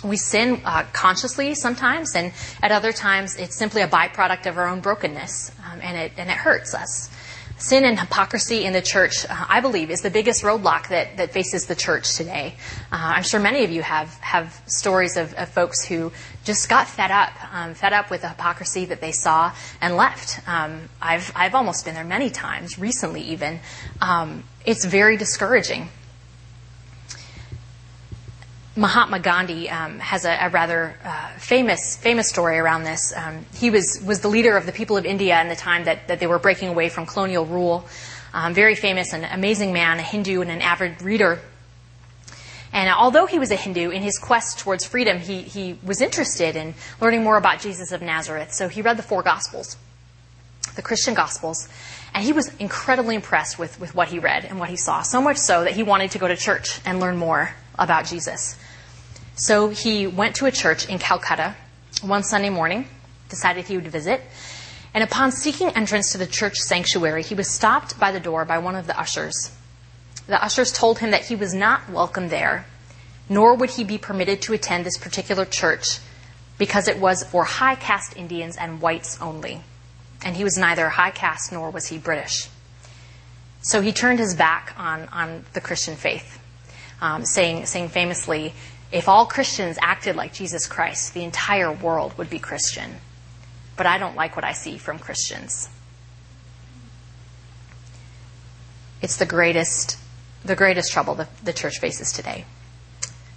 We 0.04 0.16
sin 0.16 0.60
uh, 0.64 0.84
consciously 0.92 1.54
sometimes, 1.54 2.14
and 2.14 2.32
at 2.62 2.70
other 2.70 2.92
times 2.92 3.36
it's 3.36 3.56
simply 3.56 3.82
a 3.82 3.88
byproduct 3.88 4.46
of 4.46 4.56
our 4.58 4.68
own 4.68 4.80
brokenness, 4.80 5.52
um, 5.70 5.80
and 5.82 5.96
it 5.96 6.12
and 6.16 6.30
it 6.30 6.36
hurts 6.36 6.74
us. 6.74 7.10
Sin 7.58 7.84
and 7.86 7.98
hypocrisy 7.98 8.64
in 8.64 8.74
the 8.74 8.82
church, 8.82 9.24
uh, 9.24 9.46
I 9.48 9.60
believe, 9.60 9.90
is 9.90 10.02
the 10.02 10.10
biggest 10.10 10.42
roadblock 10.42 10.88
that, 10.88 11.16
that 11.16 11.32
faces 11.32 11.66
the 11.66 11.74
church 11.74 12.14
today. 12.14 12.54
Uh, 12.92 13.14
I'm 13.16 13.22
sure 13.22 13.40
many 13.40 13.64
of 13.64 13.70
you 13.70 13.80
have, 13.80 14.12
have 14.18 14.60
stories 14.66 15.16
of, 15.16 15.32
of 15.34 15.48
folks 15.48 15.82
who 15.82 16.12
just 16.44 16.68
got 16.68 16.86
fed 16.86 17.10
up, 17.10 17.32
um, 17.54 17.72
fed 17.72 17.94
up 17.94 18.10
with 18.10 18.20
the 18.20 18.28
hypocrisy 18.28 18.84
that 18.86 19.00
they 19.00 19.12
saw 19.12 19.52
and 19.80 19.96
left. 19.96 20.46
Um, 20.46 20.90
I've, 21.00 21.32
I've 21.34 21.54
almost 21.54 21.86
been 21.86 21.94
there 21.94 22.04
many 22.04 22.28
times, 22.28 22.78
recently 22.78 23.22
even. 23.22 23.60
Um, 24.02 24.44
it's 24.66 24.84
very 24.84 25.16
discouraging. 25.16 25.88
Mahatma 28.76 29.18
Gandhi 29.20 29.70
um, 29.70 29.98
has 29.98 30.26
a, 30.26 30.36
a 30.38 30.50
rather 30.50 30.94
uh, 31.02 31.30
famous 31.38 31.96
famous 31.96 32.28
story 32.28 32.58
around 32.58 32.84
this. 32.84 33.14
Um, 33.16 33.46
he 33.54 33.70
was 33.70 34.02
was 34.06 34.20
the 34.20 34.28
leader 34.28 34.56
of 34.56 34.66
the 34.66 34.72
people 34.72 34.98
of 34.98 35.06
India 35.06 35.40
in 35.40 35.48
the 35.48 35.56
time 35.56 35.84
that, 35.84 36.08
that 36.08 36.20
they 36.20 36.26
were 36.26 36.38
breaking 36.38 36.68
away 36.68 36.90
from 36.90 37.06
colonial 37.06 37.46
rule. 37.46 37.86
Um, 38.34 38.52
very 38.52 38.74
famous 38.74 39.14
and 39.14 39.24
amazing 39.24 39.72
man, 39.72 39.98
a 39.98 40.02
Hindu 40.02 40.42
and 40.42 40.50
an 40.50 40.60
avid 40.60 41.00
reader. 41.00 41.40
And 42.70 42.90
although 42.90 43.24
he 43.24 43.38
was 43.38 43.50
a 43.50 43.56
Hindu, 43.56 43.88
in 43.88 44.02
his 44.02 44.18
quest 44.18 44.58
towards 44.58 44.84
freedom, 44.84 45.18
he, 45.18 45.40
he 45.40 45.78
was 45.82 46.02
interested 46.02 46.56
in 46.56 46.74
learning 47.00 47.24
more 47.24 47.38
about 47.38 47.60
Jesus 47.60 47.92
of 47.92 48.02
Nazareth. 48.02 48.52
So 48.52 48.68
he 48.68 48.82
read 48.82 48.98
the 48.98 49.02
four 49.02 49.22
Gospels, 49.22 49.78
the 50.74 50.82
Christian 50.82 51.14
Gospels, 51.14 51.70
and 52.12 52.22
he 52.22 52.34
was 52.34 52.54
incredibly 52.56 53.14
impressed 53.14 53.58
with, 53.58 53.80
with 53.80 53.94
what 53.94 54.08
he 54.08 54.18
read 54.18 54.44
and 54.44 54.58
what 54.58 54.68
he 54.68 54.76
saw, 54.76 55.00
so 55.00 55.22
much 55.22 55.38
so 55.38 55.64
that 55.64 55.72
he 55.72 55.82
wanted 55.82 56.10
to 56.10 56.18
go 56.18 56.28
to 56.28 56.36
church 56.36 56.80
and 56.84 57.00
learn 57.00 57.16
more 57.16 57.54
about 57.78 58.04
Jesus. 58.04 58.58
So 59.36 59.68
he 59.68 60.06
went 60.06 60.36
to 60.36 60.46
a 60.46 60.50
church 60.50 60.88
in 60.88 60.98
Calcutta 60.98 61.54
one 62.02 62.22
Sunday 62.22 62.48
morning, 62.48 62.88
decided 63.28 63.66
he 63.66 63.76
would 63.76 63.88
visit, 63.88 64.22
and 64.94 65.04
upon 65.04 65.30
seeking 65.30 65.68
entrance 65.70 66.12
to 66.12 66.18
the 66.18 66.26
church 66.26 66.56
sanctuary, 66.56 67.22
he 67.22 67.34
was 67.34 67.50
stopped 67.50 68.00
by 68.00 68.12
the 68.12 68.20
door 68.20 68.46
by 68.46 68.56
one 68.56 68.74
of 68.74 68.86
the 68.86 68.98
ushers. 68.98 69.52
the 70.26 70.42
ushers 70.42 70.72
told 70.72 70.98
him 71.00 71.10
that 71.10 71.26
he 71.26 71.36
was 71.36 71.52
not 71.52 71.88
welcome 71.90 72.30
there, 72.30 72.64
nor 73.28 73.54
would 73.54 73.70
he 73.70 73.84
be 73.84 73.98
permitted 73.98 74.40
to 74.40 74.54
attend 74.54 74.86
this 74.86 74.96
particular 74.96 75.44
church 75.44 75.98
because 76.56 76.88
it 76.88 76.98
was 76.98 77.22
for 77.22 77.44
high 77.44 77.74
caste 77.74 78.16
Indians 78.16 78.56
and 78.56 78.80
whites 78.80 79.20
only. 79.20 79.60
And 80.24 80.34
he 80.34 80.44
was 80.44 80.56
neither 80.56 80.88
high 80.88 81.10
caste 81.10 81.52
nor 81.52 81.70
was 81.70 81.88
he 81.88 81.98
British. 81.98 82.48
So 83.60 83.82
he 83.82 83.92
turned 83.92 84.18
his 84.18 84.34
back 84.34 84.72
on, 84.78 85.08
on 85.08 85.44
the 85.52 85.60
Christian 85.60 85.94
faith, 85.94 86.40
um, 87.02 87.26
saying, 87.26 87.66
saying 87.66 87.90
famously, 87.90 88.54
if 88.96 89.10
all 89.10 89.26
Christians 89.26 89.76
acted 89.82 90.16
like 90.16 90.32
Jesus 90.32 90.66
Christ, 90.66 91.12
the 91.12 91.22
entire 91.22 91.70
world 91.70 92.16
would 92.16 92.30
be 92.30 92.38
Christian. 92.38 92.96
But 93.76 93.84
I 93.84 93.98
don't 93.98 94.16
like 94.16 94.36
what 94.36 94.44
I 94.44 94.52
see 94.52 94.78
from 94.78 94.98
Christians. 94.98 95.68
It's 99.02 99.18
the 99.18 99.26
greatest, 99.26 99.98
the 100.46 100.56
greatest 100.56 100.92
trouble 100.92 101.14
the, 101.14 101.28
the 101.44 101.52
church 101.52 101.78
faces 101.78 102.10
today. 102.10 102.46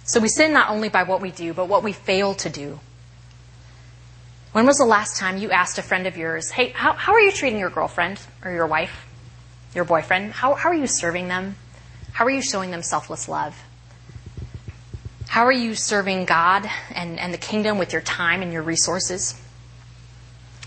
So 0.04 0.18
we 0.18 0.28
sin 0.28 0.54
not 0.54 0.70
only 0.70 0.88
by 0.88 1.02
what 1.02 1.20
we 1.20 1.30
do, 1.30 1.52
but 1.52 1.68
what 1.68 1.82
we 1.82 1.92
fail 1.92 2.32
to 2.36 2.48
do. 2.48 2.80
When 4.52 4.64
was 4.64 4.78
the 4.78 4.86
last 4.86 5.18
time 5.18 5.36
you 5.36 5.50
asked 5.50 5.76
a 5.76 5.82
friend 5.82 6.06
of 6.06 6.16
yours, 6.16 6.50
hey, 6.50 6.70
how, 6.70 6.94
how 6.94 7.12
are 7.12 7.20
you 7.20 7.32
treating 7.32 7.58
your 7.58 7.68
girlfriend 7.68 8.18
or 8.42 8.50
your 8.50 8.66
wife, 8.66 9.06
your 9.74 9.84
boyfriend? 9.84 10.32
How, 10.32 10.54
how 10.54 10.70
are 10.70 10.74
you 10.74 10.86
serving 10.86 11.28
them? 11.28 11.56
How 12.12 12.24
are 12.24 12.30
you 12.30 12.40
showing 12.40 12.70
them 12.70 12.82
selfless 12.82 13.28
love? 13.28 13.62
How 15.30 15.46
are 15.46 15.52
you 15.52 15.76
serving 15.76 16.24
God 16.24 16.68
and, 16.92 17.16
and 17.20 17.32
the 17.32 17.38
kingdom 17.38 17.78
with 17.78 17.92
your 17.92 18.02
time 18.02 18.42
and 18.42 18.52
your 18.52 18.62
resources? 18.62 19.40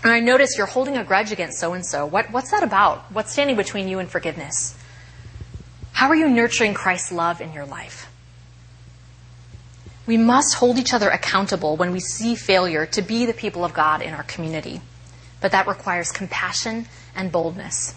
And 0.02 0.10
I 0.10 0.20
notice 0.20 0.56
you're 0.56 0.66
holding 0.66 0.96
a 0.96 1.04
grudge 1.04 1.32
against 1.32 1.60
so 1.60 1.74
and 1.74 1.84
so. 1.84 2.06
What's 2.06 2.50
that 2.50 2.62
about? 2.62 3.12
What's 3.12 3.30
standing 3.30 3.56
between 3.56 3.88
you 3.88 3.98
and 3.98 4.08
forgiveness? 4.08 4.74
How 5.92 6.08
are 6.08 6.16
you 6.16 6.30
nurturing 6.30 6.72
Christ's 6.72 7.12
love 7.12 7.42
in 7.42 7.52
your 7.52 7.66
life? 7.66 8.10
We 10.06 10.16
must 10.16 10.54
hold 10.54 10.78
each 10.78 10.94
other 10.94 11.10
accountable 11.10 11.76
when 11.76 11.92
we 11.92 12.00
see 12.00 12.34
failure 12.34 12.86
to 12.86 13.02
be 13.02 13.26
the 13.26 13.34
people 13.34 13.66
of 13.66 13.74
God 13.74 14.00
in 14.00 14.14
our 14.14 14.22
community. 14.22 14.80
But 15.42 15.52
that 15.52 15.66
requires 15.66 16.10
compassion 16.10 16.86
and 17.14 17.30
boldness. 17.30 17.94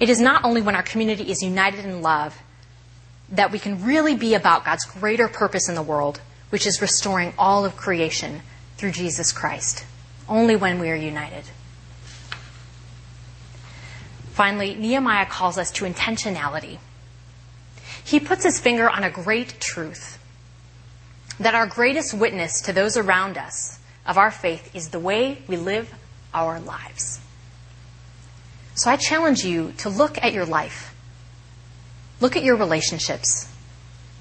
It 0.00 0.10
is 0.10 0.20
not 0.20 0.44
only 0.44 0.60
when 0.60 0.74
our 0.74 0.82
community 0.82 1.30
is 1.30 1.40
united 1.40 1.84
in 1.84 2.02
love 2.02 2.36
that 3.30 3.52
we 3.52 3.58
can 3.58 3.84
really 3.84 4.16
be 4.16 4.34
about 4.34 4.64
God's 4.64 4.84
greater 4.84 5.28
purpose 5.28 5.68
in 5.68 5.74
the 5.74 5.82
world, 5.82 6.20
which 6.50 6.66
is 6.66 6.80
restoring 6.80 7.32
all 7.38 7.64
of 7.64 7.76
creation 7.76 8.40
through 8.76 8.92
Jesus 8.92 9.32
Christ. 9.32 9.84
Only 10.28 10.56
when 10.56 10.78
we 10.78 10.90
are 10.90 10.96
united. 10.96 11.44
Finally, 14.30 14.74
Nehemiah 14.74 15.26
calls 15.26 15.58
us 15.58 15.70
to 15.72 15.84
intentionality 15.84 16.78
he 18.08 18.18
puts 18.18 18.42
his 18.42 18.58
finger 18.58 18.88
on 18.88 19.04
a 19.04 19.10
great 19.10 19.60
truth 19.60 20.18
that 21.38 21.54
our 21.54 21.66
greatest 21.66 22.14
witness 22.14 22.62
to 22.62 22.72
those 22.72 22.96
around 22.96 23.36
us 23.36 23.78
of 24.06 24.16
our 24.16 24.30
faith 24.30 24.74
is 24.74 24.88
the 24.88 24.98
way 24.98 25.42
we 25.46 25.58
live 25.58 25.92
our 26.32 26.58
lives. 26.58 27.20
So 28.74 28.90
I 28.90 28.96
challenge 28.96 29.44
you 29.44 29.72
to 29.78 29.90
look 29.90 30.16
at 30.24 30.32
your 30.32 30.46
life. 30.46 30.94
Look 32.20 32.36
at 32.36 32.42
your 32.42 32.56
relationships. 32.56 33.52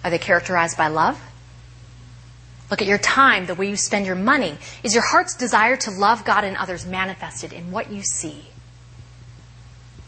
Are 0.04 0.10
they 0.10 0.18
characterized 0.18 0.78
by 0.78 0.88
love? 0.88 1.20
Look 2.70 2.82
at 2.82 2.88
your 2.88 2.98
time, 2.98 3.46
the 3.46 3.56
way 3.56 3.70
you 3.70 3.78
spend 3.78 4.06
your 4.06 4.16
money. 4.16 4.58
Is 4.84 4.94
your 4.94 5.04
heart's 5.04 5.36
desire 5.36 5.78
to 5.78 5.92
love 5.92 6.26
God 6.26 6.44
and 6.44 6.58
others 6.58 6.86
manifested 6.86 7.54
in 7.54 7.72
what 7.72 7.92
you 7.92 8.04
see? 8.04 8.48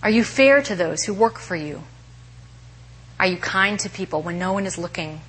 Are 0.04 0.10
you 0.10 0.24
fair 0.24 0.62
to 0.64 0.76
those 0.76 1.04
who 1.04 1.14
work 1.14 1.40
for 1.40 1.56
you? 1.56 1.84
Are 3.20 3.28
you 3.28 3.38
kind 3.38 3.80
to 3.80 3.90
people 3.90 4.22
when 4.22 4.40
no 4.40 4.54
one 4.54 4.66
is 4.66 4.78
looking? 4.78 5.22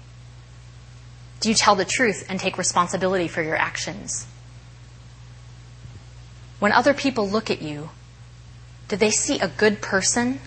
Do 1.40 1.48
you 1.48 1.54
tell 1.54 1.74
the 1.74 1.84
truth 1.84 2.26
and 2.28 2.38
take 2.38 2.58
responsibility 2.58 3.26
for 3.26 3.42
your 3.42 3.56
actions? 3.56 4.26
When 6.58 6.72
other 6.72 6.94
people 6.94 7.28
look 7.28 7.50
at 7.50 7.62
you, 7.62 7.90
do 8.88 8.96
they 8.96 9.10
see 9.10 9.40
a 9.40 9.48
good 9.48 9.80
person 9.80 10.40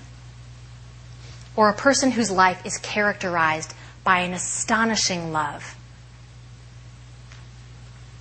or 1.56 1.70
a 1.70 1.74
person 1.74 2.12
whose 2.12 2.32
life 2.32 2.66
is 2.66 2.78
characterized 2.78 3.74
by 4.04 4.20
an 4.20 4.34
astonishing 4.34 5.32
love? 5.32 5.76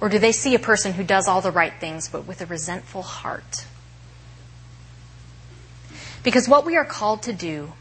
Or 0.01 0.09
do 0.09 0.19
they 0.19 0.33
see 0.33 0.55
a 0.55 0.59
person 0.59 0.93
who 0.93 1.05
does 1.05 1.29
all 1.29 1.41
the 1.41 1.51
right 1.51 1.73
things 1.79 2.09
but 2.09 2.27
with 2.27 2.41
a 2.41 2.47
resentful 2.47 3.03
heart? 3.03 3.67
Because 6.23 6.49
what 6.49 6.67
we 6.67 6.77
are 6.77 6.85
called 6.85 7.23
to 7.23 7.33
do 7.33 7.73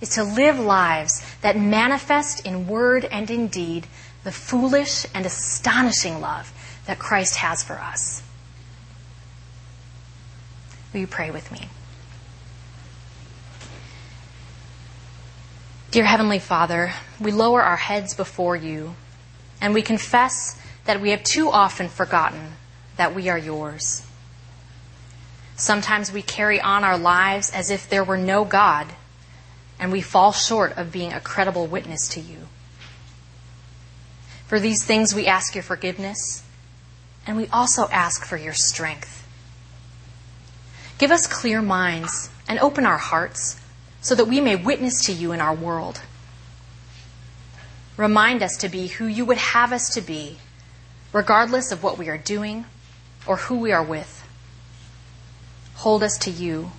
is 0.00 0.10
to 0.10 0.24
live 0.24 0.58
lives 0.58 1.22
that 1.40 1.56
manifest 1.56 2.44
in 2.46 2.66
word 2.66 3.04
and 3.06 3.30
in 3.30 3.48
deed 3.48 3.86
the 4.24 4.32
foolish 4.32 5.06
and 5.14 5.24
astonishing 5.24 6.20
love 6.20 6.52
that 6.86 6.98
Christ 6.98 7.36
has 7.36 7.62
for 7.62 7.74
us. 7.74 8.22
Will 10.92 11.00
you 11.00 11.06
pray 11.06 11.30
with 11.30 11.50
me? 11.52 11.68
Dear 15.96 16.04
Heavenly 16.04 16.40
Father, 16.40 16.92
we 17.18 17.32
lower 17.32 17.62
our 17.62 17.78
heads 17.78 18.12
before 18.12 18.54
you 18.54 18.96
and 19.62 19.72
we 19.72 19.80
confess 19.80 20.60
that 20.84 21.00
we 21.00 21.08
have 21.08 21.24
too 21.24 21.48
often 21.48 21.88
forgotten 21.88 22.52
that 22.98 23.14
we 23.14 23.30
are 23.30 23.38
yours. 23.38 24.06
Sometimes 25.56 26.12
we 26.12 26.20
carry 26.20 26.60
on 26.60 26.84
our 26.84 26.98
lives 26.98 27.50
as 27.50 27.70
if 27.70 27.88
there 27.88 28.04
were 28.04 28.18
no 28.18 28.44
God 28.44 28.88
and 29.80 29.90
we 29.90 30.02
fall 30.02 30.32
short 30.32 30.76
of 30.76 30.92
being 30.92 31.14
a 31.14 31.20
credible 31.20 31.66
witness 31.66 32.08
to 32.08 32.20
you. 32.20 32.40
For 34.48 34.60
these 34.60 34.84
things, 34.84 35.14
we 35.14 35.26
ask 35.26 35.54
your 35.54 35.64
forgiveness, 35.64 36.44
and 37.26 37.38
we 37.38 37.46
also 37.46 37.88
ask 37.88 38.26
for 38.26 38.36
your 38.36 38.52
strength. 38.52 39.26
Give 40.98 41.10
us 41.10 41.26
clear 41.26 41.62
minds 41.62 42.28
and 42.46 42.58
open 42.58 42.84
our 42.84 42.98
hearts 42.98 43.58
so 44.06 44.14
that 44.14 44.26
we 44.26 44.40
may 44.40 44.54
witness 44.54 45.04
to 45.04 45.12
you 45.12 45.32
in 45.32 45.40
our 45.40 45.52
world. 45.52 46.00
Remind 47.96 48.40
us 48.40 48.56
to 48.58 48.68
be 48.68 48.86
who 48.86 49.04
you 49.04 49.24
would 49.24 49.36
have 49.36 49.72
us 49.72 49.92
to 49.94 50.00
be, 50.00 50.36
regardless 51.12 51.72
of 51.72 51.82
what 51.82 51.98
we 51.98 52.08
are 52.08 52.16
doing 52.16 52.66
or 53.26 53.36
who 53.36 53.58
we 53.58 53.72
are 53.72 53.82
with. 53.82 54.24
Hold 55.78 56.04
us 56.04 56.16
to 56.18 56.30
you 56.30 56.70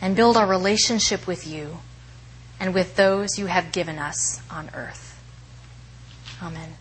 and 0.00 0.16
build 0.16 0.36
our 0.36 0.48
relationship 0.48 1.28
with 1.28 1.46
you 1.46 1.78
and 2.58 2.74
with 2.74 2.96
those 2.96 3.38
you 3.38 3.46
have 3.46 3.70
given 3.70 4.00
us 4.00 4.42
on 4.50 4.68
earth. 4.74 5.22
Amen. 6.42 6.77